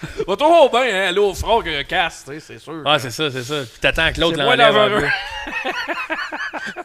[0.26, 2.82] Va toujours bien, hein, aller au front qu'un casque, tu sais, c'est sûr.
[2.84, 3.60] Ah, c'est ça, c'est ça.
[3.60, 5.08] Puis t'attends que l'autre C'est moins l'enlève dangereux.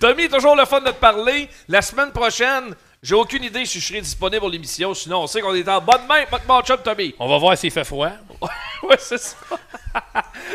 [0.00, 1.48] Tommy, toujours le fun de te parler.
[1.68, 4.94] La semaine prochaine, j'ai aucune idée si je serai disponible pour l'émission.
[4.94, 7.14] Sinon, on sait qu'on est en bonne main, pas de match-up, Tommy.
[7.18, 8.10] On va voir s'il fait froid.
[8.82, 9.36] ouais, c'est ça.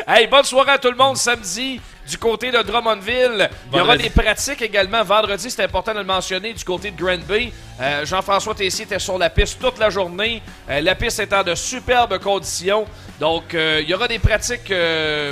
[0.06, 1.80] hey, bonne soirée à tout le monde samedi
[2.10, 3.48] du côté de Drummondville.
[3.72, 7.00] Il y aura des pratiques également vendredi, c'est important de le mentionner, du côté de
[7.00, 7.52] Grand Bay.
[7.80, 10.42] Euh, Jean-François Tessier était sur la piste toute la journée.
[10.68, 12.84] Euh, la piste est en de superbes conditions.
[13.20, 14.72] Donc, euh, il y aura des pratiques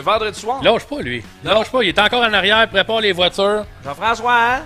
[0.05, 0.63] vendredi soir.
[0.63, 1.23] Lâche pas, lui.
[1.45, 1.55] Non.
[1.55, 1.83] Lâche pas.
[1.83, 3.65] Il est encore en arrière, prépare les voitures.
[3.85, 4.63] Jean-François, hein?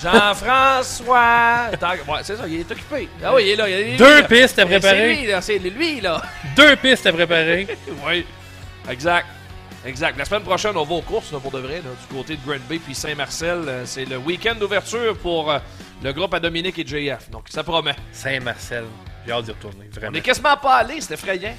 [0.00, 1.70] Jean-François!
[2.08, 3.08] Ouais, c'est ça, il est occupé.
[3.24, 3.68] Ah oui, il est là.
[3.68, 4.66] il est- Deux lui, pistes à là.
[4.68, 4.96] préparer.
[4.98, 5.40] C'est lui, là.
[5.40, 6.22] C'est lui, là.
[6.56, 7.66] Deux pistes à préparer.
[8.06, 8.26] oui.
[8.90, 9.26] Exact.
[9.84, 10.16] Exact.
[10.16, 12.40] La semaine prochaine, on va aux courses, là, pour de vrai, là, du côté de
[12.46, 13.62] Grand Bay puis Saint-Marcel.
[13.68, 15.58] Euh, C'est le week-end d'ouverture pour euh,
[16.02, 17.30] le groupe à Dominique et JF.
[17.30, 17.94] Donc, ça promet.
[18.12, 18.84] Saint-Marcel.
[19.26, 20.16] J'ai hâte d'y retourner, On vraiment.
[20.16, 21.54] est quasiment pas allé, c'est effrayant.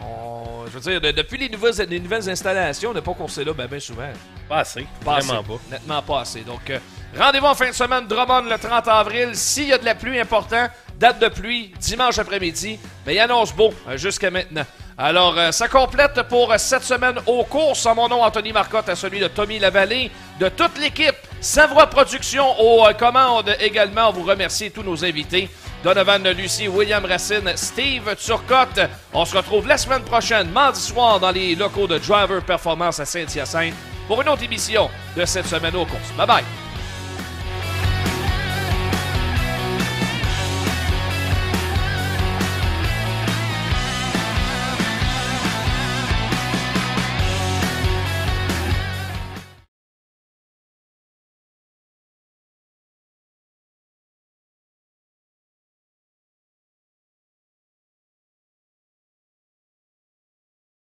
[0.00, 3.42] On- Je veux dire, de- depuis les nouvelles, les nouvelles installations, on n'a pas coursé
[3.44, 4.08] là ben, ben souvent.
[4.48, 4.86] Pas assez.
[5.04, 5.48] Pas vraiment assez.
[5.48, 5.58] pas.
[5.70, 6.40] Nettement pas assez.
[6.42, 6.78] Donc, euh,
[7.18, 9.30] rendez-vous en fin de semaine, Drummond, le 30 avril.
[9.34, 13.54] S'il y a de la pluie important, date de pluie, dimanche après-midi, mais il annonce
[13.54, 14.64] beau euh, jusqu'à maintenant.
[14.96, 17.86] Alors, euh, ça complète pour euh, cette semaine aux courses.
[17.86, 20.10] En mon nom, Anthony Marcotte, à celui de Tommy Lavallée,
[20.40, 21.14] de toute l'équipe.
[21.40, 24.08] Savoie Productions aux commandes également.
[24.08, 25.48] On vous remercie tous nos invités.
[25.84, 28.80] Donovan Lucie, William Racine, Steve Turcotte.
[29.14, 33.04] On se retrouve la semaine prochaine, mardi soir, dans les locaux de Driver Performance à
[33.04, 33.74] Saint-Hyacinthe
[34.08, 36.12] pour une autre émission de cette semaine aux courses.
[36.16, 36.67] Bye bye!